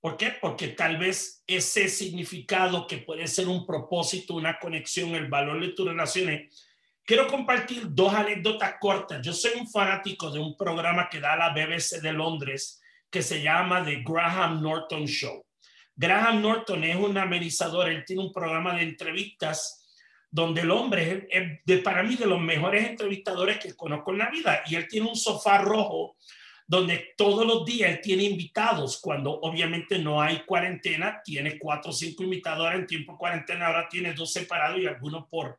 ¿Por 0.00 0.16
qué? 0.16 0.32
Porque 0.40 0.68
tal 0.68 0.96
vez 0.96 1.44
ese 1.46 1.88
significado 1.88 2.86
que 2.86 2.98
puede 2.98 3.26
ser 3.26 3.48
un 3.48 3.66
propósito, 3.66 4.34
una 4.34 4.58
conexión, 4.58 5.14
el 5.14 5.28
valor 5.28 5.60
de 5.60 5.72
tus 5.72 5.86
relaciones. 5.86 6.66
Quiero 7.04 7.26
compartir 7.26 7.82
dos 7.88 8.14
anécdotas 8.14 8.76
cortas. 8.80 9.20
Yo 9.20 9.32
soy 9.32 9.52
un 9.60 9.68
fanático 9.68 10.30
de 10.30 10.38
un 10.38 10.56
programa 10.56 11.08
que 11.08 11.20
da 11.20 11.36
la 11.36 11.50
BBC 11.50 12.00
de 12.00 12.12
Londres 12.12 12.80
que 13.10 13.22
se 13.22 13.42
llama 13.42 13.84
The 13.84 14.02
Graham 14.06 14.62
Norton 14.62 15.06
Show. 15.06 15.44
Graham 15.94 16.40
Norton 16.40 16.84
es 16.84 16.96
un 16.96 17.18
amenizador, 17.18 17.90
él 17.90 18.04
tiene 18.06 18.22
un 18.22 18.32
programa 18.32 18.74
de 18.74 18.84
entrevistas 18.84 19.86
donde 20.30 20.62
el 20.62 20.70
hombre 20.70 21.26
es, 21.28 21.60
de, 21.66 21.78
para 21.78 22.02
mí 22.02 22.14
de 22.14 22.26
los 22.26 22.40
mejores 22.40 22.88
entrevistadores 22.88 23.58
que 23.58 23.74
conozco 23.74 24.12
en 24.12 24.18
la 24.18 24.30
vida 24.30 24.62
y 24.66 24.76
él 24.76 24.86
tiene 24.88 25.08
un 25.08 25.16
sofá 25.16 25.58
rojo 25.58 26.16
donde 26.70 27.14
todos 27.16 27.44
los 27.44 27.64
días 27.64 28.00
tiene 28.00 28.22
invitados 28.22 29.00
cuando 29.00 29.32
obviamente 29.40 29.98
no 29.98 30.22
hay 30.22 30.44
cuarentena, 30.44 31.20
tiene 31.24 31.58
cuatro 31.58 31.90
o 31.90 31.92
cinco 31.92 32.22
invitados 32.22 32.72
en 32.72 32.86
tiempo 32.86 33.10
de 33.10 33.18
cuarentena, 33.18 33.66
ahora 33.66 33.88
tiene 33.90 34.12
dos 34.12 34.32
separados 34.32 34.78
y 34.78 34.86
algunos 34.86 35.26
por... 35.28 35.58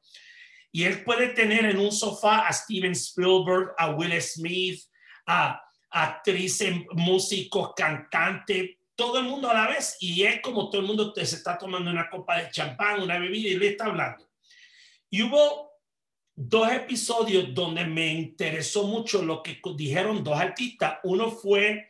Y 0.72 0.86
él 0.86 1.04
puede 1.04 1.28
tener 1.34 1.66
en 1.66 1.80
un 1.80 1.92
sofá 1.92 2.48
a 2.48 2.54
Steven 2.54 2.94
Spielberg, 2.94 3.74
a 3.78 3.90
Will 3.90 4.22
Smith, 4.22 4.80
a, 5.26 5.62
actrices, 5.90 6.74
músicos, 6.94 7.74
cantantes, 7.76 8.78
todo 8.96 9.20
el 9.20 9.26
mundo 9.26 9.50
a 9.50 9.54
la 9.54 9.68
vez 9.68 9.98
y 10.00 10.24
es 10.24 10.40
como 10.40 10.70
todo 10.70 10.80
el 10.80 10.88
mundo 10.88 11.14
se 11.14 11.24
está 11.24 11.58
tomando 11.58 11.92
una 11.92 12.10
copa 12.10 12.38
de 12.38 12.52
champán, 12.52 13.02
una 13.02 13.20
bebida 13.20 13.50
y 13.50 13.58
le 13.58 13.68
está 13.68 13.88
hablando. 13.88 14.30
Y 15.10 15.24
hubo 15.24 15.71
dos 16.36 16.72
episodios 16.72 17.54
donde 17.54 17.86
me 17.86 18.08
interesó 18.08 18.88
mucho 18.88 19.22
lo 19.22 19.44
que 19.44 19.60
dijeron 19.76 20.24
dos 20.24 20.40
artistas. 20.40 21.00
Uno 21.04 21.32
fue 21.32 21.90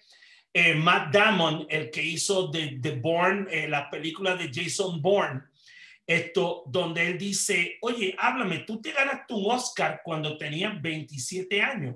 eh, 0.53 0.75
Matt 0.75 1.13
Damon, 1.13 1.65
el 1.69 1.89
que 1.89 2.03
hizo 2.03 2.51
The, 2.51 2.99
Bourne, 3.01 3.47
eh, 3.49 3.67
la 3.67 3.89
película 3.89 4.35
de 4.35 4.51
Jason 4.53 5.01
Bourne. 5.01 5.43
Esto, 6.05 6.63
donde 6.65 7.07
él 7.07 7.17
dice, 7.17 7.77
oye, 7.81 8.15
háblame, 8.17 8.59
tú 8.59 8.81
te 8.81 8.91
ganaste 8.91 9.33
un 9.33 9.49
Oscar 9.49 10.01
cuando 10.03 10.37
tenías 10.37 10.81
27 10.81 11.61
años. 11.61 11.95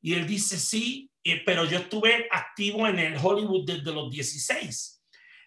Y 0.00 0.14
él 0.14 0.26
dice, 0.26 0.58
sí, 0.58 1.10
eh, 1.22 1.42
pero 1.44 1.64
yo 1.64 1.78
estuve 1.78 2.28
activo 2.30 2.86
en 2.86 2.98
el 2.98 3.16
Hollywood 3.16 3.66
desde 3.66 3.92
los 3.92 4.10
16. 4.10 4.91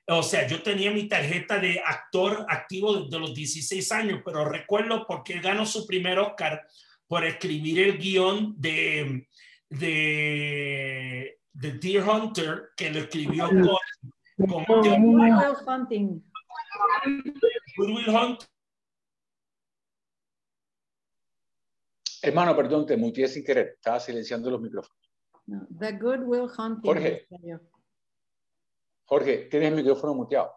O 0.07 0.21
sea, 0.21 0.47
yo 0.47 0.61
tenía 0.61 0.91
mi 0.91 1.07
tarjeta 1.07 1.57
de 1.57 1.81
actor 1.83 2.45
activo 2.47 2.95
desde 2.95 3.19
los 3.19 3.33
16 3.33 3.91
años, 3.91 4.21
pero 4.23 4.45
recuerdo 4.45 5.05
porque 5.07 5.33
él 5.33 5.41
ganó 5.41 5.65
su 5.65 5.87
primer 5.87 6.19
Oscar 6.19 6.61
por 7.07 7.25
escribir 7.25 7.79
el 7.79 7.97
guion 7.97 8.53
de, 8.59 9.27
de, 9.69 11.39
de 11.53 11.71
Deer 11.71 12.03
Hunter, 12.07 12.69
que 12.77 12.91
lo 12.91 12.99
escribió 12.99 13.49
con, 13.49 14.47
con 14.47 14.63
Goodwill 14.65 15.33
Hunting. 15.65 16.23
Goodwill 17.77 18.09
Hunting. 18.09 18.47
Hermano, 22.21 22.55
perdón, 22.55 22.85
te 22.85 22.97
muteé 22.97 23.27
sin 23.27 23.43
querer. 23.43 23.73
Estaba 23.75 23.99
silenciando 23.99 24.49
los 24.49 24.61
micrófonos. 24.61 24.97
No, 25.47 25.67
the 25.79 25.93
Goodwill 25.93 26.49
Hunting. 26.57 26.81
Jorge. 26.83 27.27
Jorge, 29.05 29.47
tienes 29.49 29.69
el 29.69 29.75
micrófono 29.75 30.13
muteado. 30.13 30.53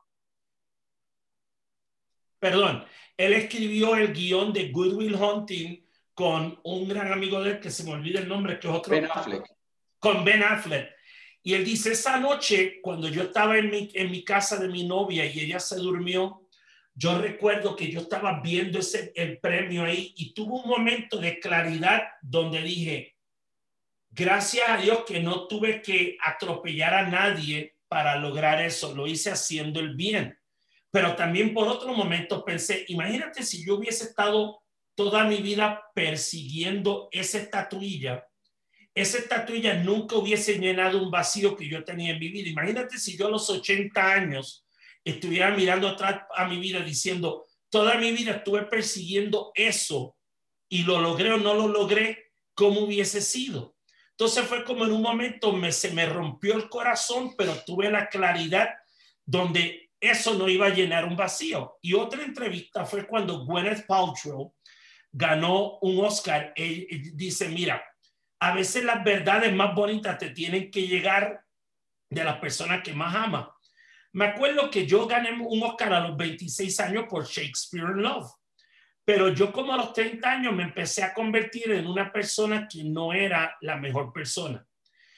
Perdón, 2.39 2.85
él 3.17 3.33
escribió 3.33 3.97
el 3.97 4.13
guion 4.13 4.53
de 4.53 4.71
Goodwill 4.71 5.15
Hunting 5.15 5.85
con 6.15 6.59
un 6.65 6.89
gran 6.89 7.13
amigo 7.13 7.43
de 7.43 7.53
él 7.53 7.61
que 7.61 7.71
se 7.71 7.85
me 7.85 7.93
olvida 7.93 8.21
el 8.21 8.29
nombre, 8.29 8.59
que 8.59 8.69
es 8.69 8.75
otro. 8.75 8.93
Ben 8.93 9.09
Affleck. 9.11 9.45
Con 9.99 10.25
Ben 10.25 10.43
Affleck. 10.43 10.91
Y 11.43 11.55
él 11.55 11.65
dice, 11.65 11.93
esa 11.93 12.19
noche, 12.19 12.81
cuando 12.83 13.09
yo 13.09 13.23
estaba 13.23 13.59
en 13.59 13.71
mi, 13.71 13.91
en 13.95 14.11
mi 14.11 14.25
casa 14.25 14.57
de 14.57 14.69
mi 14.69 14.87
novia 14.87 15.25
y 15.25 15.41
ella 15.41 15.61
se 15.61 15.77
durmió, 15.77 16.49
yo 16.95 17.19
recuerdo 17.19 17.77
que 17.77 17.91
yo 17.91 18.01
estaba 18.01 18.41
viendo 18.41 18.81
ese, 18.81 19.13
el 19.15 19.39
premio 19.39 19.85
ahí 19.85 20.13
y 20.17 20.35
tuve 20.35 20.55
un 20.55 20.69
momento 20.69 21.19
de 21.19 21.39
claridad 21.39 22.03
donde 22.21 22.61
dije, 22.61 23.17
gracias 24.11 24.69
a 24.69 24.77
Dios 24.79 25.05
que 25.07 25.21
no 25.21 25.47
tuve 25.47 25.81
que 25.81 26.19
atropellar 26.21 26.95
a 26.95 27.09
nadie 27.09 27.78
para 27.89 28.17
lograr 28.17 28.61
eso, 28.61 28.95
lo 28.95 29.07
hice 29.07 29.31
haciendo 29.31 29.81
el 29.81 29.95
bien. 29.95 30.39
Pero 30.91 31.17
también 31.17 31.53
por 31.53 31.69
otro 31.69 31.93
momento 31.95 32.45
pensé, 32.45 32.85
imagínate 32.89 33.43
si 33.43 33.65
yo 33.65 33.77
hubiese 33.77 34.05
estado 34.05 34.63
toda 34.95 35.25
mi 35.25 35.37
vida 35.39 35.83
persiguiendo 35.95 37.09
esa 37.13 37.39
estatuilla, 37.39 38.27
esa 38.95 39.19
estatuilla 39.19 39.75
nunca 39.75 40.17
hubiese 40.17 40.59
llenado 40.59 41.01
un 41.01 41.11
vacío 41.11 41.57
que 41.57 41.69
yo 41.69 41.85
tenía 41.85 42.13
en 42.13 42.19
mi 42.19 42.31
vida. 42.31 42.49
Imagínate 42.49 42.99
si 42.99 43.17
yo 43.17 43.29
a 43.29 43.31
los 43.31 43.49
80 43.49 44.13
años 44.13 44.67
estuviera 45.05 45.51
mirando 45.53 45.89
atrás 45.89 46.23
a 46.35 46.49
mi 46.49 46.59
vida 46.59 46.81
diciendo, 46.81 47.47
toda 47.71 47.97
mi 47.97 48.11
vida 48.13 48.33
estuve 48.33 48.63
persiguiendo 48.63 49.53
eso 49.55 50.17
y 50.69 50.83
lo 50.83 51.01
logré 51.01 51.33
o 51.33 51.37
no 51.37 51.55
lo 51.55 51.69
logré, 51.69 52.33
¿cómo 52.55 52.81
hubiese 52.81 53.21
sido? 53.21 53.77
Entonces 54.19 54.47
fue 54.47 54.65
como 54.65 54.85
en 54.85 54.91
un 54.91 55.01
momento 55.01 55.53
me, 55.53 55.71
se 55.71 55.93
me 55.93 56.05
rompió 56.05 56.57
el 56.57 56.69
corazón, 56.69 57.37
pero 57.39 57.55
tuve 57.65 57.89
la 57.89 58.09
claridad 58.09 58.69
donde 59.25 59.93
eso 60.01 60.35
no 60.35 60.49
iba 60.49 60.67
a 60.67 60.75
llenar 60.75 61.05
un 61.05 61.15
vacío. 61.15 61.79
Y 61.81 61.95
otra 61.95 62.25
entrevista 62.25 62.85
fue 62.85 63.07
cuando 63.07 63.45
Gwyneth 63.45 63.87
Paltrow 63.87 64.53
ganó 65.13 65.79
un 65.83 66.05
Oscar. 66.05 66.53
Dice, 66.57 67.49
mira, 67.49 67.81
a 68.41 68.55
veces 68.55 68.83
las 68.83 69.05
verdades 69.05 69.55
más 69.55 69.73
bonitas 69.73 70.19
te 70.19 70.31
tienen 70.31 70.69
que 70.73 70.89
llegar 70.89 71.45
de 72.11 72.25
las 72.25 72.41
personas 72.41 72.83
que 72.83 72.95
más 72.95 73.15
ama. 73.15 73.55
Me 74.15 74.25
acuerdo 74.25 74.69
que 74.69 74.85
yo 74.85 75.07
gané 75.07 75.31
un 75.31 75.63
Oscar 75.63 75.93
a 75.93 76.01
los 76.01 76.17
26 76.17 76.81
años 76.81 77.05
por 77.09 77.25
Shakespeare 77.25 77.91
in 77.91 78.03
Love. 78.03 78.29
Pero 79.09 79.33
yo 79.33 79.51
como 79.51 79.73
a 79.73 79.79
los 79.79 79.95
30 79.95 80.31
años 80.31 80.55
me 80.55 80.65
empecé 80.65 81.03
a 81.03 81.15
convertir 81.15 81.73
en 81.73 81.87
una 81.87 82.13
persona 82.13 82.69
que 82.69 82.85
no 82.85 83.15
era 83.15 83.57
la 83.63 83.79
mejor 83.79 84.13
persona. 84.13 84.63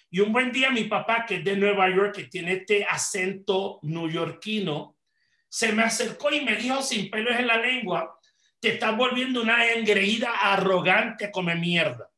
Y 0.08 0.20
un 0.20 0.32
buen 0.32 0.52
día 0.52 0.70
mi 0.70 0.84
papá, 0.84 1.26
que 1.26 1.38
es 1.38 1.44
de 1.44 1.56
Nueva 1.56 1.90
York, 1.90 2.14
que 2.14 2.24
tiene 2.26 2.52
este 2.52 2.84
acento 2.84 3.80
neoyorquino, 3.82 4.96
se 5.48 5.72
me 5.72 5.82
acercó 5.82 6.30
y 6.30 6.42
me 6.42 6.54
dijo 6.54 6.80
sin 6.82 7.10
pelos 7.10 7.36
en 7.36 7.48
la 7.48 7.56
lengua, 7.56 8.16
te 8.60 8.74
estás 8.74 8.96
volviendo 8.96 9.42
una 9.42 9.68
engreída 9.72 10.34
arrogante 10.40 11.32
come 11.32 11.56
mierda. 11.56 12.08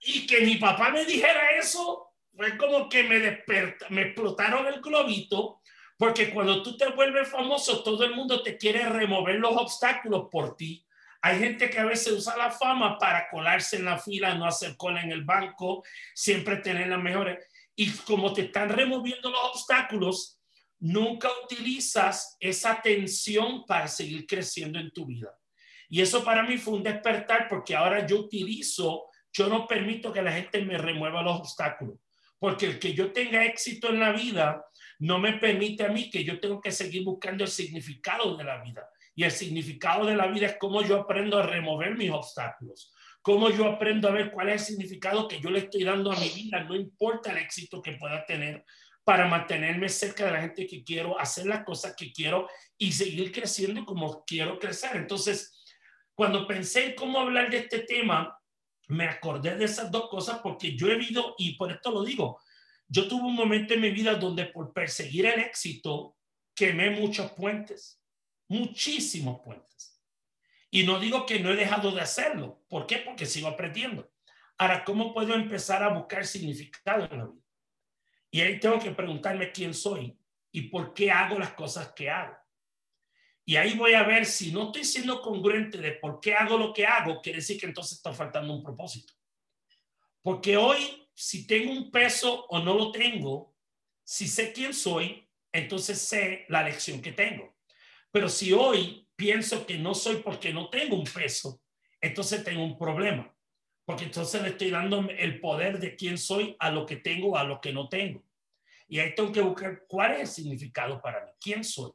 Y 0.00 0.26
que 0.26 0.46
mi 0.46 0.56
papá 0.56 0.92
me 0.92 1.04
dijera 1.04 1.58
eso, 1.58 2.14
fue 2.34 2.56
como 2.56 2.88
que 2.88 3.02
me 3.02 3.18
desperta, 3.18 3.84
me 3.90 4.00
explotaron 4.00 4.66
el 4.66 4.80
globito 4.80 5.57
porque 5.98 6.30
cuando 6.30 6.62
tú 6.62 6.76
te 6.76 6.88
vuelves 6.90 7.28
famoso, 7.28 7.82
todo 7.82 8.04
el 8.04 8.14
mundo 8.14 8.40
te 8.40 8.56
quiere 8.56 8.88
remover 8.88 9.34
los 9.34 9.56
obstáculos 9.56 10.28
por 10.30 10.56
ti. 10.56 10.86
Hay 11.20 11.40
gente 11.40 11.68
que 11.68 11.80
a 11.80 11.84
veces 11.84 12.12
usa 12.12 12.36
la 12.36 12.52
fama 12.52 12.96
para 12.98 13.28
colarse 13.28 13.76
en 13.76 13.84
la 13.84 13.98
fila, 13.98 14.36
no 14.36 14.46
hacer 14.46 14.76
cola 14.76 15.02
en 15.02 15.10
el 15.10 15.24
banco, 15.24 15.82
siempre 16.14 16.58
tener 16.58 16.86
las 16.86 17.02
mejores. 17.02 17.44
Y 17.74 17.90
como 17.90 18.32
te 18.32 18.42
están 18.42 18.68
removiendo 18.68 19.28
los 19.28 19.40
obstáculos, 19.52 20.40
nunca 20.78 21.28
utilizas 21.42 22.36
esa 22.38 22.80
tensión 22.80 23.66
para 23.66 23.88
seguir 23.88 24.24
creciendo 24.24 24.78
en 24.78 24.92
tu 24.92 25.04
vida. 25.04 25.36
Y 25.88 26.00
eso 26.00 26.22
para 26.22 26.44
mí 26.44 26.58
fue 26.58 26.74
un 26.74 26.84
despertar 26.84 27.48
porque 27.48 27.74
ahora 27.74 28.06
yo 28.06 28.18
utilizo, 28.18 29.06
yo 29.32 29.48
no 29.48 29.66
permito 29.66 30.12
que 30.12 30.22
la 30.22 30.30
gente 30.30 30.64
me 30.64 30.78
remueva 30.78 31.22
los 31.22 31.40
obstáculos. 31.40 31.98
Porque 32.38 32.66
el 32.66 32.78
que 32.78 32.94
yo 32.94 33.10
tenga 33.10 33.44
éxito 33.44 33.88
en 33.88 33.98
la 33.98 34.12
vida 34.12 34.64
no 34.98 35.18
me 35.18 35.34
permite 35.34 35.84
a 35.84 35.88
mí 35.88 36.10
que 36.10 36.24
yo 36.24 36.40
tengo 36.40 36.60
que 36.60 36.72
seguir 36.72 37.04
buscando 37.04 37.44
el 37.44 37.50
significado 37.50 38.36
de 38.36 38.44
la 38.44 38.62
vida. 38.62 38.88
Y 39.14 39.24
el 39.24 39.30
significado 39.30 40.06
de 40.06 40.16
la 40.16 40.26
vida 40.28 40.46
es 40.46 40.56
cómo 40.58 40.82
yo 40.82 40.96
aprendo 40.96 41.38
a 41.38 41.46
remover 41.46 41.96
mis 41.96 42.10
obstáculos, 42.10 42.92
cómo 43.20 43.50
yo 43.50 43.66
aprendo 43.66 44.08
a 44.08 44.12
ver 44.12 44.30
cuál 44.30 44.48
es 44.48 44.62
el 44.62 44.66
significado 44.68 45.26
que 45.26 45.40
yo 45.40 45.50
le 45.50 45.60
estoy 45.60 45.84
dando 45.84 46.12
a 46.12 46.18
mi 46.18 46.28
vida, 46.28 46.62
no 46.64 46.76
importa 46.76 47.32
el 47.32 47.38
éxito 47.38 47.82
que 47.82 47.92
pueda 47.92 48.24
tener, 48.24 48.64
para 49.04 49.26
mantenerme 49.26 49.88
cerca 49.88 50.26
de 50.26 50.32
la 50.32 50.40
gente 50.42 50.66
que 50.66 50.84
quiero, 50.84 51.18
hacer 51.18 51.46
las 51.46 51.64
cosas 51.64 51.96
que 51.96 52.12
quiero 52.12 52.46
y 52.76 52.92
seguir 52.92 53.32
creciendo 53.32 53.84
como 53.84 54.22
quiero 54.24 54.58
crecer. 54.58 54.90
Entonces, 54.96 55.64
cuando 56.14 56.46
pensé 56.46 56.86
en 56.86 56.94
cómo 56.94 57.18
hablar 57.18 57.50
de 57.50 57.58
este 57.58 57.80
tema, 57.80 58.38
me 58.88 59.06
acordé 59.06 59.56
de 59.56 59.64
esas 59.64 59.90
dos 59.90 60.08
cosas 60.10 60.40
porque 60.42 60.76
yo 60.76 60.88
he 60.88 60.96
vivido, 60.96 61.34
y 61.38 61.54
por 61.56 61.72
esto 61.72 61.90
lo 61.90 62.04
digo, 62.04 62.38
yo 62.88 63.06
tuve 63.06 63.24
un 63.24 63.34
momento 63.34 63.74
en 63.74 63.80
mi 63.80 63.90
vida 63.90 64.14
donde 64.14 64.46
por 64.46 64.72
perseguir 64.72 65.26
el 65.26 65.40
éxito 65.40 66.16
quemé 66.54 66.90
muchos 66.90 67.30
puentes, 67.32 68.02
muchísimos 68.48 69.40
puentes. 69.44 70.02
Y 70.70 70.84
no 70.84 70.98
digo 70.98 71.24
que 71.24 71.40
no 71.40 71.50
he 71.50 71.56
dejado 71.56 71.92
de 71.92 72.00
hacerlo. 72.00 72.64
¿Por 72.68 72.86
qué? 72.86 72.98
Porque 72.98 73.26
sigo 73.26 73.48
aprendiendo. 73.48 74.10
Ahora, 74.58 74.84
¿cómo 74.84 75.14
puedo 75.14 75.34
empezar 75.34 75.82
a 75.82 75.88
buscar 75.88 76.26
significado 76.26 77.04
en 77.10 77.18
la 77.18 77.26
vida? 77.26 77.44
Y 78.30 78.40
ahí 78.40 78.58
tengo 78.58 78.78
que 78.78 78.90
preguntarme 78.90 79.52
quién 79.52 79.72
soy 79.72 80.18
y 80.50 80.62
por 80.62 80.92
qué 80.92 81.10
hago 81.10 81.38
las 81.38 81.52
cosas 81.52 81.92
que 81.92 82.10
hago. 82.10 82.36
Y 83.44 83.56
ahí 83.56 83.78
voy 83.78 83.94
a 83.94 84.02
ver 84.02 84.26
si 84.26 84.52
no 84.52 84.64
estoy 84.64 84.84
siendo 84.84 85.22
congruente 85.22 85.78
de 85.78 85.92
por 85.92 86.20
qué 86.20 86.34
hago 86.34 86.58
lo 86.58 86.72
que 86.72 86.84
hago, 86.86 87.22
quiere 87.22 87.38
decir 87.38 87.58
que 87.58 87.66
entonces 87.66 87.96
está 87.96 88.12
faltando 88.12 88.52
un 88.52 88.62
propósito. 88.62 89.14
Porque 90.20 90.56
hoy, 90.58 91.07
si 91.20 91.48
tengo 91.48 91.72
un 91.72 91.90
peso 91.90 92.46
o 92.46 92.60
no 92.60 92.74
lo 92.74 92.92
tengo, 92.92 93.52
si 94.04 94.28
sé 94.28 94.52
quién 94.52 94.72
soy, 94.72 95.28
entonces 95.50 96.00
sé 96.00 96.46
la 96.48 96.62
lección 96.62 97.02
que 97.02 97.10
tengo. 97.10 97.56
Pero 98.12 98.28
si 98.28 98.52
hoy 98.52 99.08
pienso 99.16 99.66
que 99.66 99.78
no 99.78 99.94
soy 99.94 100.16
porque 100.22 100.52
no 100.52 100.70
tengo 100.70 100.94
un 100.94 101.04
peso, 101.04 101.60
entonces 102.00 102.44
tengo 102.44 102.62
un 102.62 102.78
problema. 102.78 103.34
Porque 103.84 104.04
entonces 104.04 104.40
le 104.42 104.50
estoy 104.50 104.70
dando 104.70 105.08
el 105.10 105.40
poder 105.40 105.80
de 105.80 105.96
quién 105.96 106.18
soy 106.18 106.54
a 106.60 106.70
lo 106.70 106.86
que 106.86 106.98
tengo, 106.98 107.36
a 107.36 107.42
lo 107.42 107.60
que 107.60 107.72
no 107.72 107.88
tengo. 107.88 108.24
Y 108.86 109.00
ahí 109.00 109.12
tengo 109.16 109.32
que 109.32 109.40
buscar 109.40 109.86
cuál 109.88 110.12
es 110.12 110.20
el 110.20 110.26
significado 110.28 111.02
para 111.02 111.24
mí, 111.24 111.32
quién 111.40 111.64
soy. 111.64 111.90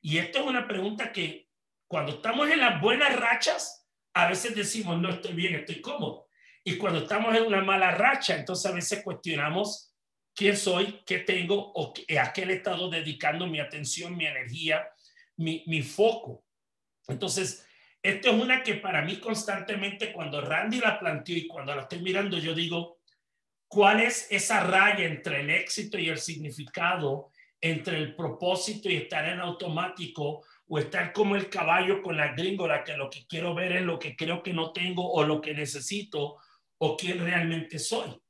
Y 0.00 0.18
esto 0.18 0.38
es 0.38 0.46
una 0.46 0.68
pregunta 0.68 1.10
que 1.10 1.48
cuando 1.88 2.12
estamos 2.12 2.48
en 2.48 2.60
las 2.60 2.80
buenas 2.80 3.16
rachas, 3.16 3.88
a 4.14 4.28
veces 4.28 4.54
decimos, 4.54 5.00
no 5.00 5.10
estoy 5.10 5.32
bien, 5.32 5.56
estoy 5.56 5.80
cómodo. 5.80 6.25
Y 6.68 6.78
cuando 6.78 6.98
estamos 6.98 7.32
en 7.36 7.44
una 7.44 7.62
mala 7.62 7.92
racha, 7.92 8.34
entonces 8.34 8.66
a 8.66 8.74
veces 8.74 9.04
cuestionamos 9.04 9.94
quién 10.34 10.56
soy, 10.56 11.00
qué 11.06 11.18
tengo 11.18 11.54
o 11.72 11.94
a 12.20 12.32
qué 12.32 12.44
le 12.44 12.54
he 12.54 12.56
estado 12.56 12.90
dedicando 12.90 13.46
mi 13.46 13.60
atención, 13.60 14.16
mi 14.16 14.26
energía, 14.26 14.84
mi, 15.36 15.62
mi 15.68 15.82
foco. 15.82 16.44
Entonces, 17.06 17.64
esto 18.02 18.30
es 18.30 18.42
una 18.42 18.64
que 18.64 18.74
para 18.74 19.02
mí 19.02 19.20
constantemente 19.20 20.12
cuando 20.12 20.40
Randy 20.40 20.80
la 20.80 20.98
planteó 20.98 21.36
y 21.36 21.46
cuando 21.46 21.72
la 21.72 21.82
estoy 21.82 22.00
mirando, 22.00 22.36
yo 22.36 22.52
digo, 22.52 22.98
¿cuál 23.68 24.00
es 24.00 24.26
esa 24.32 24.58
raya 24.58 25.04
entre 25.04 25.42
el 25.42 25.50
éxito 25.50 25.98
y 25.98 26.08
el 26.08 26.18
significado 26.18 27.30
entre 27.60 27.98
el 27.98 28.16
propósito 28.16 28.90
y 28.90 28.96
estar 28.96 29.24
en 29.28 29.38
automático 29.38 30.44
o 30.66 30.78
estar 30.80 31.12
como 31.12 31.36
el 31.36 31.48
caballo 31.48 32.02
con 32.02 32.16
la 32.16 32.32
gringola, 32.32 32.82
que 32.82 32.96
lo 32.96 33.08
que 33.08 33.24
quiero 33.28 33.54
ver 33.54 33.70
es 33.70 33.82
lo 33.82 34.00
que 34.00 34.16
creo 34.16 34.42
que 34.42 34.52
no 34.52 34.72
tengo 34.72 35.08
o 35.12 35.22
lo 35.22 35.40
que 35.40 35.54
necesito 35.54 36.38
o 36.78 36.96
quién 36.96 37.18
realmente 37.18 37.78
soy. 37.78 38.20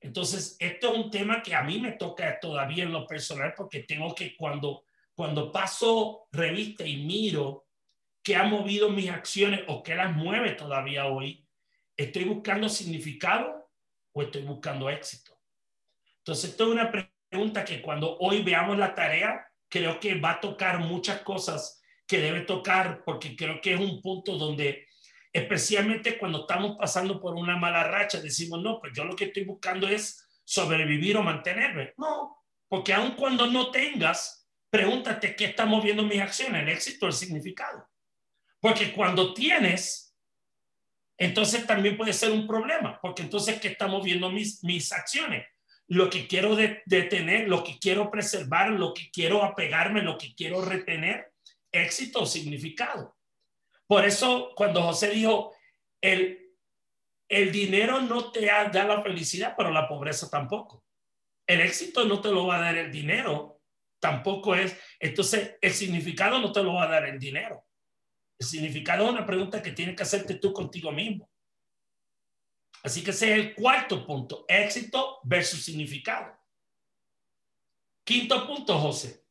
Entonces, 0.00 0.56
esto 0.58 0.92
es 0.92 0.98
un 0.98 1.10
tema 1.10 1.42
que 1.42 1.54
a 1.54 1.62
mí 1.62 1.80
me 1.80 1.92
toca 1.92 2.38
todavía 2.40 2.84
en 2.84 2.92
lo 2.92 3.06
personal 3.06 3.54
porque 3.56 3.80
tengo 3.80 4.14
que 4.14 4.36
cuando, 4.36 4.84
cuando 5.14 5.52
paso 5.52 6.26
revista 6.32 6.84
y 6.84 7.04
miro 7.04 7.66
qué 8.22 8.36
ha 8.36 8.44
movido 8.44 8.90
mis 8.90 9.10
acciones 9.10 9.62
o 9.68 9.82
qué 9.82 9.94
las 9.94 10.14
mueve 10.14 10.52
todavía 10.52 11.06
hoy, 11.06 11.46
¿estoy 11.96 12.24
buscando 12.24 12.68
significado 12.68 13.70
o 14.12 14.22
estoy 14.22 14.42
buscando 14.42 14.90
éxito? 14.90 15.38
Entonces, 16.18 16.50
esto 16.50 16.64
es 16.64 16.70
una 16.70 16.90
pregunta 17.30 17.64
que 17.64 17.82
cuando 17.82 18.16
hoy 18.18 18.42
veamos 18.42 18.78
la 18.78 18.94
tarea, 18.94 19.46
creo 19.68 19.98
que 19.98 20.16
va 20.16 20.32
a 20.32 20.40
tocar 20.40 20.80
muchas 20.80 21.22
cosas 21.22 21.80
que 22.06 22.18
debe 22.18 22.42
tocar, 22.42 23.02
porque 23.04 23.34
creo 23.34 23.60
que 23.60 23.74
es 23.74 23.80
un 23.80 24.02
punto 24.02 24.36
donde, 24.36 24.86
especialmente 25.32 26.18
cuando 26.18 26.40
estamos 26.40 26.76
pasando 26.78 27.20
por 27.20 27.34
una 27.34 27.56
mala 27.56 27.84
racha, 27.84 28.20
decimos, 28.20 28.60
no, 28.62 28.78
pues 28.80 28.92
yo 28.94 29.04
lo 29.04 29.16
que 29.16 29.26
estoy 29.26 29.44
buscando 29.44 29.88
es 29.88 30.28
sobrevivir 30.44 31.16
o 31.16 31.22
mantenerme. 31.22 31.94
No, 31.96 32.44
porque 32.68 32.92
aun 32.92 33.12
cuando 33.12 33.46
no 33.46 33.70
tengas, 33.70 34.48
pregúntate 34.70 35.34
qué 35.34 35.46
está 35.46 35.64
moviendo 35.64 36.02
mis 36.02 36.20
acciones, 36.20 36.62
el 36.62 36.68
éxito, 36.68 37.06
el 37.06 37.12
significado. 37.12 37.88
Porque 38.60 38.92
cuando 38.92 39.34
tienes, 39.34 40.16
entonces 41.18 41.66
también 41.66 41.96
puede 41.96 42.12
ser 42.12 42.30
un 42.30 42.46
problema, 42.46 42.98
porque 43.00 43.22
entonces, 43.22 43.60
¿qué 43.60 43.68
está 43.68 43.86
moviendo 43.86 44.30
mis, 44.30 44.62
mis 44.62 44.92
acciones? 44.92 45.46
lo 45.88 46.08
que 46.08 46.26
quiero 46.26 46.56
detener, 46.56 47.48
lo 47.48 47.62
que 47.62 47.78
quiero 47.78 48.10
preservar, 48.10 48.70
lo 48.70 48.94
que 48.94 49.10
quiero 49.10 49.42
apegarme, 49.42 50.00
lo 50.00 50.16
que 50.16 50.34
quiero 50.34 50.64
retener, 50.64 51.32
éxito 51.70 52.22
o 52.22 52.26
significado. 52.26 53.14
Por 53.92 54.06
eso 54.06 54.52
cuando 54.56 54.80
José 54.80 55.10
dijo, 55.10 55.54
el, 56.00 56.56
el 57.28 57.52
dinero 57.52 58.00
no 58.00 58.32
te 58.32 58.46
da 58.46 58.86
la 58.86 59.02
felicidad, 59.02 59.52
pero 59.54 59.70
la 59.70 59.86
pobreza 59.86 60.30
tampoco. 60.30 60.86
El 61.46 61.60
éxito 61.60 62.06
no 62.06 62.18
te 62.22 62.30
lo 62.30 62.46
va 62.46 62.56
a 62.56 62.60
dar 62.62 62.78
el 62.78 62.90
dinero, 62.90 63.60
tampoco 64.00 64.54
es. 64.54 64.74
Entonces, 64.98 65.58
el 65.60 65.72
significado 65.74 66.38
no 66.38 66.52
te 66.52 66.62
lo 66.62 66.72
va 66.72 66.84
a 66.84 66.88
dar 66.88 67.04
el 67.04 67.18
dinero. 67.18 67.66
El 68.38 68.46
significado 68.46 69.04
es 69.04 69.10
una 69.10 69.26
pregunta 69.26 69.62
que 69.62 69.72
tienes 69.72 69.94
que 69.94 70.04
hacerte 70.04 70.36
tú 70.36 70.54
contigo 70.54 70.90
mismo. 70.90 71.30
Así 72.82 73.04
que 73.04 73.10
ese 73.10 73.30
es 73.30 73.38
el 73.40 73.54
cuarto 73.54 74.06
punto, 74.06 74.46
éxito 74.48 75.20
versus 75.24 75.62
significado. 75.62 76.34
Quinto 78.04 78.46
punto, 78.46 78.78
José. 78.78 79.22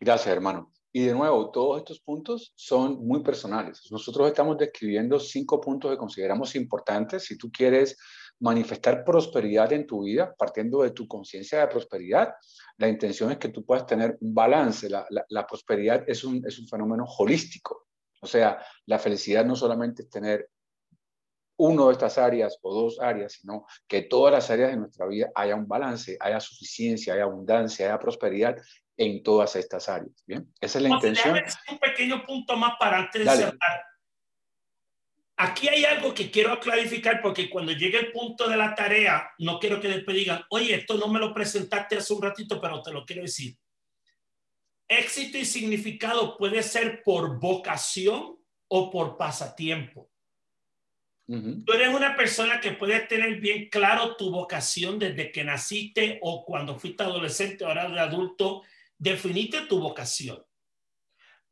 Gracias, 0.00 0.26
hermano. 0.26 0.74
Y 0.96 1.06
de 1.06 1.12
nuevo, 1.12 1.50
todos 1.50 1.78
estos 1.78 1.98
puntos 1.98 2.52
son 2.54 3.04
muy 3.04 3.20
personales. 3.20 3.82
Nosotros 3.90 4.28
estamos 4.28 4.56
describiendo 4.56 5.18
cinco 5.18 5.60
puntos 5.60 5.90
que 5.90 5.96
consideramos 5.96 6.54
importantes. 6.54 7.24
Si 7.24 7.36
tú 7.36 7.50
quieres 7.50 7.98
manifestar 8.38 9.02
prosperidad 9.02 9.72
en 9.72 9.88
tu 9.88 10.04
vida, 10.04 10.32
partiendo 10.38 10.82
de 10.82 10.92
tu 10.92 11.08
conciencia 11.08 11.58
de 11.58 11.66
prosperidad, 11.66 12.34
la 12.76 12.88
intención 12.88 13.32
es 13.32 13.38
que 13.38 13.48
tú 13.48 13.64
puedas 13.64 13.86
tener 13.86 14.16
un 14.20 14.32
balance. 14.32 14.88
La, 14.88 15.04
la 15.30 15.44
prosperidad 15.44 16.04
es 16.06 16.22
un, 16.22 16.46
es 16.46 16.60
un 16.60 16.68
fenómeno 16.68 17.06
holístico. 17.18 17.88
O 18.20 18.26
sea, 18.28 18.64
la 18.86 19.00
felicidad 19.00 19.44
no 19.44 19.56
solamente 19.56 20.02
es 20.02 20.10
tener 20.10 20.48
uno 21.56 21.88
de 21.88 21.94
estas 21.94 22.18
áreas 22.18 22.56
o 22.62 22.72
dos 22.72 23.00
áreas, 23.00 23.32
sino 23.40 23.66
que 23.88 24.02
todas 24.02 24.32
las 24.32 24.48
áreas 24.48 24.70
de 24.70 24.76
nuestra 24.76 25.06
vida 25.06 25.32
haya 25.34 25.56
un 25.56 25.66
balance, 25.66 26.16
haya 26.20 26.38
suficiencia, 26.38 27.14
haya 27.14 27.24
abundancia, 27.24 27.86
haya 27.86 27.98
prosperidad 27.98 28.56
en 28.96 29.22
todas 29.22 29.56
estas 29.56 29.88
áreas. 29.88 30.22
Bien, 30.26 30.52
esa 30.60 30.78
es 30.78 30.82
la 30.82 30.90
intención. 30.90 31.40
Un 31.70 31.78
pequeño 31.78 32.24
punto 32.24 32.56
más 32.56 32.74
para 32.78 32.98
antes 32.98 33.24
de 33.24 33.30
cerrar. 33.30 33.84
Aquí 35.36 35.68
hay 35.68 35.84
algo 35.84 36.14
que 36.14 36.30
quiero 36.30 36.60
clarificar 36.60 37.20
porque 37.20 37.50
cuando 37.50 37.72
llegue 37.72 37.98
el 37.98 38.12
punto 38.12 38.48
de 38.48 38.56
la 38.56 38.74
tarea, 38.74 39.30
no 39.38 39.58
quiero 39.58 39.80
que 39.80 39.88
después 39.88 40.16
digan, 40.16 40.44
oye, 40.50 40.76
esto 40.76 40.96
no 40.96 41.08
me 41.08 41.18
lo 41.18 41.34
presentaste 41.34 41.96
hace 41.96 42.14
un 42.14 42.22
ratito, 42.22 42.60
pero 42.60 42.80
te 42.82 42.92
lo 42.92 43.04
quiero 43.04 43.22
decir. 43.22 43.56
Éxito 44.86 45.38
y 45.38 45.44
significado 45.44 46.36
puede 46.36 46.62
ser 46.62 47.02
por 47.02 47.40
vocación 47.40 48.38
o 48.68 48.90
por 48.90 49.16
pasatiempo. 49.16 50.08
Tú 51.26 51.72
eres 51.72 51.88
una 51.88 52.14
persona 52.14 52.60
que 52.60 52.72
puede 52.72 53.00
tener 53.00 53.40
bien 53.40 53.70
claro 53.70 54.14
tu 54.14 54.30
vocación 54.30 54.98
desde 54.98 55.32
que 55.32 55.42
naciste 55.42 56.18
o 56.20 56.44
cuando 56.44 56.78
fuiste 56.78 57.02
adolescente, 57.02 57.64
ahora 57.64 57.88
de 57.88 57.98
adulto, 57.98 58.62
definiste 58.98 59.62
tu 59.62 59.80
vocación. 59.80 60.42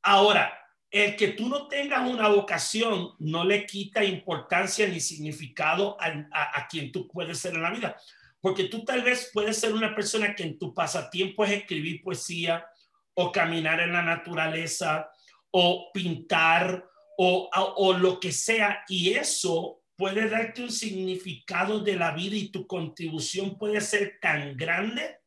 Ahora, 0.03 0.59
el 0.91 1.17
que 1.17 1.29
tú 1.29 1.49
no 1.49 1.69
tengas 1.69 2.09
una 2.09 2.29
vocación 2.29 3.13
no 3.19 3.45
le 3.45 3.65
quita 3.65 4.05
importancia 4.05 4.87
ni 4.87 5.01
significado 5.01 5.97
a, 5.99 6.69
quien 6.69 6.93
tú 6.93 7.09
puedes 7.09 7.39
ser 7.39 7.55
en 7.55 7.63
la 7.63 7.71
vida. 7.71 7.97
Porque 8.41 8.65
tú 8.65 8.85
tal 8.85 9.03
vez 9.03 9.31
puedes 9.33 9.57
ser 9.57 9.73
una 9.73 9.95
persona 9.95 10.35
que 10.35 10.43
en 10.43 10.59
tu 10.59 10.75
pasatiempo 10.75 11.45
es 11.45 11.53
escribir 11.53 12.03
poesía 12.03 12.67
o 13.15 13.33
caminar 13.33 13.81
en 13.81 13.93
la 13.93 14.03
naturaleza 14.03 15.11
o 15.51 15.91
pintar 15.95 16.85
o, 17.17 17.97
lo 17.99 18.19
que 18.19 18.33
sea, 18.33 18.85
y 18.89 19.13
eso 19.13 19.83
puede 19.97 20.29
darte 20.29 20.63
un 20.63 20.73
significado 20.73 21.81
de 21.81 21.95
la 21.95 22.11
vida 22.13 22.35
y 22.35 22.51
tu 22.51 22.67
contribución 22.67 23.57
puede 23.57 23.81
ser 23.81 24.19
tan 24.21 24.57
grande, 24.57 25.19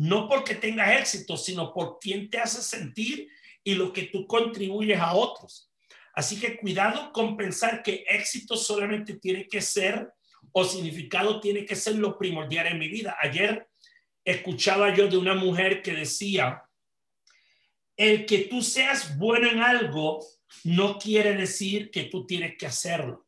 no 0.00 0.30
porque 0.30 0.54
tengas 0.54 0.98
éxito, 0.98 1.36
sino 1.36 1.74
por 1.74 1.98
quién 1.98 2.30
te 2.30 2.38
hace 2.38 2.62
sentir 2.62 3.28
y 3.62 3.74
lo 3.74 3.92
que 3.92 4.04
tú 4.04 4.26
contribuyes 4.26 4.98
a 4.98 5.12
otros. 5.12 5.70
Así 6.14 6.40
que 6.40 6.56
cuidado 6.56 7.12
con 7.12 7.36
pensar 7.36 7.82
que 7.82 8.06
éxito 8.08 8.56
solamente 8.56 9.18
tiene 9.18 9.46
que 9.46 9.60
ser 9.60 10.10
o 10.52 10.64
significado 10.64 11.38
tiene 11.38 11.66
que 11.66 11.76
ser 11.76 11.96
lo 11.96 12.16
primordial 12.16 12.68
en 12.68 12.78
mi 12.78 12.88
vida. 12.88 13.14
Ayer 13.20 13.68
escuchaba 14.24 14.94
yo 14.94 15.06
de 15.06 15.18
una 15.18 15.34
mujer 15.34 15.82
que 15.82 15.92
decía, 15.92 16.62
el 17.94 18.24
que 18.24 18.38
tú 18.38 18.62
seas 18.62 19.18
bueno 19.18 19.50
en 19.50 19.60
algo 19.60 20.24
no 20.64 20.98
quiere 20.98 21.34
decir 21.34 21.90
que 21.90 22.04
tú 22.04 22.26
tienes 22.26 22.56
que 22.56 22.64
hacerlo. 22.64 23.26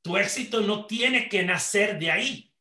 Tu 0.00 0.16
éxito 0.16 0.62
no 0.62 0.86
tiene 0.86 1.28
que 1.28 1.42
nacer 1.42 1.98
de 1.98 2.10
ahí. 2.10 2.51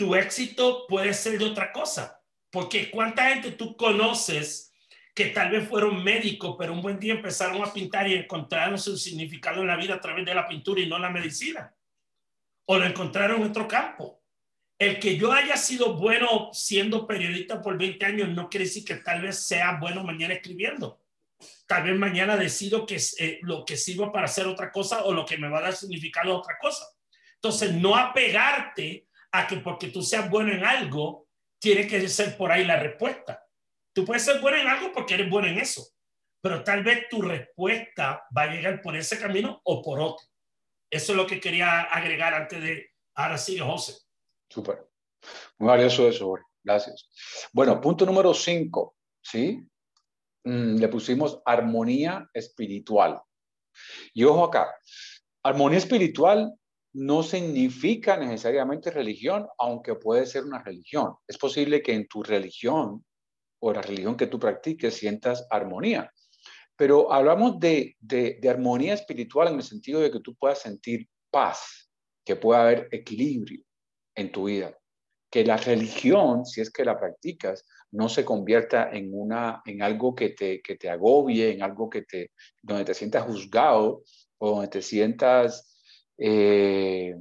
Tu 0.00 0.14
éxito 0.14 0.86
puede 0.88 1.12
ser 1.12 1.38
de 1.38 1.44
otra 1.44 1.70
cosa. 1.70 2.22
Porque 2.48 2.90
cuánta 2.90 3.28
gente 3.28 3.50
tú 3.50 3.76
conoces 3.76 4.72
que 5.14 5.26
tal 5.26 5.50
vez 5.50 5.68
fueron 5.68 6.02
médicos, 6.02 6.56
pero 6.58 6.72
un 6.72 6.80
buen 6.80 6.98
día 6.98 7.12
empezaron 7.12 7.62
a 7.62 7.70
pintar 7.70 8.08
y 8.08 8.14
encontraron 8.14 8.78
su 8.78 8.96
significado 8.96 9.60
en 9.60 9.66
la 9.66 9.76
vida 9.76 9.96
a 9.96 10.00
través 10.00 10.24
de 10.24 10.34
la 10.34 10.48
pintura 10.48 10.80
y 10.80 10.88
no 10.88 10.98
la 10.98 11.10
medicina. 11.10 11.74
O 12.64 12.78
lo 12.78 12.86
encontraron 12.86 13.42
en 13.42 13.50
otro 13.50 13.68
campo. 13.68 14.22
El 14.78 14.98
que 14.98 15.18
yo 15.18 15.32
haya 15.32 15.58
sido 15.58 15.92
bueno 15.92 16.48
siendo 16.54 17.06
periodista 17.06 17.60
por 17.60 17.76
20 17.76 18.06
años 18.06 18.30
no 18.30 18.48
quiere 18.48 18.64
decir 18.64 18.86
que 18.86 18.94
tal 18.94 19.20
vez 19.20 19.46
sea 19.46 19.76
bueno 19.78 20.02
mañana 20.02 20.32
escribiendo. 20.32 21.04
Tal 21.66 21.82
vez 21.82 21.98
mañana 21.98 22.38
decido 22.38 22.86
que 22.86 22.98
eh, 23.18 23.38
lo 23.42 23.66
que 23.66 23.76
sirva 23.76 24.10
para 24.10 24.24
hacer 24.24 24.46
otra 24.46 24.72
cosa 24.72 25.04
o 25.04 25.12
lo 25.12 25.26
que 25.26 25.36
me 25.36 25.50
va 25.50 25.58
a 25.58 25.62
dar 25.64 25.76
significado 25.76 26.38
otra 26.38 26.56
cosa. 26.58 26.86
Entonces, 27.34 27.74
no 27.74 27.94
apegarte 27.94 29.09
a 29.32 29.46
que 29.46 29.58
porque 29.58 29.88
tú 29.88 30.02
seas 30.02 30.28
bueno 30.28 30.52
en 30.52 30.64
algo, 30.64 31.28
tiene 31.60 31.86
que 31.86 32.08
ser 32.08 32.36
por 32.36 32.50
ahí 32.50 32.64
la 32.64 32.78
respuesta. 32.78 33.44
Tú 33.92 34.04
puedes 34.04 34.24
ser 34.24 34.40
bueno 34.40 34.58
en 34.58 34.68
algo 34.68 34.92
porque 34.92 35.14
eres 35.14 35.28
bueno 35.30 35.48
en 35.48 35.58
eso, 35.58 35.86
pero 36.40 36.64
tal 36.64 36.82
vez 36.82 37.08
tu 37.08 37.22
respuesta 37.22 38.24
va 38.36 38.42
a 38.42 38.46
llegar 38.54 38.80
por 38.80 38.96
ese 38.96 39.18
camino 39.18 39.60
o 39.64 39.82
por 39.82 40.00
otro. 40.00 40.26
Eso 40.90 41.12
es 41.12 41.16
lo 41.16 41.26
que 41.26 41.40
quería 41.40 41.82
agregar 41.82 42.34
antes 42.34 42.62
de, 42.62 42.90
ahora 43.14 43.38
sí, 43.38 43.58
José. 43.58 43.94
Súper. 44.48 44.88
Muy 45.58 45.68
valioso 45.68 46.08
eso, 46.08 46.34
Gracias. 46.62 47.08
Bueno, 47.52 47.80
punto 47.80 48.04
número 48.04 48.34
cinco, 48.34 48.96
¿sí? 49.22 49.66
Mm, 50.44 50.76
le 50.76 50.88
pusimos 50.88 51.40
armonía 51.44 52.28
espiritual. 52.34 53.20
Y 54.12 54.24
ojo 54.24 54.44
acá, 54.44 54.74
armonía 55.42 55.78
espiritual 55.78 56.52
no 56.92 57.22
significa 57.22 58.16
necesariamente 58.16 58.90
religión, 58.90 59.46
aunque 59.58 59.94
puede 59.94 60.26
ser 60.26 60.44
una 60.44 60.62
religión. 60.62 61.14
Es 61.26 61.38
posible 61.38 61.82
que 61.82 61.94
en 61.94 62.08
tu 62.08 62.22
religión 62.22 63.04
o 63.60 63.72
la 63.72 63.82
religión 63.82 64.16
que 64.16 64.26
tú 64.26 64.38
practiques 64.38 64.94
sientas 64.94 65.46
armonía. 65.50 66.12
Pero 66.76 67.12
hablamos 67.12 67.60
de, 67.60 67.96
de, 68.00 68.40
armonía 68.48 68.94
espiritual 68.94 69.48
en 69.48 69.56
el 69.56 69.62
sentido 69.62 70.00
de 70.00 70.10
que 70.10 70.20
tú 70.20 70.34
puedas 70.34 70.60
sentir 70.60 71.08
paz, 71.30 71.90
que 72.24 72.36
pueda 72.36 72.62
haber 72.62 72.88
equilibrio 72.90 73.62
en 74.14 74.32
tu 74.32 74.44
vida. 74.44 74.76
Que 75.30 75.44
la 75.44 75.58
religión, 75.58 76.46
si 76.46 76.60
es 76.60 76.72
que 76.72 76.84
la 76.84 76.98
practicas, 76.98 77.66
no 77.92 78.08
se 78.08 78.24
convierta 78.24 78.90
en, 78.90 79.10
una, 79.12 79.62
en 79.66 79.82
algo 79.82 80.14
que 80.14 80.30
te, 80.30 80.60
que 80.62 80.76
te 80.76 80.88
agobie, 80.88 81.52
en 81.52 81.62
algo 81.62 81.90
que 81.90 82.02
te, 82.02 82.32
donde 82.62 82.84
te 82.84 82.94
sientas 82.94 83.24
juzgado 83.24 84.02
o 84.38 84.50
donde 84.50 84.68
te 84.68 84.82
sientas 84.82 85.69
eh, 86.22 87.16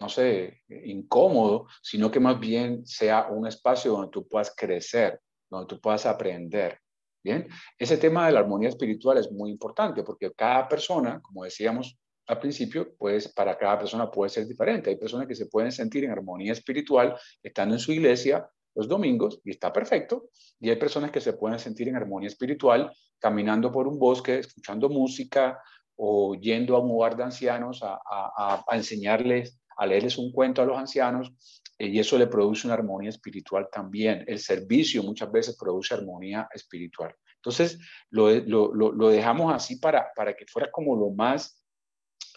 no 0.00 0.08
sé, 0.08 0.62
incómodo, 0.68 1.68
sino 1.82 2.10
que 2.10 2.18
más 2.18 2.40
bien 2.40 2.84
sea 2.86 3.28
un 3.28 3.46
espacio 3.46 3.92
donde 3.92 4.10
tú 4.10 4.26
puedas 4.26 4.52
crecer, 4.56 5.20
donde 5.48 5.66
tú 5.66 5.80
puedas 5.80 6.06
aprender. 6.06 6.78
Bien, 7.22 7.46
ese 7.78 7.98
tema 7.98 8.26
de 8.26 8.32
la 8.32 8.40
armonía 8.40 8.70
espiritual 8.70 9.18
es 9.18 9.30
muy 9.30 9.50
importante 9.50 10.02
porque 10.02 10.32
cada 10.32 10.66
persona, 10.66 11.20
como 11.20 11.44
decíamos 11.44 11.98
al 12.26 12.40
principio, 12.40 12.94
pues 12.96 13.28
para 13.28 13.58
cada 13.58 13.78
persona 13.78 14.10
puede 14.10 14.30
ser 14.30 14.46
diferente. 14.46 14.90
Hay 14.90 14.96
personas 14.96 15.26
que 15.26 15.34
se 15.34 15.46
pueden 15.46 15.70
sentir 15.70 16.04
en 16.04 16.12
armonía 16.12 16.52
espiritual 16.52 17.16
estando 17.42 17.74
en 17.74 17.80
su 17.80 17.92
iglesia 17.92 18.48
los 18.74 18.88
domingos 18.88 19.40
y 19.44 19.50
está 19.50 19.72
perfecto. 19.72 20.30
Y 20.58 20.70
hay 20.70 20.76
personas 20.76 21.10
que 21.10 21.20
se 21.20 21.34
pueden 21.34 21.58
sentir 21.58 21.88
en 21.88 21.96
armonía 21.96 22.28
espiritual 22.28 22.90
caminando 23.18 23.70
por 23.70 23.86
un 23.86 23.98
bosque, 23.98 24.38
escuchando 24.38 24.88
música, 24.88 25.60
o 26.02 26.34
yendo 26.34 26.76
a 26.76 26.80
un 26.80 26.90
hogar 26.92 27.14
de 27.14 27.24
ancianos 27.24 27.82
a, 27.82 28.00
a, 28.06 28.64
enseñarles, 28.74 29.60
a 29.76 29.84
leerles 29.84 30.16
un 30.16 30.32
cuento 30.32 30.62
a 30.62 30.64
los 30.64 30.78
ancianos, 30.78 31.30
eh, 31.78 31.88
y 31.88 31.98
eso 31.98 32.16
le 32.16 32.26
produce 32.26 32.66
una 32.66 32.74
armonía 32.74 33.10
espiritual 33.10 33.68
también. 33.70 34.24
El 34.26 34.38
servicio 34.38 35.02
muchas 35.02 35.30
veces 35.30 35.58
produce 35.58 35.92
armonía 35.92 36.48
espiritual. 36.54 37.14
Entonces, 37.36 37.78
lo, 38.08 38.30
lo, 38.30 38.72
lo, 38.72 39.08
dejamos 39.10 39.52
así 39.52 39.76
para, 39.76 40.10
para 40.16 40.34
que 40.34 40.46
fuera 40.46 40.70
como 40.70 40.96
lo 40.96 41.10
más, 41.10 41.62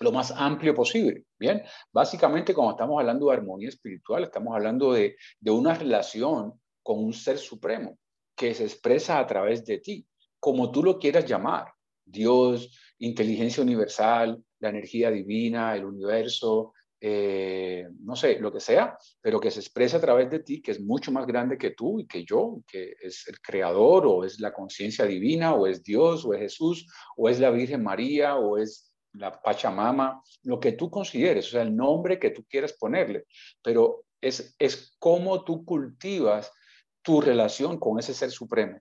lo 0.01 0.11
más 0.11 0.32
amplio 0.32 0.76
posible. 0.76 1.24
Bien, 1.39 1.64
básicamente 1.93 2.53
cuando 2.53 2.72
estamos 2.72 2.99
hablando 2.99 3.28
de 3.28 3.34
armonía 3.34 3.70
espiritual, 3.70 4.26
estamos 4.26 4.53
hablando 4.53 4.91
de, 4.91 5.16
de 5.39 5.51
una 5.51 5.74
relación 5.74 6.59
con 6.82 7.01
un 7.01 7.14
ser 7.14 7.38
supremo 7.38 7.97
que 8.36 8.53
se 8.53 8.66
expresa 8.66 9.20
a 9.20 9.26
través 9.26 9.64
de 9.64 9.78
ti, 9.78 10.05
como 10.38 10.70
tú 10.70 10.84
lo 10.84 10.99
quieras 10.99 11.26
llamar. 11.26 11.68
Dios, 12.06 12.78
inteligencia 12.99 13.64
universal, 13.64 14.43
la 14.60 14.70
energía 14.70 15.12
divina, 15.12 15.76
el 15.76 15.86
universo, 15.86 16.74
eh, 17.06 17.86
no 17.99 18.16
sé, 18.16 18.39
lo 18.39 18.51
que 18.54 18.62
sea, 18.62 18.97
pero 19.20 19.39
que 19.39 19.51
se 19.51 19.60
expresa 19.60 19.97
a 19.97 20.01
través 20.01 20.30
de 20.30 20.39
ti, 20.39 20.62
que 20.62 20.72
es 20.72 20.80
mucho 20.80 21.12
más 21.12 21.28
grande 21.28 21.58
que 21.58 21.72
tú 21.72 21.99
y 21.99 22.08
que 22.08 22.24
yo, 22.24 22.62
que 22.66 22.95
es 23.01 23.28
el 23.28 23.41
creador 23.41 24.08
o 24.08 24.24
es 24.24 24.39
la 24.39 24.54
conciencia 24.54 25.06
divina 25.06 25.54
o 25.54 25.68
es 25.68 25.84
Dios 25.84 26.24
o 26.24 26.34
es 26.34 26.39
Jesús 26.39 26.88
o 27.18 27.28
es 27.28 27.41
la 27.41 27.49
Virgen 27.49 27.84
María 27.84 28.38
o 28.38 28.58
es 28.58 28.93
la 29.12 29.41
Pachamama, 29.41 30.24
lo 30.43 30.62
que 30.62 30.72
tú 30.72 30.89
consideres, 30.89 31.47
o 31.47 31.49
sea, 31.51 31.64
el 31.64 31.76
nombre 31.76 32.18
que 32.20 32.30
tú 32.30 32.45
quieras 32.45 32.72
ponerle, 32.72 33.26
pero 33.62 34.06
es, 34.22 34.56
es 34.58 34.95
cómo 34.97 35.43
tú 35.43 35.66
cultivas 35.66 36.51
tu 37.01 37.20
relación 37.20 37.80
con 37.80 37.99
ese 37.99 38.14
ser 38.14 38.32
supremo. 38.32 38.80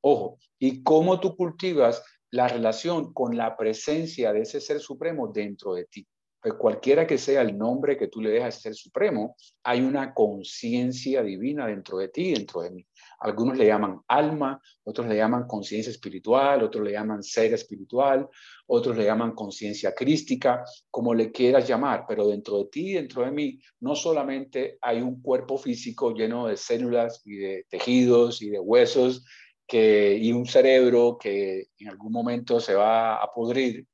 Ojo, 0.00 0.38
y 0.58 0.84
cómo 0.84 1.18
tú 1.18 1.36
cultivas 1.36 2.00
la 2.30 2.48
relación 2.48 3.12
con 3.12 3.36
la 3.36 3.56
presencia 3.56 4.32
de 4.32 4.42
ese 4.42 4.60
ser 4.60 4.80
supremo 4.80 5.28
dentro 5.28 5.74
de 5.74 5.84
ti. 5.86 6.06
Pues 6.40 6.54
cualquiera 6.54 7.06
que 7.06 7.18
sea 7.18 7.42
el 7.42 7.58
nombre 7.58 7.96
que 7.96 8.08
tú 8.08 8.20
le 8.20 8.30
dejas 8.30 8.46
a 8.46 8.48
ese 8.50 8.60
ser 8.60 8.74
supremo, 8.74 9.34
hay 9.64 9.80
una 9.80 10.14
conciencia 10.14 11.22
divina 11.22 11.66
dentro 11.66 11.98
de 11.98 12.08
ti, 12.08 12.32
dentro 12.32 12.62
de 12.62 12.70
mí. 12.70 12.86
Algunos 13.18 13.56
le 13.56 13.66
llaman 13.66 14.00
alma, 14.06 14.60
otros 14.84 15.06
le 15.08 15.16
llaman 15.16 15.46
conciencia 15.46 15.90
espiritual, 15.90 16.62
otros 16.62 16.84
le 16.84 16.92
llaman 16.92 17.22
ser 17.22 17.54
espiritual, 17.54 18.28
otros 18.66 18.96
le 18.96 19.04
llaman 19.04 19.34
conciencia 19.34 19.94
crística, 19.94 20.62
como 20.90 21.14
le 21.14 21.32
quieras 21.32 21.66
llamar, 21.66 22.04
pero 22.06 22.28
dentro 22.28 22.58
de 22.58 22.66
ti, 22.66 22.92
dentro 22.92 23.24
de 23.24 23.30
mí, 23.32 23.58
no 23.80 23.96
solamente 23.96 24.78
hay 24.82 25.00
un 25.00 25.22
cuerpo 25.22 25.56
físico 25.56 26.12
lleno 26.14 26.46
de 26.46 26.56
células 26.56 27.22
y 27.24 27.36
de 27.36 27.66
tejidos 27.68 28.42
y 28.42 28.50
de 28.50 28.60
huesos 28.60 29.24
y 29.72 30.32
un 30.32 30.46
cerebro 30.46 31.18
que 31.20 31.68
en 31.78 31.88
algún 31.88 32.12
momento 32.12 32.60
se 32.60 32.74
va 32.74 33.16
a 33.16 33.32
pudrir, 33.32 33.86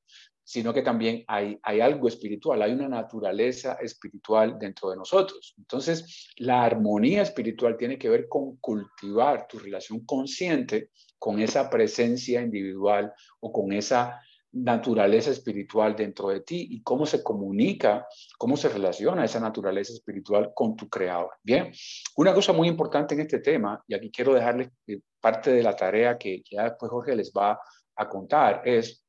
sino 0.44 0.74
que 0.74 0.82
también 0.82 1.24
hay, 1.28 1.58
hay 1.62 1.80
algo 1.80 2.08
espiritual, 2.08 2.60
hay 2.60 2.72
una 2.72 2.88
naturaleza 2.88 3.74
espiritual 3.80 4.58
dentro 4.58 4.90
de 4.90 4.96
nosotros. 4.96 5.54
Entonces, 5.56 6.30
la 6.36 6.64
armonía 6.64 7.22
espiritual 7.22 7.76
tiene 7.78 7.98
que 7.98 8.10
ver 8.10 8.28
con 8.28 8.56
cultivar 8.56 9.46
tu 9.48 9.58
relación 9.58 10.04
consciente 10.04 10.90
con 11.18 11.40
esa 11.40 11.70
presencia 11.70 12.42
individual 12.42 13.12
o 13.40 13.52
con 13.52 13.72
esa 13.72 14.20
naturaleza 14.52 15.30
espiritual 15.30 15.96
dentro 15.96 16.28
de 16.28 16.40
ti 16.40 16.68
y 16.70 16.82
cómo 16.82 17.06
se 17.06 17.22
comunica, 17.22 18.06
cómo 18.36 18.56
se 18.56 18.68
relaciona 18.68 19.24
esa 19.24 19.40
naturaleza 19.40 19.92
espiritual 19.92 20.52
con 20.54 20.76
tu 20.76 20.88
creador. 20.88 21.30
Bien, 21.42 21.72
una 22.16 22.34
cosa 22.34 22.52
muy 22.52 22.68
importante 22.68 23.14
en 23.14 23.20
este 23.22 23.38
tema, 23.38 23.82
y 23.86 23.94
aquí 23.94 24.10
quiero 24.10 24.34
dejarles 24.34 24.68
eh, 24.86 25.00
parte 25.20 25.52
de 25.52 25.62
la 25.62 25.74
tarea 25.74 26.18
que, 26.18 26.42
ya 26.50 26.64
después 26.64 26.90
Jorge 26.90 27.16
les 27.16 27.32
va 27.32 27.58
a 27.96 28.08
contar, 28.08 28.62
es, 28.66 29.02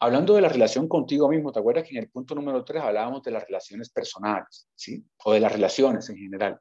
hablando 0.00 0.34
de 0.34 0.40
la 0.40 0.48
relación 0.48 0.88
contigo 0.88 1.28
mismo, 1.28 1.52
¿te 1.52 1.58
acuerdas 1.58 1.84
que 1.84 1.96
en 1.96 2.04
el 2.04 2.10
punto 2.10 2.34
número 2.34 2.64
3 2.64 2.82
hablábamos 2.82 3.22
de 3.22 3.32
las 3.32 3.44
relaciones 3.44 3.90
personales, 3.90 4.68
¿sí? 4.74 5.04
O 5.24 5.32
de 5.32 5.40
las 5.40 5.52
relaciones 5.52 6.08
en 6.08 6.16
general. 6.16 6.58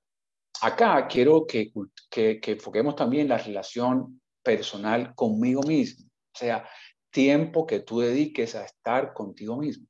Acá 0.62 1.08
quiero 1.08 1.46
que, 1.46 1.72
que, 2.10 2.40
que 2.40 2.52
enfoquemos 2.52 2.96
también 2.96 3.30
la 3.30 3.38
relación 3.38 4.22
personal 4.42 5.14
conmigo 5.16 5.62
mismo 5.64 6.10
o 6.36 6.38
sea, 6.38 6.68
tiempo 7.10 7.66
que 7.66 7.80
tú 7.80 8.02
dediques 8.02 8.56
a 8.56 8.66
estar 8.66 9.14
contigo 9.14 9.56
mismo, 9.56 9.88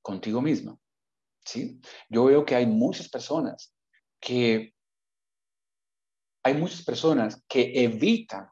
contigo 0.00 0.40
misma. 0.40 0.78
¿sí? 1.44 1.80
Yo 2.08 2.26
veo 2.26 2.44
que 2.44 2.54
hay 2.54 2.66
muchas 2.66 3.08
personas 3.08 3.74
que 4.20 4.72
hay 6.44 6.54
muchas 6.54 6.84
personas 6.84 7.42
que 7.48 7.72
evitan, 7.74 8.48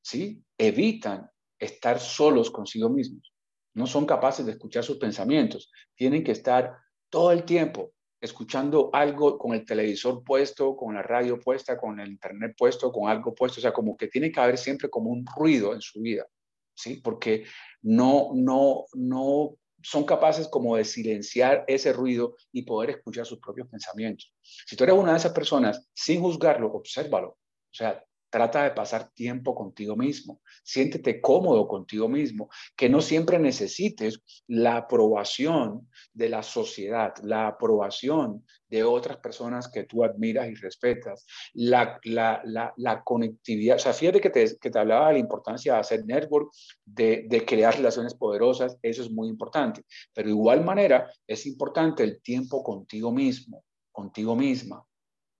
¿sí? 0.00 0.44
Evitan 0.56 1.28
estar 1.58 1.98
solos 1.98 2.50
consigo 2.50 2.88
mismos. 2.88 3.34
No 3.74 3.86
son 3.86 4.06
capaces 4.06 4.46
de 4.46 4.52
escuchar 4.52 4.84
sus 4.84 4.96
pensamientos. 4.96 5.72
Tienen 5.96 6.22
que 6.22 6.30
estar 6.32 6.76
todo 7.10 7.32
el 7.32 7.44
tiempo 7.44 7.92
escuchando 8.20 8.90
algo 8.92 9.38
con 9.38 9.54
el 9.54 9.64
televisor 9.64 10.22
puesto, 10.22 10.76
con 10.76 10.94
la 10.94 11.02
radio 11.02 11.38
puesta, 11.38 11.78
con 11.78 11.98
el 12.00 12.10
internet 12.10 12.54
puesto, 12.56 12.92
con 12.92 13.08
algo 13.08 13.34
puesto, 13.34 13.60
o 13.60 13.62
sea, 13.62 13.72
como 13.72 13.96
que 13.96 14.08
tiene 14.08 14.30
que 14.30 14.40
haber 14.40 14.58
siempre 14.58 14.90
como 14.90 15.10
un 15.10 15.24
ruido 15.24 15.72
en 15.72 15.80
su 15.80 16.00
vida, 16.00 16.26
¿sí? 16.74 17.00
Porque 17.02 17.44
no, 17.82 18.30
no, 18.34 18.84
no 18.92 19.56
son 19.82 20.04
capaces 20.04 20.48
como 20.48 20.76
de 20.76 20.84
silenciar 20.84 21.64
ese 21.66 21.92
ruido 21.92 22.36
y 22.52 22.62
poder 22.62 22.90
escuchar 22.90 23.24
sus 23.24 23.38
propios 23.38 23.68
pensamientos. 23.68 24.34
Si 24.42 24.76
tú 24.76 24.84
eres 24.84 24.96
una 24.96 25.12
de 25.12 25.18
esas 25.18 25.32
personas, 25.32 25.88
sin 25.94 26.20
juzgarlo, 26.20 26.72
obsérvalo. 26.72 27.28
O 27.28 27.74
sea, 27.74 28.04
Trata 28.30 28.62
de 28.62 28.70
pasar 28.70 29.10
tiempo 29.12 29.54
contigo 29.54 29.96
mismo. 29.96 30.40
Siéntete 30.62 31.20
cómodo 31.20 31.66
contigo 31.66 32.08
mismo, 32.08 32.48
que 32.76 32.88
no 32.88 33.00
siempre 33.00 33.40
necesites 33.40 34.22
la 34.46 34.76
aprobación 34.76 35.88
de 36.12 36.28
la 36.28 36.44
sociedad, 36.44 37.12
la 37.22 37.48
aprobación 37.48 38.44
de 38.68 38.84
otras 38.84 39.16
personas 39.16 39.68
que 39.68 39.82
tú 39.82 40.04
admiras 40.04 40.48
y 40.48 40.54
respetas, 40.54 41.26
la, 41.54 41.98
la, 42.04 43.02
conectividad. 43.04 43.76
O 43.76 43.80
sea, 43.80 43.92
fíjate 43.92 44.20
que 44.20 44.30
te, 44.30 44.56
que 44.58 44.70
te, 44.70 44.78
hablaba 44.78 45.08
de 45.08 45.14
la 45.14 45.18
importancia 45.18 45.74
de 45.74 45.80
hacer 45.80 46.04
network, 46.06 46.52
de, 46.84 47.26
de 47.28 47.44
crear 47.44 47.74
relaciones 47.74 48.14
poderosas, 48.14 48.78
eso 48.80 49.02
es 49.02 49.10
muy 49.10 49.28
importante. 49.28 49.82
Pero 50.14 50.28
de 50.28 50.34
igual 50.34 50.64
manera 50.64 51.10
es 51.26 51.46
importante 51.46 52.04
el 52.04 52.22
tiempo 52.22 52.62
contigo 52.62 53.10
mismo, 53.10 53.64
contigo 53.90 54.36
misma, 54.36 54.86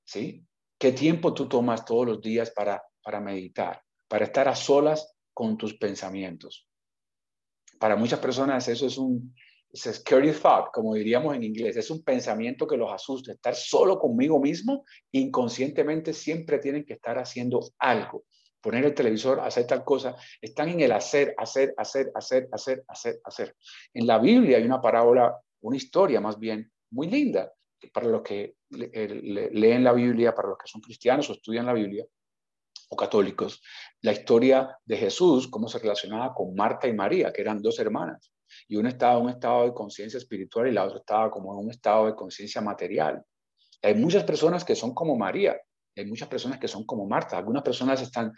¿sí? 0.05 0.45
¿Qué 0.81 0.93
tiempo 0.93 1.35
tú 1.35 1.47
tomas 1.47 1.85
todos 1.85 2.07
los 2.07 2.22
días 2.22 2.53
para, 2.53 2.83
para 3.03 3.20
meditar, 3.20 3.83
para 4.09 4.24
estar 4.24 4.49
a 4.49 4.55
solas 4.55 5.14
con 5.35 5.59
tus 5.59 5.74
pensamientos? 5.76 6.66
Para 7.78 7.97
muchas 7.97 8.18
personas 8.18 8.66
eso 8.66 8.87
es 8.87 8.97
un 8.97 9.35
scary 9.76 10.33
thought, 10.33 10.72
como 10.72 10.95
diríamos 10.95 11.37
en 11.37 11.45
inglés, 11.45 11.76
es 11.76 11.91
un 11.91 12.03
pensamiento 12.03 12.66
que 12.66 12.78
los 12.78 12.91
asusta. 12.91 13.33
Estar 13.33 13.55
solo 13.55 13.99
conmigo 13.99 14.41
mismo, 14.41 14.87
inconscientemente 15.12 16.14
siempre 16.14 16.59
tienen 16.59 16.87
que 16.87 16.95
estar 16.95 17.18
haciendo 17.18 17.61
algo. 17.78 18.24
Poner 18.62 18.83
el 18.87 18.95
televisor, 18.95 19.39
hacer 19.41 19.66
tal 19.66 19.85
cosa, 19.85 20.16
están 20.41 20.70
en 20.70 20.81
el 20.81 20.93
hacer, 20.93 21.35
hacer, 21.37 21.74
hacer, 21.76 22.11
hacer, 22.14 22.49
hacer, 22.51 22.85
hacer, 22.89 23.20
hacer. 23.22 23.55
En 23.93 24.07
la 24.07 24.18
Biblia 24.18 24.57
hay 24.57 24.64
una 24.64 24.81
parábola, 24.81 25.39
una 25.61 25.76
historia 25.76 26.22
más 26.22 26.39
bien, 26.39 26.72
muy 26.91 27.11
linda, 27.11 27.53
para 27.89 28.09
los 28.09 28.22
que 28.22 28.57
leen 28.70 29.85
la 29.85 29.93
Biblia, 29.93 30.35
para 30.35 30.49
los 30.49 30.59
que 30.59 30.68
son 30.68 30.81
cristianos 30.81 31.28
o 31.31 31.33
estudian 31.33 31.66
la 31.66 31.72
Biblia 31.72 32.05
o 32.89 32.97
católicos, 32.97 33.62
la 34.03 34.12
historia 34.12 34.76
de 34.85 34.97
Jesús, 34.97 35.49
cómo 35.49 35.68
se 35.68 35.78
relacionaba 35.78 36.35
con 36.35 36.55
Marta 36.55 36.89
y 36.89 36.93
María, 36.93 37.33
que 37.33 37.41
eran 37.41 37.62
dos 37.62 37.78
hermanas, 37.78 38.33
y 38.66 38.76
una 38.76 38.89
estaba 38.89 39.18
en 39.18 39.24
un 39.24 39.31
estado 39.31 39.64
de 39.64 39.74
conciencia 39.74 40.18
espiritual 40.18 40.66
y 40.66 40.72
la 40.72 40.85
otra 40.85 40.99
estaba 40.99 41.31
como 41.31 41.53
en 41.53 41.66
un 41.66 41.70
estado 41.70 42.07
de 42.07 42.16
conciencia 42.16 42.61
material. 42.61 43.22
Hay 43.83 43.95
muchas 43.95 44.24
personas 44.24 44.64
que 44.64 44.74
son 44.74 44.93
como 44.93 45.16
María, 45.16 45.57
hay 45.97 46.05
muchas 46.05 46.28
personas 46.28 46.59
que 46.59 46.68
son 46.68 46.85
como 46.85 47.07
Marta, 47.07 47.39
algunas 47.39 47.62
personas 47.62 48.03
están 48.03 48.33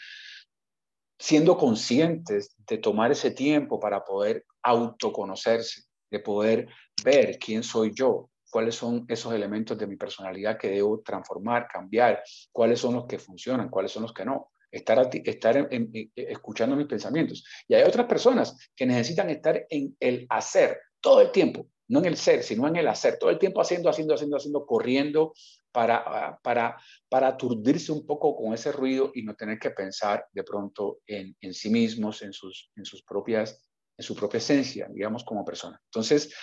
siendo 1.18 1.57
conscientes 1.57 2.55
de 2.59 2.78
tomar 2.78 3.11
ese 3.12 3.30
tiempo 3.30 3.80
para 3.80 4.05
poder 4.05 4.45
autoconocerse, 4.62 5.84
de 6.11 6.20
poder 6.20 6.68
ver 7.05 7.38
quién 7.38 7.62
soy 7.62 7.93
yo, 7.95 8.31
cuáles 8.53 8.74
son 8.74 9.07
esos 9.09 9.32
elementos 9.32 9.78
de 9.78 9.86
mi 9.86 9.96
personalidad 9.96 10.59
que 10.59 10.68
debo 10.68 11.00
transformar, 11.00 11.66
cambiar, 11.66 12.22
cuáles 12.53 12.78
son 12.78 12.94
los 12.94 13.07
que 13.07 13.18
funcionan, 13.18 13.70
cuáles 13.70 13.92
son 13.92 14.03
los 14.03 14.12
que 14.12 14.26
no. 14.26 14.50
Estar, 14.70 15.09
estar 15.12 15.68
escuchando 16.14 16.76
mis 16.76 16.86
pensamientos. 16.86 17.44
Y 17.66 17.74
hay 17.74 17.82
otras 17.82 18.07
personas 18.07 18.57
que 18.76 18.86
necesitan 18.86 19.30
estar 19.30 19.66
en 19.68 19.96
el 19.98 20.26
hacer 20.28 20.78
todo 21.00 21.22
el 21.22 21.30
tiempo, 21.30 21.66
no 21.88 22.00
en 22.00 22.07
el 22.07 22.16
ser, 22.16 22.42
sino 22.42 22.68
en 22.68 22.76
el 22.76 22.88
hacer, 22.88 23.18
todo 23.18 23.30
el 23.30 23.38
tiempo 23.38 23.61
haciendo, 23.62 23.88
haciendo, 23.88 24.14
haciendo, 24.14 24.36
haciendo, 24.36 24.66
corriendo 24.66 25.32
para, 25.72 26.38
para, 26.42 26.76
para 27.09 27.28
aturdirse 27.28 27.90
un 27.90 28.07
poco 28.07 28.36
con 28.36 28.53
ese 28.53 28.70
ruido 28.70 29.12
y 29.14 29.22
no 29.22 29.34
tener 29.34 29.59
que 29.59 29.70
pensar 29.70 30.26
de 30.30 30.44
pronto 30.44 31.00
en, 31.07 31.34
en 31.40 31.55
sí 31.55 31.70
mismos, 31.70 32.20
en 32.20 32.34
sus, 32.34 32.70
en 32.76 32.84
sus 32.84 33.03
propias, 33.03 33.62
en 33.96 34.05
su 34.05 34.14
propia 34.14 34.38
esencia, 34.38 34.88
digamos, 34.92 35.24
como 35.24 35.44
persona. 35.44 35.80
Entonces, 35.86 36.34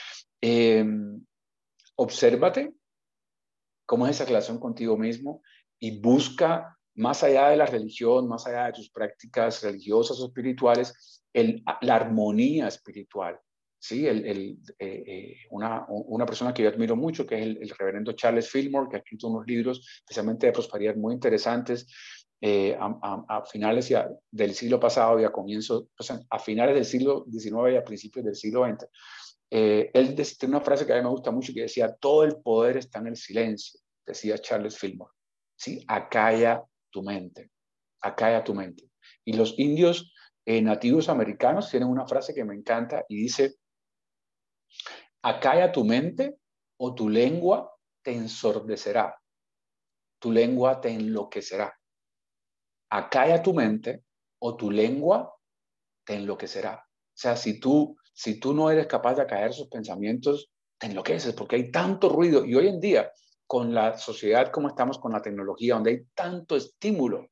eh, 0.42 0.86
obsérvate 2.00 2.74
cómo 3.86 4.08
es 4.08 4.16
esa 4.16 4.26
relación 4.26 4.60
contigo 4.60 4.98
mismo 4.98 5.42
y 5.80 6.00
busca 6.00 6.78
más 6.96 7.24
allá 7.24 7.50
de 7.50 7.58
la 7.58 7.66
religión, 7.66 8.28
más 8.28 8.46
allá 8.48 8.66
de 8.66 8.74
tus 8.74 8.90
prácticas 8.90 9.64
religiosas 9.64 10.20
o 10.20 10.28
espirituales, 10.28 11.24
el, 11.34 11.64
la 11.82 11.96
armonía 11.96 12.68
espiritual. 12.68 13.40
¿sí? 13.80 14.08
El, 14.08 14.26
el, 14.26 14.58
eh, 14.78 15.04
eh, 15.08 15.36
una, 15.52 15.86
una, 15.88 16.26
persona 16.26 16.54
que 16.54 16.64
yo 16.64 16.70
admiro 16.70 16.96
mucho, 16.96 17.26
que 17.26 17.36
es 17.36 17.42
el, 17.42 17.70
reverendo 17.78 18.14
Charles 18.14 18.50
Fillmore, 18.50 18.90
que 18.90 18.98
ha 18.98 19.00
escrito 19.00 19.28
unos 19.28 19.46
libros 19.48 19.80
especialmente 20.02 20.48
de 20.48 20.54
prosperidad 20.54 20.96
muy 20.96 21.14
interesantes 21.14 21.88
eh, 22.42 22.78
a, 22.80 23.44
finales 23.46 23.94
del 24.32 24.54
siglo 24.54 24.80
pasado 24.80 25.20
y 25.20 25.26
a 25.26 25.32
comienzos, 25.32 25.88
sea, 26.00 26.20
a 26.30 26.40
finales 26.40 26.76
del 26.76 26.86
siglo 26.86 27.26
XIX 27.30 27.74
y 27.74 27.76
a 27.76 27.84
principios 27.84 28.26
del 28.26 28.36
siglo 28.36 28.66
XX. 28.66 28.88
Eh, 29.52 29.92
él 29.94 30.16
decía 30.16 30.48
una 30.48 30.62
frase 30.62 30.86
que 30.86 30.94
a 30.94 30.98
mí 30.98 31.02
me 31.02 31.10
gusta 31.10 31.32
mucho 31.32 31.54
que 31.54 31.64
decía, 31.64 31.94
todo 31.96 32.24
el 32.24 32.38
poder 32.38 32.78
está 32.78 33.00
en 33.00 33.08
el 33.08 33.18
silencio, 33.18 33.80
decía 34.06 34.38
Charles 34.38 34.78
Fillmore. 34.78 35.12
¿sí? 35.58 35.84
Acalla 35.88 36.64
tu 36.90 37.04
mente, 37.04 37.52
acalla 38.02 38.44
tu 38.44 38.54
mente. 38.54 38.90
Y 39.26 39.34
los 39.34 39.58
indios 39.58 40.14
eh, 40.46 40.62
nativos 40.62 41.10
americanos 41.10 41.70
tienen 41.70 41.90
una 41.90 42.08
frase 42.08 42.34
que 42.34 42.46
me 42.46 42.56
encanta 42.56 43.06
y 43.10 43.18
dice, 43.18 43.56
acalla 45.22 45.72
tu 45.72 45.84
mente 45.84 46.38
o 46.78 46.96
tu 46.96 47.10
lengua 47.10 47.76
te 48.02 48.14
ensordecerá, 48.14 49.20
tu 50.20 50.32
lengua 50.32 50.80
te 50.80 50.90
enloquecerá. 50.90 51.79
Acalla 52.90 53.42
tu 53.42 53.54
mente 53.54 54.04
o 54.40 54.56
tu 54.56 54.72
lengua 54.72 55.36
te 56.06 56.16
enloquecerá. 56.16 56.86
O 56.86 57.22
sea, 57.22 57.36
si 57.36 57.60
tú 57.60 57.98
si 58.20 58.38
tú 58.38 58.54
no 58.54 58.70
eres 58.70 58.86
capaz 58.86 59.16
de 59.16 59.26
caer 59.26 59.52
esos 59.52 59.70
pensamientos, 59.70 60.52
te 60.78 60.88
enloqueces 60.88 61.34
porque 61.34 61.56
hay 61.56 61.72
tanto 61.72 62.10
ruido. 62.10 62.44
Y 62.44 62.54
hoy 62.54 62.68
en 62.68 62.82
día, 62.82 63.14
con 63.48 63.74
la 63.74 63.98
sociedad 63.98 64.52
como 64.52 64.68
estamos 64.68 64.98
con 64.98 65.14
la 65.14 65.22
tecnología, 65.22 65.76
donde 65.76 65.92
hay 65.92 66.02
tanto 66.14 66.58
estímulo, 66.58 67.30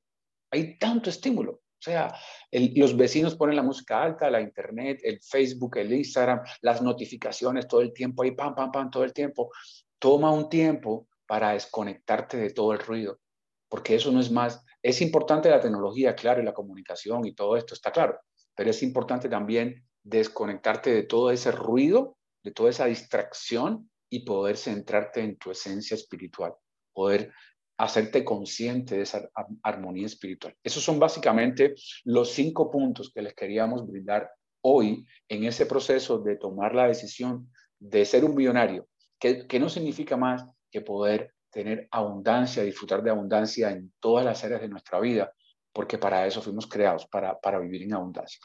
hay 0.50 0.78
tanto 0.78 1.10
estímulo. 1.10 1.52
O 1.52 1.82
sea, 1.82 2.16
los 2.52 2.96
vecinos 2.96 3.36
ponen 3.36 3.58
la 3.58 3.64
música 3.64 4.02
alta, 4.02 4.32
la 4.32 4.40
internet, 4.40 5.02
el 5.04 5.20
Facebook, 5.20 5.76
el 5.76 5.92
Instagram, 5.92 6.40
las 6.62 6.82
notificaciones 6.82 7.68
todo 7.68 7.82
el 7.82 7.92
tiempo, 7.92 8.24
ahí 8.24 8.32
pam, 8.32 8.56
pam, 8.56 8.72
pam, 8.72 8.90
todo 8.90 9.04
el 9.04 9.12
tiempo. 9.12 9.52
Toma 10.00 10.32
un 10.32 10.48
tiempo 10.48 11.10
para 11.28 11.52
desconectarte 11.52 12.38
de 12.38 12.52
todo 12.52 12.72
el 12.72 12.80
ruido, 12.80 13.20
porque 13.68 13.96
eso 13.96 14.10
no 14.10 14.22
es 14.22 14.32
más. 14.32 14.64
Es 14.88 15.02
importante 15.02 15.50
la 15.50 15.60
tecnología, 15.60 16.16
claro, 16.16 16.42
y 16.42 16.46
la 16.46 16.54
comunicación 16.54 17.26
y 17.26 17.34
todo 17.34 17.58
esto, 17.58 17.74
está 17.74 17.92
claro, 17.92 18.22
pero 18.56 18.70
es 18.70 18.82
importante 18.82 19.28
también 19.28 19.86
desconectarte 20.02 20.94
de 20.94 21.04
todo 21.04 21.30
ese 21.30 21.52
ruido, 21.52 22.16
de 22.42 22.52
toda 22.52 22.70
esa 22.70 22.86
distracción 22.86 23.92
y 24.10 24.24
poder 24.24 24.56
centrarte 24.56 25.20
en 25.20 25.38
tu 25.38 25.52
esencia 25.52 25.94
espiritual, 25.94 26.54
poder 26.94 27.34
hacerte 27.78 28.24
consciente 28.24 28.96
de 28.96 29.02
esa 29.02 29.30
armonía 29.62 30.06
espiritual. 30.06 30.56
Esos 30.64 30.84
son 30.84 31.00
básicamente 31.00 31.76
los 32.06 32.32
cinco 32.32 32.72
puntos 32.72 33.12
que 33.14 33.22
les 33.22 33.36
queríamos 33.36 33.86
brindar 33.86 34.32
hoy 34.62 35.06
en 35.28 35.44
ese 35.44 35.66
proceso 35.66 36.20
de 36.20 36.38
tomar 36.38 36.74
la 36.74 36.88
decisión 36.88 37.52
de 37.78 38.06
ser 38.06 38.24
un 38.24 38.36
millonario, 38.36 38.88
que, 39.20 39.48
que 39.48 39.60
no 39.60 39.68
significa 39.68 40.16
más 40.16 40.46
que 40.72 40.80
poder 40.80 41.34
tener 41.52 41.88
abundancia, 41.92 42.64
disfrutar 42.64 43.02
de 43.02 43.12
abundancia 43.12 43.72
en 43.72 43.94
todas 44.00 44.26
las 44.26 44.44
áreas 44.44 44.62
de 44.62 44.70
nuestra 44.70 45.00
vida, 45.00 45.32
porque 45.72 45.98
para 45.98 46.26
eso 46.26 46.42
fuimos 46.42 46.68
creados, 46.68 47.08
para, 47.08 47.40
para 47.40 47.60
vivir 47.60 47.84
en 47.84 47.94
abundancia. 47.94 48.40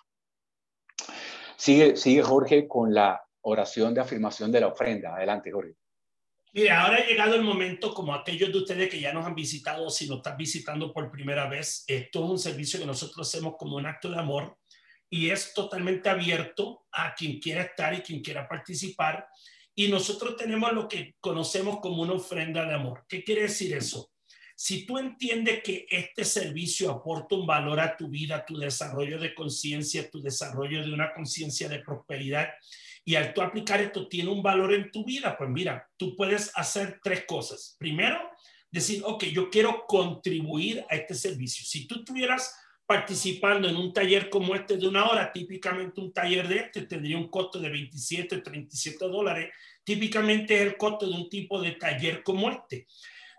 Sigue, 1.56 1.96
sigue 1.96 2.22
Jorge 2.22 2.66
con 2.66 2.92
la 2.92 3.22
oración 3.42 3.94
de 3.94 4.00
afirmación 4.00 4.50
de 4.52 4.60
la 4.60 4.68
ofrenda. 4.68 5.14
Adelante, 5.14 5.50
Jorge. 5.50 5.74
Mire, 6.54 6.70
ahora 6.70 6.96
ha 6.96 7.06
llegado 7.06 7.34
el 7.34 7.42
momento, 7.42 7.94
como 7.94 8.14
aquellos 8.14 8.52
de 8.52 8.58
ustedes 8.58 8.90
que 8.90 9.00
ya 9.00 9.12
nos 9.12 9.24
han 9.24 9.34
visitado, 9.34 9.88
si 9.88 10.06
nos 10.06 10.18
están 10.18 10.36
visitando 10.36 10.92
por 10.92 11.10
primera 11.10 11.48
vez, 11.48 11.84
esto 11.86 12.24
es 12.24 12.30
un 12.30 12.38
servicio 12.38 12.78
que 12.78 12.84
nosotros 12.84 13.26
hacemos 13.26 13.54
como 13.58 13.76
un 13.76 13.86
acto 13.86 14.10
de 14.10 14.18
amor 14.18 14.58
y 15.08 15.30
es 15.30 15.54
totalmente 15.54 16.10
abierto 16.10 16.86
a 16.92 17.14
quien 17.14 17.38
quiera 17.38 17.62
estar 17.62 17.94
y 17.94 18.00
quien 18.02 18.20
quiera 18.20 18.46
participar. 18.46 19.26
Y 19.74 19.88
nosotros 19.88 20.36
tenemos 20.36 20.72
lo 20.72 20.88
que 20.88 21.14
conocemos 21.20 21.80
como 21.80 22.02
una 22.02 22.12
ofrenda 22.14 22.64
de 22.66 22.74
amor. 22.74 23.04
¿Qué 23.08 23.24
quiere 23.24 23.42
decir 23.42 23.74
eso? 23.74 24.10
Si 24.54 24.86
tú 24.86 24.98
entiendes 24.98 25.62
que 25.62 25.86
este 25.90 26.24
servicio 26.24 26.90
aporta 26.90 27.34
un 27.34 27.46
valor 27.46 27.80
a 27.80 27.96
tu 27.96 28.08
vida, 28.08 28.44
tu 28.44 28.56
desarrollo 28.56 29.18
de 29.18 29.34
conciencia, 29.34 30.10
tu 30.10 30.20
desarrollo 30.20 30.84
de 30.84 30.92
una 30.92 31.12
conciencia 31.12 31.68
de 31.68 31.80
prosperidad, 31.80 32.48
y 33.04 33.16
al 33.16 33.34
tú 33.34 33.42
aplicar 33.42 33.80
esto 33.80 34.06
tiene 34.06 34.30
un 34.30 34.42
valor 34.42 34.72
en 34.74 34.90
tu 34.90 35.04
vida, 35.04 35.36
pues 35.36 35.50
mira, 35.50 35.90
tú 35.96 36.14
puedes 36.16 36.52
hacer 36.54 37.00
tres 37.02 37.24
cosas. 37.26 37.74
Primero, 37.78 38.18
decir, 38.70 39.02
ok, 39.04 39.24
yo 39.24 39.50
quiero 39.50 39.84
contribuir 39.86 40.84
a 40.88 40.96
este 40.96 41.14
servicio. 41.14 41.64
Si 41.64 41.86
tú 41.86 41.96
estuvieras 41.96 42.54
participando 42.92 43.70
en 43.70 43.76
un 43.76 43.90
taller 43.90 44.28
como 44.28 44.54
este 44.54 44.76
de 44.76 44.86
una 44.86 45.06
hora, 45.06 45.32
típicamente 45.32 45.98
un 45.98 46.12
taller 46.12 46.46
de 46.46 46.56
este 46.58 46.82
tendría 46.82 47.16
un 47.16 47.28
costo 47.28 47.58
de 47.58 47.70
27, 47.70 48.42
37 48.42 49.06
dólares. 49.06 49.50
Típicamente 49.82 50.56
es 50.56 50.60
el 50.60 50.76
costo 50.76 51.06
de 51.06 51.14
un 51.14 51.30
tipo 51.30 51.58
de 51.58 51.72
taller 51.72 52.22
como 52.22 52.50
este. 52.50 52.86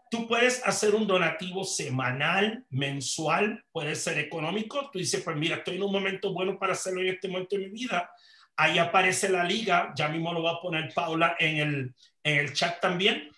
Tú 0.10 0.28
puedes 0.28 0.66
hacer 0.66 0.96
un 0.96 1.06
donativo 1.06 1.64
semanal, 1.64 2.66
mensual, 2.72 3.64
puede 3.72 3.94
ser 3.94 4.18
económico. 4.18 4.90
Tú 4.92 4.98
dices, 4.98 5.22
pues 5.22 5.38
mira, 5.38 5.58
estoy 5.58 5.76
en 5.76 5.84
un 5.84 5.92
momento 5.92 6.34
bueno 6.34 6.58
para 6.58 6.74
hacerlo 6.74 7.02
en 7.02 7.10
este 7.10 7.28
momento 7.28 7.56
de 7.56 7.68
mi 7.68 7.70
vida. 7.70 8.10
Ahí 8.58 8.80
aparece 8.80 9.30
la 9.30 9.44
liga, 9.44 9.94
ya 9.96 10.08
mismo 10.08 10.34
lo 10.34 10.42
va 10.42 10.54
a 10.54 10.62
poner 10.62 10.92
Paula 10.96 11.36
en 11.38 11.58
el, 11.58 11.94
en 12.24 12.40
el 12.40 12.54
chat 12.54 12.82
también. 12.82 13.30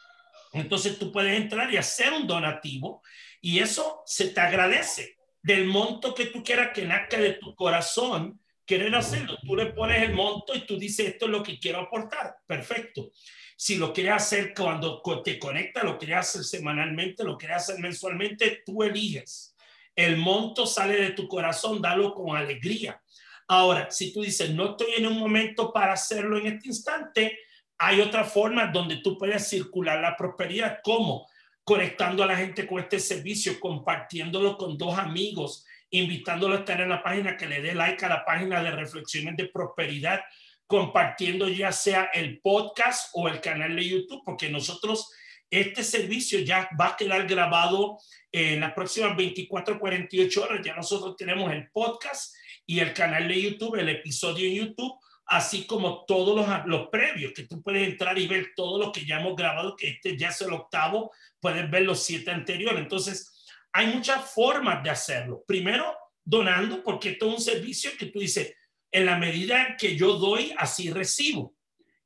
Entonces 0.54 0.98
tú 0.98 1.12
puedes 1.12 1.38
entrar 1.38 1.74
y 1.74 1.76
hacer 1.76 2.14
un 2.14 2.26
donativo 2.26 3.02
y 3.42 3.60
eso 3.60 4.02
se 4.06 4.30
te 4.30 4.40
agradece. 4.40 5.18
Del 5.46 5.66
monto 5.68 6.16
que 6.16 6.26
tú 6.26 6.44
quieras 6.44 6.72
que 6.74 6.86
nazca 6.86 7.18
de 7.18 7.34
tu 7.34 7.54
corazón, 7.54 8.42
querer 8.66 8.96
hacerlo. 8.96 9.38
Tú 9.46 9.56
le 9.56 9.68
pones 9.68 10.02
el 10.02 10.12
monto 10.12 10.56
y 10.56 10.66
tú 10.66 10.76
dices, 10.76 11.10
esto 11.10 11.26
es 11.26 11.32
lo 11.32 11.44
que 11.44 11.60
quiero 11.60 11.82
aportar. 11.82 12.38
Perfecto. 12.48 13.12
Si 13.56 13.76
lo 13.76 13.94
quieres 13.94 14.14
hacer 14.14 14.56
cuando 14.56 15.04
te 15.24 15.38
conecta, 15.38 15.84
lo 15.84 16.00
quieres 16.00 16.18
hacer 16.18 16.44
semanalmente, 16.44 17.24
lo 17.24 17.38
quieres 17.38 17.58
hacer 17.58 17.78
mensualmente, 17.78 18.64
tú 18.66 18.82
eliges. 18.82 19.56
El 19.96 20.18
monto 20.18 20.66
sale 20.66 20.96
de 20.96 21.12
tu 21.12 21.28
corazón, 21.28 21.80
dalo 21.80 22.16
con 22.16 22.36
alegría. 22.36 23.00
Ahora, 23.48 23.92
si 23.92 24.12
tú 24.12 24.24
dices, 24.24 24.50
no 24.50 24.72
estoy 24.72 24.96
en 24.98 25.06
un 25.06 25.20
momento 25.20 25.72
para 25.72 25.94
hacerlo 25.94 26.40
en 26.40 26.48
este 26.48 26.70
instante, 26.70 27.38
hay 27.78 28.02
otra 28.02 28.24
forma 28.24 28.66
donde 28.66 28.98
tú 28.98 29.16
puedes 29.16 29.48
circular 29.48 30.02
la 30.02 30.18
prosperidad. 30.18 30.80
¿Cómo? 30.84 31.28
Conectando 31.66 32.24
a 32.24 32.28
la 32.28 32.38
gente 32.38 32.66
con 32.66 32.80
este 32.80 33.00
servicio, 33.00 33.60
compartiéndolo 33.60 34.56
con 34.56 34.78
dos 34.78 34.98
amigos, 34.98 35.66
invitándolo 35.90 36.56
a 36.56 36.60
estar 36.60 36.80
en 36.80 36.90
la 36.90 37.04
página, 37.04 37.36
que 37.36 37.48
le 37.48 37.62
dé 37.62 37.76
like 37.76 38.06
a 38.06 38.10
la 38.10 38.24
página 38.24 38.64
de 38.64 38.72
reflexiones 38.72 39.36
de 39.36 39.50
prosperidad, 39.50 40.22
compartiendo 40.68 41.50
ya 41.50 41.72
sea 41.72 42.12
el 42.14 42.40
podcast 42.40 43.10
o 43.14 43.28
el 43.28 43.42
canal 43.42 43.76
de 43.76 43.90
YouTube, 43.90 44.22
porque 44.24 44.50
nosotros, 44.50 45.12
este 45.50 45.84
servicio 45.84 46.40
ya 46.40 46.70
va 46.80 46.90
a 46.90 46.96
quedar 46.96 47.28
grabado 47.28 47.98
en 48.32 48.60
las 48.60 48.74
próximas 48.74 49.18
24, 49.18 49.80
48 49.80 50.44
horas. 50.44 50.62
Ya 50.64 50.76
nosotros 50.76 51.16
tenemos 51.16 51.52
el 51.52 51.70
podcast 51.72 52.36
y 52.66 52.80
el 52.80 52.94
canal 52.94 53.28
de 53.28 53.42
YouTube, 53.42 53.76
el 53.76 53.90
episodio 53.90 54.48
en 54.48 54.68
YouTube, 54.68 55.00
así 55.26 55.66
como 55.66 56.06
todos 56.06 56.36
los, 56.36 56.48
los 56.68 56.90
previos, 56.90 57.34
que 57.34 57.48
tú 57.48 57.62
puedes 57.62 57.88
entrar 57.88 58.18
y 58.18 58.28
ver 58.28 58.54
todo 58.56 58.80
lo 58.80 58.92
que 58.92 59.06
ya 59.06 59.20
hemos 59.20 59.36
grabado, 59.36 59.76
que 59.76 59.90
este 59.90 60.18
ya 60.18 60.30
es 60.30 60.42
el 60.42 60.54
octavo, 60.54 61.12
puedes 61.40 61.70
ver 61.70 61.84
los 61.84 62.04
siete 62.04 62.32
anteriores. 62.32 62.80
Entonces, 62.80 63.46
hay 63.72 63.88
muchas 63.88 64.32
formas 64.32 64.84
de 64.84 64.90
hacerlo. 64.90 65.44
Primero, 65.48 65.96
donando, 66.24 66.84
porque 66.84 67.10
esto 67.10 67.28
es 67.28 67.34
un 67.36 67.42
servicio 67.42 67.92
que 67.98 68.08
tú 68.08 68.20
dices, 68.20 68.54
en 68.92 69.06
la 69.06 69.18
medida 69.18 69.76
que 69.78 69.98
yo 69.98 70.14
doy, 70.18 70.54
así 70.58 70.90
recibo. 70.90 71.56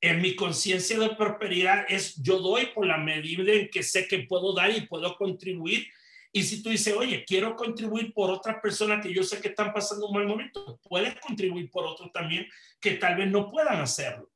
En 0.02 0.22
mi 0.22 0.36
conciencia 0.36 0.98
de 0.98 1.10
prosperidad 1.10 1.86
es 1.90 2.16
yo 2.24 2.40
doy 2.40 2.68
por 2.68 2.88
la 2.88 2.98
medida 2.98 3.52
en 3.52 3.70
que 3.70 3.84
sé 3.84 4.08
que 4.08 4.20
puedo 4.20 4.54
dar 4.54 4.72
y 4.72 4.88
puedo 4.88 5.16
contribuir 5.16 5.88
y 6.32 6.44
si 6.44 6.62
tú 6.62 6.70
dices, 6.70 6.96
oye, 6.96 7.26
quiero 7.26 7.56
contribuir 7.56 8.14
por 8.14 8.30
otras 8.30 8.58
personas 8.62 9.04
que 9.04 9.14
yo 9.14 9.24
sé 9.24 9.42
que 9.42 9.50
están 9.50 9.74
pasando 9.74 10.08
un 10.08 10.14
mal 10.14 10.28
momento, 10.28 10.80
puedes 10.84 11.20
contribuir 11.20 11.72
por 11.72 11.86
otros 11.86 12.12
también 12.12 12.48
que 12.80 12.92
tal 12.92 13.16
vez 13.16 13.30
no 13.30 13.50
puedan 13.50 13.82
hacerlo. 13.82 14.32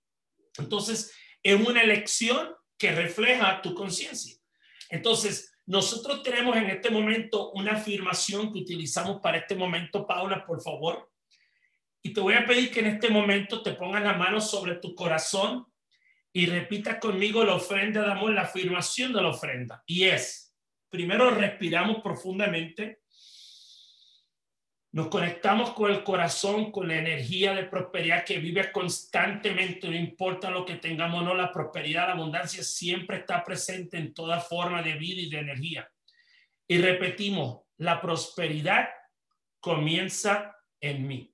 Entonces, 0.58 1.14
es 1.44 1.56
una 1.56 1.82
elección 1.82 2.56
que 2.78 2.92
refleja 2.92 3.62
tu 3.62 3.76
conciencia. 3.76 4.36
Entonces, 4.90 5.54
nosotros 5.66 6.24
tenemos 6.24 6.58
en 6.58 6.70
este 6.70 6.90
momento 6.90 7.52
una 7.52 7.74
afirmación 7.74 8.52
que 8.52 8.60
utilizamos 8.60 9.22
para 9.22 9.38
este 9.38 9.56
momento, 9.56 10.06
Paula, 10.06 10.46
por 10.46 10.62
favor. 10.62 11.12
Y 12.02 12.12
te 12.12 12.20
voy 12.20 12.34
a 12.34 12.46
pedir 12.46 12.72
que 12.72 12.82
en 12.82 12.88
este 12.88 13.10
momento 13.10 13.62
te 13.62 13.74
pongas 13.74 14.04
la 14.04 14.14
mano 14.14 14.42
sobre 14.42 14.76
tu 14.76 14.94
corazón 14.94 15.66
y 16.34 16.48
repitas 16.48 16.98
conmigo 17.00 17.46
la 17.46 17.56
ofrenda 17.56 18.04
de 18.04 18.12
amor, 18.12 18.34
la 18.34 18.42
afirmación 18.42 19.14
de 19.14 19.22
la 19.22 19.30
ofrenda. 19.30 19.84
Y 19.86 20.04
es, 20.04 20.53
Primero 20.94 21.32
respiramos 21.32 22.04
profundamente. 22.04 23.02
Nos 24.92 25.08
conectamos 25.08 25.72
con 25.72 25.90
el 25.90 26.04
corazón, 26.04 26.72
con 26.72 26.88
la 26.88 26.98
energía 26.98 27.56
de 27.56 27.64
prosperidad 27.64 28.24
que 28.24 28.38
vive 28.38 28.72
constantemente, 28.72 29.90
no 29.90 29.96
importa 29.96 30.52
lo 30.52 30.64
que 30.64 30.76
tengamos, 30.76 31.24
no, 31.24 31.34
la 31.34 31.52
prosperidad, 31.52 32.10
la 32.10 32.14
abundancia 32.14 32.64
siempre 32.64 33.18
está 33.18 33.44
presente 33.44 33.98
en 33.98 34.14
toda 34.14 34.40
forma 34.40 34.84
de 34.84 34.94
vida 34.94 35.22
y 35.22 35.30
de 35.32 35.40
energía. 35.40 35.90
Y 36.68 36.78
repetimos, 36.78 37.62
la 37.78 38.00
prosperidad 38.00 38.90
comienza 39.60 40.56
en 40.80 41.08
mí. 41.08 41.34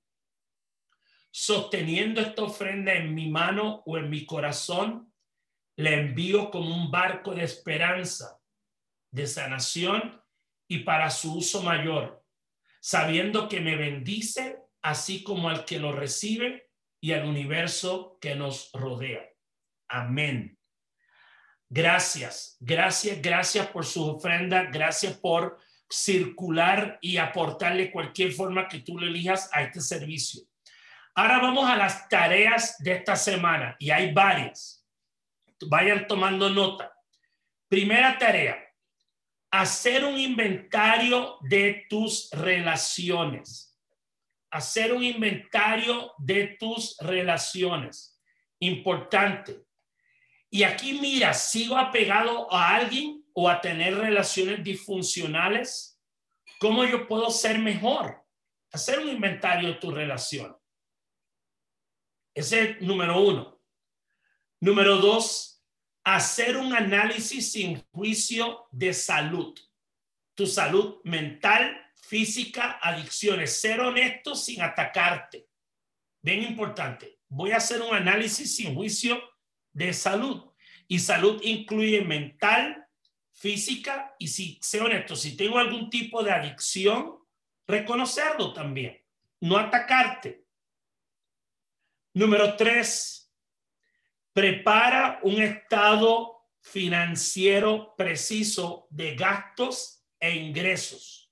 Sosteniendo 1.30 2.22
esta 2.22 2.44
ofrenda 2.44 2.94
en 2.94 3.14
mi 3.14 3.28
mano 3.28 3.82
o 3.84 3.98
en 3.98 4.08
mi 4.08 4.24
corazón, 4.24 5.12
la 5.76 5.90
envío 5.90 6.50
como 6.50 6.74
un 6.74 6.90
barco 6.90 7.34
de 7.34 7.44
esperanza 7.44 8.39
de 9.10 9.26
sanación 9.26 10.22
y 10.68 10.80
para 10.80 11.10
su 11.10 11.34
uso 11.34 11.62
mayor, 11.62 12.24
sabiendo 12.80 13.48
que 13.48 13.60
me 13.60 13.76
bendice 13.76 14.58
así 14.82 15.22
como 15.22 15.48
al 15.48 15.64
que 15.64 15.78
lo 15.78 15.92
recibe 15.92 16.70
y 17.00 17.12
al 17.12 17.24
universo 17.24 18.18
que 18.20 18.34
nos 18.34 18.70
rodea. 18.72 19.26
Amén. 19.88 20.58
Gracias, 21.68 22.56
gracias, 22.60 23.20
gracias 23.22 23.66
por 23.68 23.86
su 23.86 24.04
ofrenda, 24.04 24.64
gracias 24.64 25.16
por 25.18 25.58
circular 25.88 26.98
y 27.00 27.16
aportarle 27.16 27.90
cualquier 27.90 28.32
forma 28.32 28.68
que 28.68 28.80
tú 28.80 28.98
le 28.98 29.08
elijas 29.08 29.48
a 29.52 29.62
este 29.62 29.80
servicio. 29.80 30.42
Ahora 31.14 31.38
vamos 31.38 31.68
a 31.68 31.76
las 31.76 32.08
tareas 32.08 32.76
de 32.78 32.92
esta 32.92 33.16
semana 33.16 33.76
y 33.78 33.90
hay 33.90 34.12
varias. 34.12 34.86
Vayan 35.66 36.06
tomando 36.06 36.48
nota. 36.50 36.92
Primera 37.68 38.16
tarea, 38.18 38.58
hacer 39.50 40.04
un 40.04 40.18
inventario 40.18 41.38
de 41.42 41.86
tus 41.88 42.30
relaciones. 42.30 43.78
Hacer 44.50 44.92
un 44.92 45.02
inventario 45.02 46.12
de 46.18 46.56
tus 46.58 46.96
relaciones. 46.98 48.20
Importante. 48.60 49.64
Y 50.50 50.62
aquí 50.64 50.98
mira, 51.00 51.32
sigo 51.32 51.76
apegado 51.76 52.52
a 52.52 52.74
alguien 52.74 53.24
o 53.32 53.48
a 53.48 53.60
tener 53.60 53.96
relaciones 53.96 54.62
disfuncionales. 54.62 56.00
¿Cómo 56.58 56.84
yo 56.84 57.06
puedo 57.06 57.30
ser 57.30 57.58
mejor? 57.58 58.24
Hacer 58.72 58.98
un 58.98 59.08
inventario 59.08 59.68
de 59.68 59.74
tu 59.74 59.90
relación. 59.90 60.56
Ese 62.34 62.62
es 62.62 62.80
número 62.80 63.20
uno. 63.20 63.60
Número 64.60 64.96
dos, 64.98 65.49
hacer 66.04 66.56
un 66.56 66.74
análisis 66.74 67.52
sin 67.52 67.82
juicio 67.92 68.66
de 68.70 68.92
salud, 68.92 69.58
tu 70.34 70.46
salud 70.46 71.00
mental, 71.04 71.76
física, 71.94 72.78
adicciones, 72.82 73.60
ser 73.60 73.80
honesto 73.80 74.34
sin 74.34 74.62
atacarte. 74.62 75.48
Bien 76.22 76.42
importante, 76.42 77.20
voy 77.28 77.52
a 77.52 77.58
hacer 77.58 77.80
un 77.82 77.94
análisis 77.94 78.56
sin 78.56 78.74
juicio 78.74 79.20
de 79.72 79.92
salud 79.92 80.50
y 80.88 80.98
salud 80.98 81.40
incluye 81.44 82.02
mental, 82.02 82.86
física 83.32 84.14
y 84.18 84.28
si 84.28 84.58
sé 84.60 84.80
honesto, 84.80 85.16
si 85.16 85.36
tengo 85.36 85.58
algún 85.58 85.88
tipo 85.88 86.22
de 86.22 86.32
adicción, 86.32 87.18
reconocerlo 87.66 88.52
también, 88.52 89.02
no 89.40 89.56
atacarte. 89.56 90.44
Número 92.12 92.56
tres, 92.56 93.19
prepara 94.40 95.20
un 95.22 95.42
estado 95.42 96.46
financiero 96.62 97.94
preciso 97.94 98.86
de 98.88 99.14
gastos 99.14 100.02
e 100.18 100.34
ingresos 100.34 101.30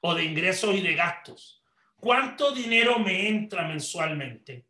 o 0.00 0.12
de 0.12 0.24
ingresos 0.24 0.74
y 0.74 0.80
de 0.80 0.96
gastos. 0.96 1.62
¿Cuánto 1.94 2.50
dinero 2.50 2.98
me 2.98 3.28
entra 3.28 3.68
mensualmente? 3.68 4.66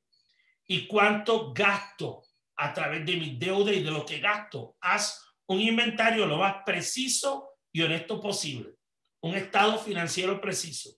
¿Y 0.67 0.87
cuánto 0.87 1.55
gasto 1.55 2.23
a 2.55 2.75
través 2.75 3.07
de 3.07 3.17
mi 3.17 3.39
deuda 3.39 3.73
y 3.73 3.83
de 3.83 3.91
lo 3.91 4.05
que 4.05 4.19
gasto? 4.19 4.77
Haz 4.83 5.27
un 5.47 5.62
inventario 5.62 6.27
lo 6.27 6.37
más 6.37 6.57
preciso 6.67 7.49
y 7.73 7.81
honesto 7.81 8.21
posible. 8.21 8.75
Un 9.23 9.37
estado 9.37 9.79
financiero 9.79 10.39
preciso. 10.39 10.91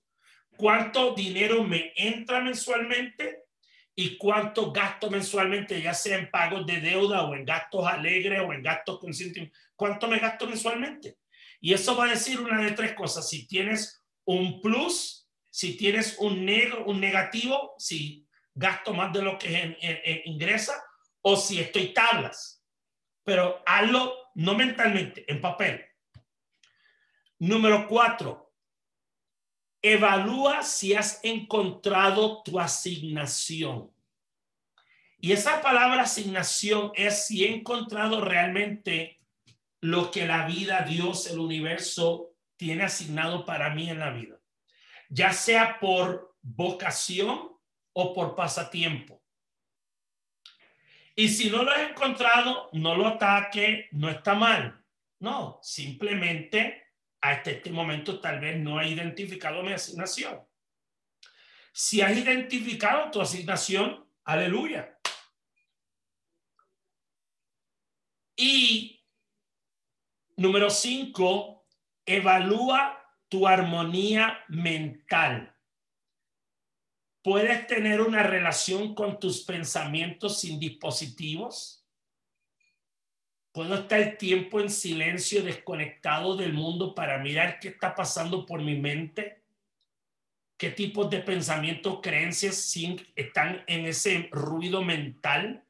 ¿Cuánto 0.57 1.14
dinero 1.14 1.62
me 1.62 1.93
entra 1.95 2.41
mensualmente? 2.41 3.45
Y 4.01 4.17
cuánto 4.17 4.71
gasto 4.71 5.11
mensualmente, 5.11 5.83
ya 5.83 5.93
sea 5.93 6.19
en 6.19 6.31
pagos 6.31 6.65
de 6.65 6.81
deuda 6.81 7.25
o 7.25 7.35
en 7.35 7.45
gastos 7.45 7.85
alegres 7.85 8.41
o 8.47 8.53
en 8.53 8.63
gastos 8.63 9.01
conscientes, 9.01 9.51
cuánto 9.75 10.07
me 10.07 10.21
gasto 10.21 10.47
mensualmente. 10.47 11.19
Y 11.61 11.73
eso 11.73 11.97
va 11.97 12.05
a 12.05 12.11
decir 12.11 12.39
una 12.39 12.63
de 12.63 12.71
tres 12.71 12.95
cosas. 12.95 13.29
Si 13.29 13.49
tienes 13.49 14.01
un 14.25 14.61
plus, 14.61 15.29
si 15.51 15.77
tienes 15.77 16.17
un, 16.21 16.45
negro, 16.45 16.85
un 16.85 17.01
negativo, 17.01 17.75
si 17.77 18.25
gasto 18.55 18.95
más 18.95 19.13
de 19.13 19.21
lo 19.21 19.37
que 19.37 19.77
ingresa 20.27 20.81
o 21.21 21.37
si 21.37 21.59
estoy 21.59 21.93
tablas. 21.93 22.63
Pero 23.25 23.65
hazlo 23.67 24.15
no 24.37 24.55
mentalmente, 24.55 25.25
en 25.27 25.41
papel. 25.41 25.85
Número 27.41 27.89
cuatro, 27.89 28.48
Evalúa 29.93 30.62
si 30.62 30.95
has 30.95 31.18
encontrado 31.22 32.43
tu 32.43 32.61
asignación. 32.61 33.91
Y 35.18 35.32
esa 35.32 35.62
palabra 35.62 36.03
asignación 36.03 36.93
es 36.95 37.26
si 37.26 37.45
he 37.45 37.55
encontrado 37.55 38.20
realmente 38.20 39.18
lo 39.80 40.11
que 40.11 40.26
la 40.26 40.47
vida, 40.47 40.82
Dios, 40.82 41.26
el 41.28 41.39
universo 41.39 42.34
tiene 42.57 42.84
asignado 42.84 43.47
para 43.47 43.74
mí 43.74 43.89
en 43.89 44.01
la 44.01 44.11
vida, 44.11 44.39
ya 45.09 45.32
sea 45.32 45.80
por 45.80 46.36
vocación 46.43 47.57
o 47.95 48.12
por 48.12 48.34
pasatiempo. 48.34 49.22
Y 51.16 51.30
si 51.30 51.49
no 51.49 51.62
lo 51.62 51.70
has 51.70 51.91
encontrado, 51.91 52.68
no 52.74 52.95
lo 52.95 53.07
ataque, 53.07 53.89
no 53.93 54.11
está 54.11 54.34
mal. 54.34 54.84
No, 55.18 55.59
simplemente 55.62 56.88
hasta 57.21 57.51
este 57.51 57.71
momento 57.71 58.21
tal 58.21 58.41
vez 58.41 58.59
no 58.59 58.79
ha 58.79 58.87
identificado 58.87 59.62
mi 59.62 59.73
asignación. 59.73 60.47
Si 61.73 62.01
has 62.01 62.16
identificado 62.16 63.11
tu 63.11 63.21
asignación, 63.21 64.09
aleluya. 64.25 64.99
Y 68.37 69.05
número 70.37 70.71
cinco, 70.71 71.66
evalúa 72.07 72.99
tu 73.29 73.47
armonía 73.47 74.45
mental. 74.49 75.55
¿Puedes 77.23 77.66
tener 77.66 78.01
una 78.01 78.23
relación 78.23 78.95
con 78.95 79.19
tus 79.19 79.45
pensamientos 79.45 80.41
sin 80.41 80.59
dispositivos? 80.59 81.78
¿Puedo 83.53 83.75
estar 83.75 84.17
tiempo 84.19 84.61
en 84.61 84.71
silencio, 84.71 85.43
desconectado 85.43 86.37
del 86.37 86.53
mundo 86.53 86.95
para 86.95 87.19
mirar 87.19 87.59
qué 87.59 87.69
está 87.69 87.95
pasando 87.95 88.45
por 88.45 88.63
mi 88.63 88.77
mente? 88.77 89.43
¿Qué 90.59 90.71
tipos 90.71 91.09
de 91.09 91.21
pensamientos, 91.21 92.01
creencias 92.03 92.77
están 93.15 93.65
en 93.67 93.87
ese 93.87 94.29
ruido 94.33 94.83
mental? 94.83 95.65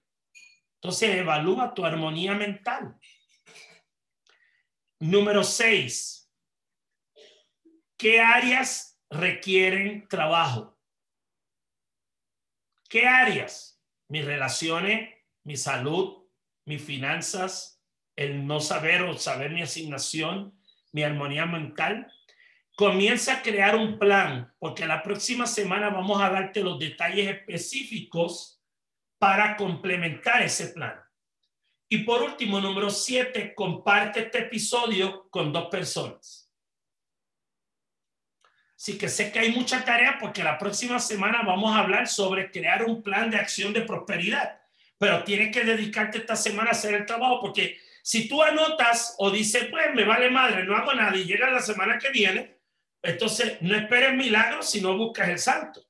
Entonces, 0.76 1.16
evalúa 1.16 1.74
tu 1.74 1.85
armonía 1.85 2.35
mental. 2.35 2.99
Número 5.01 5.45
seis, 5.45 6.33
¿qué 7.97 8.20
áreas 8.20 9.01
requieren 9.11 10.09
trabajo? 10.09 10.76
¿Qué 12.89 13.07
áreas? 13.07 13.81
Mis 14.09 14.24
relaciones, 14.24 15.14
mi 15.45 15.57
salud, 15.57 16.28
mis 16.68 16.82
finanzas, 16.82 17.82
el 18.14 18.46
no 18.46 18.60
saber 18.60 19.02
o 19.02 19.16
saber 19.16 19.50
mi 19.50 19.62
asignación, 19.62 20.54
mi 20.92 21.02
armonía 21.02 21.46
mental. 21.46 22.12
Comienza 22.76 23.34
a 23.34 23.42
crear 23.42 23.74
un 23.74 23.98
plan, 23.98 24.52
porque 24.58 24.86
la 24.86 25.02
próxima 25.02 25.46
semana 25.46 25.90
vamos 25.90 26.20
a 26.22 26.30
darte 26.30 26.62
los 26.62 26.78
detalles 26.78 27.28
específicos 27.28 28.62
para 29.18 29.56
complementar 29.56 30.42
ese 30.42 30.68
plan. 30.68 30.94
Y 31.88 31.98
por 32.04 32.22
último, 32.22 32.60
número 32.60 32.90
siete, 32.90 33.54
comparte 33.54 34.20
este 34.20 34.40
episodio 34.40 35.28
con 35.30 35.52
dos 35.52 35.68
personas. 35.68 36.52
Así 38.76 38.96
que 38.96 39.08
sé 39.08 39.32
que 39.32 39.40
hay 39.40 39.50
mucha 39.50 39.84
tarea 39.84 40.18
porque 40.20 40.44
la 40.44 40.56
próxima 40.56 41.00
semana 41.00 41.42
vamos 41.42 41.74
a 41.74 41.80
hablar 41.80 42.06
sobre 42.06 42.50
crear 42.50 42.84
un 42.84 43.02
plan 43.02 43.30
de 43.30 43.38
acción 43.38 43.72
de 43.72 43.80
prosperidad. 43.82 44.57
Pero 44.99 45.24
tienes 45.24 45.55
que 45.55 45.64
dedicarte 45.64 46.18
esta 46.18 46.36
semana 46.36 46.70
a 46.70 46.72
hacer 46.72 46.94
el 46.94 47.07
trabajo 47.07 47.40
porque 47.40 47.78
si 48.03 48.28
tú 48.28 48.42
anotas 48.42 49.14
o 49.18 49.30
dices, 49.30 49.66
pues 49.70 49.94
me 49.94 50.05
vale 50.05 50.30
madre, 50.30 50.64
no 50.64 50.76
hago 50.76 50.92
nada 50.94 51.16
y 51.16 51.24
llega 51.24 51.51
la 51.51 51.61
semana 51.61 51.99
que 51.99 52.11
viene, 52.11 52.59
entonces 53.03 53.59
no 53.61 53.76
esperes 53.76 54.14
milagros 54.14 54.68
si 54.68 54.80
no 54.80 54.96
buscas 54.96 55.28
el 55.28 55.38
santo. 55.38 55.84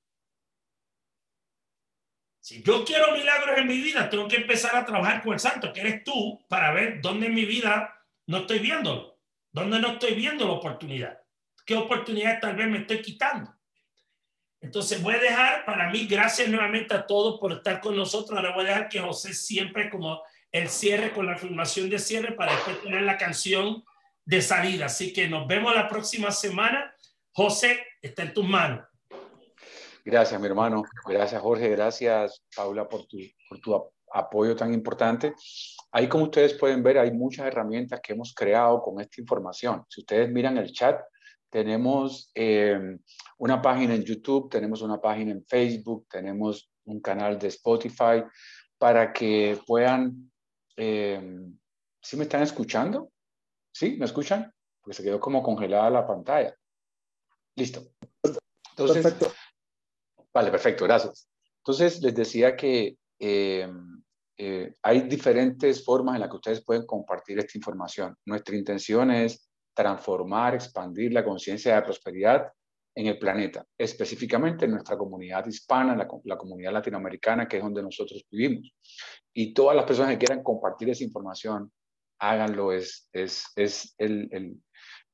Si 2.40 2.62
yo 2.62 2.84
quiero 2.84 3.12
milagros 3.12 3.58
en 3.58 3.66
mi 3.66 3.78
vida, 3.78 4.08
tengo 4.08 4.26
que 4.26 4.36
empezar 4.36 4.74
a 4.76 4.84
trabajar 4.84 5.22
con 5.22 5.34
el 5.34 5.40
santo, 5.40 5.72
que 5.72 5.80
eres 5.80 6.04
tú, 6.04 6.46
para 6.48 6.72
ver 6.72 7.00
dónde 7.00 7.26
en 7.26 7.34
mi 7.34 7.44
vida 7.44 7.94
no 8.26 8.38
estoy 8.38 8.58
viéndolo, 8.58 9.20
dónde 9.52 9.78
no 9.80 9.92
estoy 9.92 10.14
viendo 10.14 10.46
la 10.46 10.52
oportunidad 10.52 11.18
qué 11.68 11.76
oportunidad 11.76 12.40
tal 12.40 12.56
vez 12.56 12.66
me 12.66 12.78
estoy 12.78 13.02
quitando. 13.02 13.54
Entonces 14.60 15.02
voy 15.02 15.14
a 15.14 15.20
dejar, 15.20 15.64
para 15.64 15.90
mí, 15.90 16.06
gracias 16.06 16.48
nuevamente 16.48 16.94
a 16.94 17.06
todos 17.06 17.38
por 17.38 17.52
estar 17.52 17.80
con 17.80 17.96
nosotros. 17.96 18.36
Ahora 18.36 18.54
voy 18.54 18.64
a 18.64 18.68
dejar 18.68 18.88
que 18.88 19.00
José 19.00 19.32
siempre 19.32 19.88
como 19.88 20.20
el 20.50 20.68
cierre 20.68 21.12
con 21.12 21.26
la 21.26 21.32
afirmación 21.32 21.88
de 21.88 21.98
cierre 21.98 22.32
para 22.32 22.52
después 22.52 22.82
tener 22.82 23.02
la 23.02 23.16
canción 23.16 23.84
de 24.24 24.42
salida. 24.42 24.86
Así 24.86 25.12
que 25.12 25.28
nos 25.28 25.46
vemos 25.46 25.74
la 25.74 25.88
próxima 25.88 26.30
semana. 26.32 26.92
José, 27.32 27.86
está 28.02 28.22
en 28.22 28.34
tus 28.34 28.46
manos. 28.46 28.84
Gracias, 30.04 30.40
mi 30.40 30.46
hermano. 30.46 30.82
Gracias, 31.06 31.40
Jorge. 31.40 31.68
Gracias, 31.68 32.42
Paula, 32.56 32.88
por 32.88 33.06
tu, 33.06 33.18
por 33.48 33.60
tu 33.60 33.92
apoyo 34.12 34.56
tan 34.56 34.72
importante. 34.74 35.34
Ahí, 35.92 36.08
como 36.08 36.24
ustedes 36.24 36.54
pueden 36.54 36.82
ver, 36.82 36.98
hay 36.98 37.12
muchas 37.12 37.46
herramientas 37.46 38.00
que 38.02 38.12
hemos 38.12 38.34
creado 38.34 38.82
con 38.82 39.00
esta 39.00 39.20
información. 39.20 39.84
Si 39.88 40.00
ustedes 40.00 40.30
miran 40.30 40.58
el 40.58 40.72
chat, 40.72 41.00
tenemos 41.50 42.30
eh, 42.34 42.98
una 43.38 43.60
página 43.62 43.94
en 43.94 44.04
YouTube, 44.04 44.50
tenemos 44.50 44.82
una 44.82 45.00
página 45.00 45.32
en 45.32 45.44
Facebook, 45.44 46.06
tenemos 46.08 46.70
un 46.84 47.00
canal 47.00 47.38
de 47.38 47.48
Spotify 47.48 48.22
para 48.76 49.12
que 49.12 49.58
puedan... 49.66 50.30
Eh, 50.76 51.40
¿Sí 52.00 52.16
me 52.16 52.24
están 52.24 52.42
escuchando? 52.42 53.10
¿Sí? 53.72 53.96
¿Me 53.98 54.04
escuchan? 54.04 54.52
Porque 54.80 54.96
se 54.96 55.02
quedó 55.02 55.18
como 55.18 55.42
congelada 55.42 55.90
la 55.90 56.06
pantalla. 56.06 56.54
Listo. 57.56 57.82
Entonces, 58.22 59.02
perfecto. 59.02 59.32
Vale, 60.32 60.50
perfecto, 60.50 60.84
gracias. 60.84 61.28
Entonces, 61.58 62.00
les 62.00 62.14
decía 62.14 62.56
que 62.56 62.96
eh, 63.18 63.68
hay 64.82 65.00
diferentes 65.02 65.84
formas 65.84 66.14
en 66.14 66.20
las 66.20 66.30
que 66.30 66.36
ustedes 66.36 66.64
pueden 66.64 66.86
compartir 66.86 67.38
esta 67.40 67.58
información. 67.58 68.16
Nuestra 68.24 68.56
intención 68.56 69.10
es 69.10 69.47
transformar, 69.78 70.56
expandir 70.56 71.12
la 71.12 71.24
conciencia 71.24 71.76
de 71.76 71.82
prosperidad 71.82 72.52
en 72.96 73.06
el 73.06 73.16
planeta, 73.16 73.64
específicamente 73.78 74.64
en 74.64 74.72
nuestra 74.72 74.98
comunidad 74.98 75.46
hispana, 75.46 75.94
la, 75.94 76.36
comunidad 76.36 76.72
latinoamericana, 76.72 77.46
que 77.46 77.58
es 77.58 77.62
donde 77.62 77.80
nosotros 77.80 78.24
vivimos. 78.28 78.74
Y 79.32 79.54
todas 79.54 79.76
las 79.76 79.84
personas 79.84 80.10
que 80.10 80.18
quieran 80.18 80.42
compartir 80.42 80.90
esa 80.90 81.04
información, 81.04 81.70
háganlo, 82.18 82.72
es, 82.72 83.08
es, 83.12 83.52
es 83.54 83.94
el, 83.98 84.58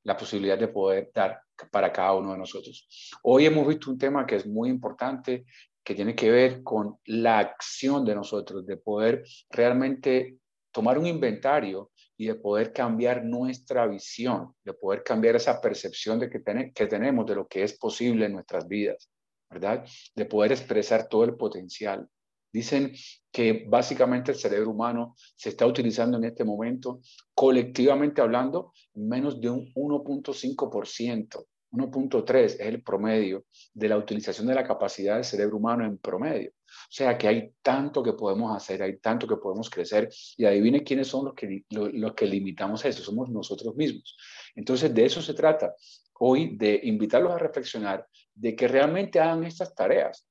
la 0.01 0.17
posibilidad 0.17 0.57
de 0.57 0.69
poder 0.69 1.11
dar 1.13 1.39
para 1.69 1.93
cada 1.93 2.15
uno 2.15 2.31
de 2.31 2.39
nosotros. 2.39 2.87
Hoy 3.21 3.45
hemos 3.45 3.67
visto 3.67 3.91
un 3.91 3.99
tema 3.99 4.25
que 4.25 4.37
es 4.37 4.47
muy 4.47 4.69
importante, 4.69 5.45
que 5.83 5.93
tiene 5.93 6.15
que 6.15 6.31
ver 6.31 6.63
con 6.63 6.97
la 7.05 7.37
acción 7.37 8.03
de 8.03 8.15
nosotros, 8.15 8.65
de 8.65 8.77
poder 8.77 9.23
realmente 9.51 10.39
tomar 10.71 10.97
un 10.97 11.05
inventario 11.05 11.91
y 12.17 12.27
de 12.27 12.35
poder 12.35 12.71
cambiar 12.71 13.23
nuestra 13.25 13.87
visión, 13.87 14.53
de 14.63 14.73
poder 14.73 15.03
cambiar 15.03 15.35
esa 15.35 15.59
percepción 15.59 16.19
de 16.19 16.29
que, 16.29 16.41
que 16.73 16.87
tenemos 16.87 17.25
de 17.25 17.35
lo 17.35 17.47
que 17.47 17.63
es 17.63 17.77
posible 17.77 18.25
en 18.25 18.33
nuestras 18.33 18.67
vidas, 18.67 19.09
¿verdad? 19.49 19.85
De 20.15 20.25
poder 20.25 20.51
expresar 20.51 21.07
todo 21.07 21.25
el 21.25 21.35
potencial. 21.35 22.07
Dicen 22.51 22.93
que 23.31 23.65
básicamente 23.67 24.31
el 24.31 24.37
cerebro 24.37 24.71
humano 24.71 25.13
se 25.35 25.49
está 25.49 25.65
utilizando 25.65 26.17
en 26.17 26.23
este 26.23 26.45
momento, 26.45 27.01
colectivamente 27.33 28.21
hablando, 28.21 28.71
menos 28.93 29.41
de 29.41 29.49
un 29.49 29.73
1.5%. 29.73 31.45
1.3 31.75 32.35
es 32.35 32.59
el 32.59 32.81
promedio 32.81 33.45
de 33.73 33.89
la 33.89 33.97
utilización 33.97 34.47
de 34.47 34.55
la 34.55 34.63
capacidad 34.63 35.15
del 35.15 35.23
cerebro 35.23 35.57
humano 35.57 35.85
en 35.85 35.97
promedio. 35.97 36.51
O 36.65 36.91
sea 36.91 37.17
que 37.17 37.27
hay 37.27 37.53
tanto 37.61 38.03
que 38.03 38.13
podemos 38.13 38.55
hacer, 38.55 38.81
hay 38.83 38.97
tanto 38.97 39.27
que 39.27 39.37
podemos 39.37 39.69
crecer 39.69 40.09
y 40.37 40.45
adivine 40.45 40.83
quiénes 40.83 41.07
son 41.07 41.25
los 41.25 41.33
que, 41.33 41.63
los, 41.69 42.13
que 42.13 42.25
limitamos 42.25 42.83
eso, 42.85 43.03
somos 43.03 43.29
nosotros 43.29 43.75
mismos. 43.75 44.17
Entonces 44.55 44.93
de 44.93 45.05
eso 45.05 45.21
se 45.21 45.33
trata 45.33 45.73
hoy, 46.19 46.55
de 46.55 46.79
invitarlos 46.83 47.33
a 47.33 47.37
reflexionar, 47.37 48.07
de 48.33 48.55
que 48.55 48.67
realmente 48.67 49.19
hagan 49.19 49.43
estas 49.43 49.73
tareas, 49.75 50.25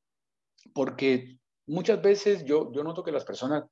porque 0.73 1.39
muchas 1.67 2.01
veces 2.01 2.45
yo, 2.45 2.73
yo 2.73 2.83
noto 2.83 3.03
que 3.03 3.13
las 3.13 3.25
personas 3.25 3.65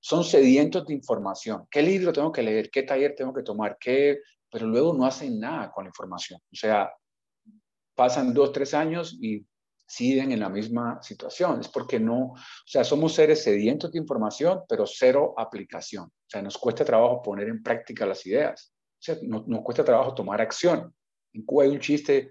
son 0.00 0.24
sedientos 0.24 0.86
de 0.86 0.94
información. 0.94 1.66
¿Qué 1.70 1.82
libro 1.82 2.12
tengo 2.12 2.32
que 2.32 2.42
leer? 2.42 2.70
¿Qué 2.70 2.84
taller 2.84 3.14
tengo 3.16 3.34
que 3.34 3.42
tomar? 3.42 3.76
¿Qué? 3.78 4.18
Pero 4.50 4.66
luego 4.66 4.94
no 4.94 5.04
hacen 5.04 5.38
nada 5.38 5.70
con 5.70 5.84
la 5.84 5.88
información. 5.88 6.40
O 6.40 6.56
sea, 6.56 6.90
pasan 7.98 8.32
dos, 8.32 8.52
tres 8.52 8.74
años 8.74 9.18
y 9.20 9.44
siguen 9.84 10.30
en 10.30 10.38
la 10.38 10.48
misma 10.48 11.02
situación. 11.02 11.60
Es 11.60 11.66
porque 11.66 11.98
no, 11.98 12.26
o 12.26 12.36
sea, 12.64 12.84
somos 12.84 13.12
seres 13.12 13.42
sedientos 13.42 13.90
de 13.90 13.98
información, 13.98 14.60
pero 14.68 14.86
cero 14.86 15.34
aplicación. 15.36 16.04
O 16.04 16.28
sea, 16.28 16.40
nos 16.40 16.56
cuesta 16.56 16.84
trabajo 16.84 17.20
poner 17.20 17.48
en 17.48 17.60
práctica 17.60 18.06
las 18.06 18.24
ideas. 18.24 18.72
O 18.72 19.02
sea, 19.02 19.16
nos, 19.22 19.42
cuesta 19.64 19.84
trabajo 19.84 20.14
tomar 20.14 20.40
acción. 20.40 20.94
En 21.32 21.44
Cuba 21.44 21.64
hay 21.64 21.70
un 21.70 21.80
chiste 21.80 22.30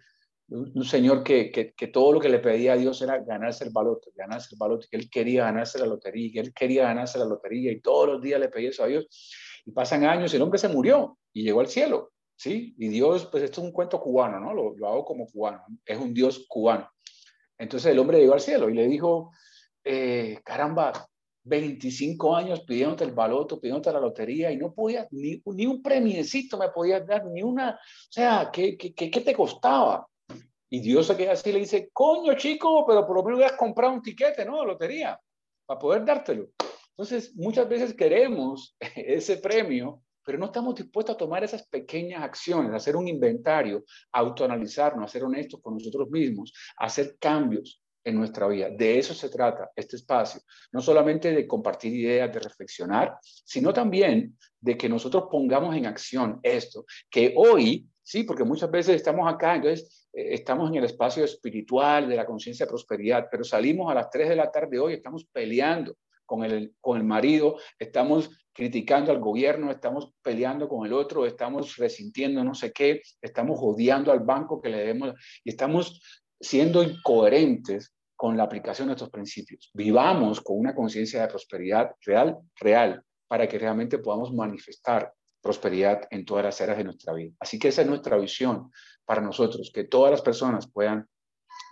un, 0.49 0.85
señor 0.85 1.21
que, 1.25 1.51
que, 1.51 1.73
que, 1.73 1.87
todo 1.87 2.13
lo 2.13 2.21
que 2.21 2.29
le 2.29 2.39
pedía 2.39 2.71
a 2.71 2.77
Dios 2.77 3.01
era 3.01 3.17
ganarse 3.17 3.65
el 3.65 3.71
balote, 3.71 4.11
ganarse 4.15 4.47
el 4.53 4.57
balote, 4.57 4.87
que 4.89 4.95
él 4.95 5.09
quería 5.09 5.43
ganarse 5.43 5.77
la 5.79 5.85
lotería, 5.85 6.31
que 6.31 6.39
él 6.39 6.53
quería 6.53 6.83
ganarse 6.83 7.19
la 7.19 7.25
lotería 7.25 7.73
y 7.73 7.81
todos 7.81 8.07
los 8.07 8.21
días 8.21 8.39
le 8.39 8.47
pedía 8.47 8.69
eso 8.69 8.85
a 8.85 8.87
Dios. 8.87 9.05
Y 9.65 9.71
pasan 9.71 10.05
años 10.05 10.31
y 10.31 10.37
el 10.37 10.43
hombre 10.43 10.59
se 10.59 10.69
murió 10.69 11.17
y 11.33 11.43
llegó 11.43 11.59
al 11.59 11.67
cielo. 11.67 12.13
¿Sí? 12.37 12.75
Y 12.77 12.87
Dios, 12.87 13.25
pues 13.25 13.43
esto 13.43 13.61
es 13.61 13.67
un 13.67 13.73
cuento 13.73 13.99
cubano, 13.99 14.39
¿no? 14.39 14.53
Lo, 14.53 14.75
lo 14.77 14.87
hago 14.87 15.03
como 15.03 15.27
cubano, 15.27 15.63
es 15.85 15.97
un 15.97 16.13
Dios 16.13 16.45
cubano. 16.47 16.89
Entonces 17.57 17.91
el 17.91 17.99
hombre 17.99 18.19
llegó 18.19 18.33
al 18.33 18.39
cielo 18.39 18.69
y 18.69 18.73
le 18.73 18.87
dijo, 18.87 19.31
eh, 19.83 20.39
caramba, 20.45 20.93
25 21.43 22.35
años 22.35 22.61
pidiéndote 22.61 23.05
el 23.05 23.13
baloto, 23.13 23.59
pidiéndote 23.59 23.91
la 23.91 23.99
lotería 23.99 24.51
y 24.51 24.57
no 24.57 24.73
podías, 24.73 25.07
ni, 25.11 25.41
ni 25.45 25.65
un 25.65 25.81
premiecito 25.81 26.57
me 26.57 26.69
podías 26.69 27.05
dar, 27.07 27.25
ni 27.25 27.41
una, 27.41 27.71
o 27.71 28.11
sea, 28.11 28.49
¿qué, 28.51 28.77
qué, 28.77 28.93
qué 28.93 29.21
te 29.21 29.33
costaba? 29.33 30.07
Y 30.69 30.81
Dios 30.81 31.07
se 31.07 31.15
queda 31.15 31.31
así 31.31 31.49
y 31.49 31.53
le 31.53 31.59
dice, 31.59 31.89
coño 31.93 32.33
chico, 32.35 32.85
pero 32.85 33.07
por 33.07 33.15
lo 33.15 33.23
menos 33.23 33.37
hubieras 33.37 33.57
comprado 33.57 33.93
un 33.93 34.01
tiquete, 34.01 34.45
¿no? 34.45 34.65
Lotería, 34.65 35.19
para 35.65 35.79
poder 35.79 36.03
dártelo. 36.03 36.49
Entonces, 36.89 37.33
muchas 37.35 37.69
veces 37.69 37.93
queremos 37.93 38.75
ese 38.95 39.37
premio, 39.37 40.01
pero 40.27 40.39
no 40.39 40.47
estamos 40.47 40.75
dispuestos 40.75 41.15
a 41.15 41.17
tomar 41.17 41.41
esas 41.45 41.65
pequeñas 41.67 42.21
acciones, 42.21 42.73
a 42.73 42.75
hacer 42.75 42.97
un 42.97 43.07
inventario, 43.07 43.85
autoanalizarnos, 44.11 45.05
a 45.05 45.07
ser 45.07 45.23
honestos 45.23 45.61
con 45.61 45.75
nosotros 45.75 46.09
mismos, 46.09 46.51
a 46.77 46.87
hacer 46.87 47.15
cambios 47.17 47.81
en 48.03 48.15
nuestra 48.15 48.45
vida. 48.49 48.69
De 48.69 48.99
eso 48.99 49.13
se 49.13 49.29
trata 49.29 49.71
este 49.73 49.95
espacio, 49.95 50.41
no 50.73 50.81
solamente 50.81 51.31
de 51.31 51.47
compartir 51.47 51.93
ideas, 51.93 52.33
de 52.33 52.41
reflexionar, 52.41 53.17
sino 53.21 53.71
también 53.71 54.37
de 54.59 54.77
que 54.77 54.89
nosotros 54.89 55.29
pongamos 55.31 55.73
en 55.77 55.85
acción 55.85 56.41
esto, 56.43 56.83
que 57.09 57.33
hoy, 57.37 57.87
sí, 58.03 58.23
porque 58.23 58.43
muchas 58.43 58.69
veces 58.69 58.97
estamos 58.97 59.33
acá, 59.33 59.55
entonces 59.55 60.09
eh, 60.11 60.33
estamos 60.33 60.69
en 60.69 60.75
el 60.75 60.83
espacio 60.83 61.23
espiritual 61.23 62.09
de 62.09 62.17
la 62.17 62.25
conciencia 62.25 62.65
de 62.65 62.71
prosperidad, 62.71 63.29
pero 63.31 63.45
salimos 63.45 63.89
a 63.89 63.95
las 63.95 64.09
3 64.09 64.27
de 64.27 64.35
la 64.35 64.51
tarde 64.51 64.77
hoy, 64.77 64.95
estamos 64.95 65.23
peleando 65.31 65.95
con 66.25 66.43
el, 66.43 66.75
con 66.81 66.97
el 66.97 67.05
marido, 67.05 67.57
estamos 67.79 68.29
criticando 68.57 69.11
al 69.11 69.19
gobierno, 69.19 69.69
estamos 69.69 70.11
peleando 70.23 70.67
con 70.67 70.83
el 70.83 70.91
otro, 70.91 71.27
estamos 71.27 71.77
resintiendo 71.77 72.43
no 72.43 72.55
sé 72.55 72.71
qué, 72.73 73.03
estamos 73.21 73.59
odiando 73.61 74.11
al 74.11 74.21
banco 74.21 74.59
que 74.59 74.69
le 74.69 74.79
debemos 74.79 75.13
y 75.43 75.51
estamos 75.51 76.01
siendo 76.39 76.81
incoherentes 76.81 77.93
con 78.15 78.35
la 78.35 78.43
aplicación 78.43 78.87
de 78.87 78.95
estos 78.95 79.11
principios. 79.11 79.69
Vivamos 79.75 80.41
con 80.41 80.57
una 80.57 80.73
conciencia 80.73 81.21
de 81.21 81.27
prosperidad 81.27 81.91
real, 82.03 82.39
real, 82.59 83.03
para 83.27 83.47
que 83.47 83.59
realmente 83.59 83.99
podamos 83.99 84.33
manifestar 84.33 85.13
prosperidad 85.39 86.07
en 86.09 86.25
todas 86.25 86.43
las 86.43 86.59
áreas 86.59 86.79
de 86.79 86.83
nuestra 86.85 87.13
vida. 87.13 87.35
Así 87.39 87.59
que 87.59 87.67
esa 87.67 87.83
es 87.83 87.87
nuestra 87.87 88.17
visión 88.17 88.71
para 89.05 89.21
nosotros, 89.21 89.71
que 89.71 89.83
todas 89.83 90.09
las 90.09 90.23
personas 90.23 90.67
puedan 90.67 91.07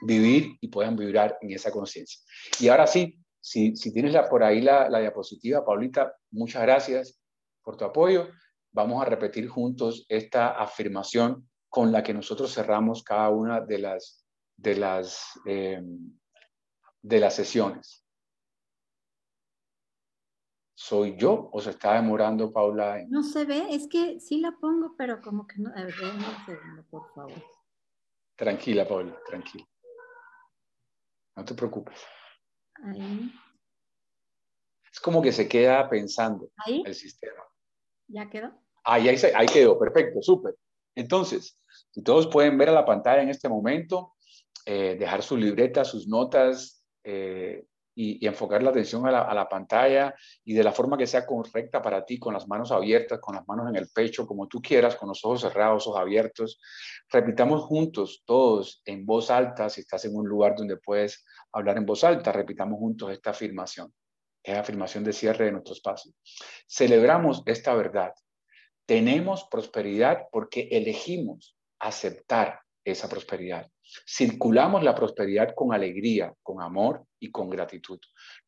vivir 0.05 0.55
y 0.61 0.67
puedan 0.67 0.95
vibrar 0.95 1.35
en 1.41 1.51
esa 1.51 1.71
conciencia. 1.71 2.21
Y 2.59 2.67
ahora 2.67 2.85
sí, 2.85 3.17
si, 3.45 3.93
tienes 3.93 4.11
la, 4.11 4.27
por 4.27 4.43
ahí 4.43 4.59
la, 4.59 4.89
diapositiva, 4.99 5.63
Paulita, 5.63 6.17
muchas 6.31 6.63
gracias 6.63 7.21
por 7.61 7.77
tu 7.77 7.85
apoyo. 7.85 8.29
Vamos 8.71 8.99
a 8.99 9.05
repetir 9.05 9.47
juntos 9.47 10.03
esta 10.09 10.59
afirmación 10.59 11.47
con 11.69 11.91
la 11.91 12.01
que 12.01 12.15
nosotros 12.15 12.51
cerramos 12.51 13.03
cada 13.03 13.29
una 13.29 13.61
de 13.61 13.77
las, 13.77 14.25
de 14.57 14.75
las, 14.77 15.39
eh, 15.45 15.79
de 17.03 17.19
las 17.19 17.35
sesiones. 17.35 18.03
¿Soy 20.73 21.15
yo 21.15 21.51
o 21.53 21.61
se 21.61 21.69
está 21.69 21.93
demorando 21.93 22.51
Paula? 22.51 23.05
No 23.09 23.21
se 23.21 23.45
ve, 23.45 23.67
es 23.69 23.87
que 23.87 24.19
sí 24.19 24.39
la 24.39 24.53
pongo, 24.59 24.95
pero 24.97 25.21
como 25.21 25.45
que 25.45 25.59
no. 25.59 25.69
A 25.69 25.83
ver, 25.83 25.93
un 26.01 26.45
segundo, 26.47 26.83
por 26.89 27.13
favor. 27.13 27.43
Tranquila, 28.35 28.87
Paula, 28.87 29.15
tranquila. 29.27 29.65
No 31.35 31.45
te 31.45 31.53
preocupes. 31.53 32.01
Es 34.91 34.99
como 34.99 35.21
que 35.21 35.31
se 35.31 35.47
queda 35.47 35.89
pensando 35.89 36.49
el 36.65 36.95
sistema. 36.95 37.43
¿Ya 38.07 38.29
quedó? 38.29 38.51
Ahí, 38.83 39.09
ahí, 39.09 39.45
quedó, 39.47 39.79
perfecto, 39.79 40.21
súper. 40.21 40.55
Entonces, 40.95 41.59
si 41.91 42.03
todos 42.03 42.27
pueden 42.27 42.57
ver 42.57 42.69
a 42.69 42.73
la 42.73 42.85
pantalla 42.85 43.21
en 43.21 43.29
este 43.29 43.49
momento, 43.49 44.13
eh, 44.65 44.95
dejar 44.97 45.23
su 45.23 45.37
libreta, 45.37 45.83
sus 45.83 46.07
notas 46.07 46.85
eh, 47.03 47.65
y, 47.95 48.25
enfocar 48.27 48.61
la 48.61 48.71
atención 48.71 49.07
a 49.07 49.33
la, 49.33 49.49
pantalla 49.49 50.13
y 50.43 50.53
de 50.53 50.63
la 50.63 50.71
forma 50.71 50.97
que 50.97 51.07
sea 51.07 51.25
correcta 51.25 51.81
para 51.81 52.05
ti, 52.05 52.19
con 52.19 52.33
las 52.33 52.47
manos 52.47 52.71
abiertas, 52.71 53.19
con 53.19 53.35
las 53.35 53.47
manos 53.47 53.69
en 53.69 53.77
el 53.77 53.87
pecho, 53.87 54.27
como 54.27 54.47
tú 54.47 54.61
quieras, 54.61 54.95
con 54.97 55.09
los 55.09 55.23
ojos 55.23 55.41
cerrados, 55.41 55.87
ojos 55.87 55.99
abiertos. 55.99 56.59
Repitamos 57.09 57.63
juntos, 57.63 58.23
todos, 58.25 58.81
en 58.85 59.05
voz 59.05 59.31
alta, 59.31 59.69
si 59.69 59.81
estás 59.81 60.03
en 60.05 60.15
un 60.15 60.27
lugar 60.27 60.55
donde 60.55 60.77
puedes 60.77 61.25
hablar 61.53 61.77
en 61.77 61.85
voz 61.85 62.03
alta, 62.03 62.31
repitamos 62.31 62.77
juntos 62.77 63.11
esta 63.11 63.29
afirmación, 63.29 63.93
es 64.43 64.57
afirmación 64.57 65.03
de 65.03 65.13
cierre 65.13 65.45
de 65.45 65.53
nuestro 65.53 65.73
espacio. 65.73 66.11
Celebramos 66.67 67.43
esta 67.45 67.73
verdad. 67.73 68.13
Tenemos 68.85 69.47
prosperidad 69.49 70.27
porque 70.31 70.67
elegimos 70.71 71.57
aceptar 71.79 72.59
esa 72.83 73.09
prosperidad. 73.09 73.67
Circulamos 74.07 74.83
la 74.83 74.95
prosperidad 74.95 75.53
con 75.55 75.73
alegría, 75.73 76.33
con 76.41 76.61
amor 76.61 77.05
y 77.19 77.31
con 77.31 77.49
gratitud. 77.49 77.99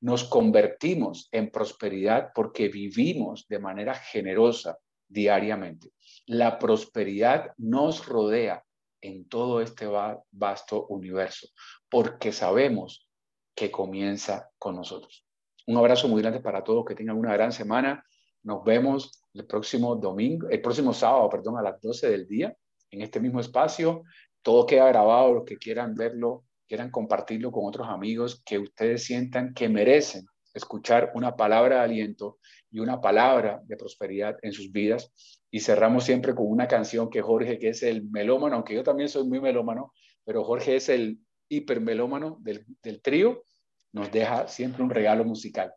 Nos 0.01 0.23
convertimos 0.23 1.29
en 1.31 1.51
prosperidad 1.51 2.31
porque 2.33 2.69
vivimos 2.69 3.47
de 3.47 3.59
manera 3.59 3.93
generosa 3.93 4.77
diariamente. 5.07 5.91
La 6.25 6.59
prosperidad 6.59 7.53
nos 7.57 8.05
rodea 8.05 8.63
en 9.01 9.27
todo 9.29 9.61
este 9.61 9.87
vasto 10.31 10.87
universo, 10.87 11.47
porque 11.89 12.31
sabemos 12.31 13.07
que 13.55 13.71
comienza 13.71 14.49
con 14.57 14.75
nosotros. 14.75 15.25
Un 15.67 15.77
abrazo 15.77 16.07
muy 16.07 16.21
grande 16.21 16.39
para 16.39 16.63
todos, 16.63 16.85
que 16.85 16.95
tengan 16.95 17.17
una 17.17 17.33
gran 17.33 17.51
semana. 17.51 18.03
Nos 18.43 18.63
vemos 18.63 19.21
el 19.33 19.45
próximo 19.45 19.95
domingo, 19.95 20.47
el 20.49 20.61
próximo 20.61 20.93
sábado, 20.93 21.29
perdón, 21.29 21.57
a 21.57 21.61
las 21.61 21.81
12 21.81 22.09
del 22.09 22.27
día, 22.27 22.55
en 22.89 23.01
este 23.01 23.19
mismo 23.19 23.39
espacio. 23.39 24.03
Todo 24.47 24.65
queda 24.65 24.87
grabado, 24.87 25.33
los 25.33 25.43
que 25.43 25.57
quieran 25.57 25.93
verlo, 25.93 26.45
quieran 26.69 26.89
compartirlo 26.89 27.51
con 27.51 27.65
otros 27.65 27.89
amigos, 27.89 28.41
que 28.45 28.57
ustedes 28.57 29.03
sientan 29.03 29.53
que 29.53 29.67
merecen 29.67 30.25
escuchar 30.53 31.11
una 31.15 31.35
palabra 31.35 31.79
de 31.79 31.81
aliento 31.81 32.39
y 32.71 32.79
una 32.79 33.01
palabra 33.01 33.59
de 33.65 33.75
prosperidad 33.75 34.37
en 34.41 34.53
sus 34.53 34.71
vidas. 34.71 35.11
Y 35.51 35.59
cerramos 35.59 36.05
siempre 36.05 36.33
con 36.33 36.47
una 36.47 36.65
canción 36.65 37.09
que 37.09 37.21
Jorge, 37.21 37.59
que 37.59 37.67
es 37.67 37.83
el 37.83 38.09
melómano, 38.09 38.55
aunque 38.55 38.73
yo 38.73 38.83
también 38.83 39.09
soy 39.09 39.27
muy 39.27 39.41
melómano, 39.41 39.91
pero 40.23 40.45
Jorge 40.45 40.77
es 40.77 40.87
el 40.87 41.19
hipermelómano 41.49 42.37
del, 42.39 42.65
del 42.81 43.01
trío, 43.01 43.43
nos 43.91 44.09
deja 44.13 44.47
siempre 44.47 44.81
un 44.81 44.91
regalo 44.91 45.25
musical. 45.25 45.73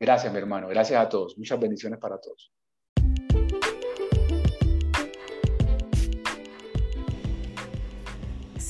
Gracias, 0.00 0.32
mi 0.32 0.40
hermano. 0.40 0.66
Gracias 0.66 1.00
a 1.00 1.08
todos. 1.08 1.38
Muchas 1.38 1.60
bendiciones 1.60 2.00
para 2.00 2.18
todos. 2.18 2.52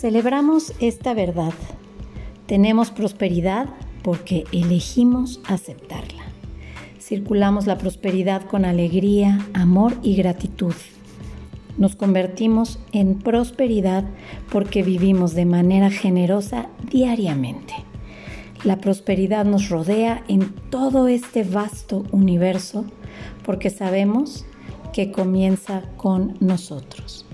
Celebramos 0.00 0.74
esta 0.78 1.12
verdad. 1.12 1.52
Tenemos 2.46 2.92
prosperidad 2.92 3.66
porque 4.04 4.44
elegimos 4.52 5.40
aceptarla. 5.48 6.22
Circulamos 7.00 7.66
la 7.66 7.78
prosperidad 7.78 8.42
con 8.42 8.64
alegría, 8.64 9.44
amor 9.54 9.94
y 10.04 10.14
gratitud. 10.14 10.74
Nos 11.78 11.96
convertimos 11.96 12.78
en 12.92 13.18
prosperidad 13.18 14.04
porque 14.52 14.84
vivimos 14.84 15.34
de 15.34 15.46
manera 15.46 15.90
generosa 15.90 16.68
diariamente. 16.92 17.74
La 18.62 18.76
prosperidad 18.76 19.46
nos 19.46 19.68
rodea 19.68 20.22
en 20.28 20.54
todo 20.70 21.08
este 21.08 21.42
vasto 21.42 22.04
universo 22.12 22.84
porque 23.44 23.68
sabemos 23.68 24.46
que 24.92 25.10
comienza 25.10 25.82
con 25.96 26.36
nosotros. 26.38 27.27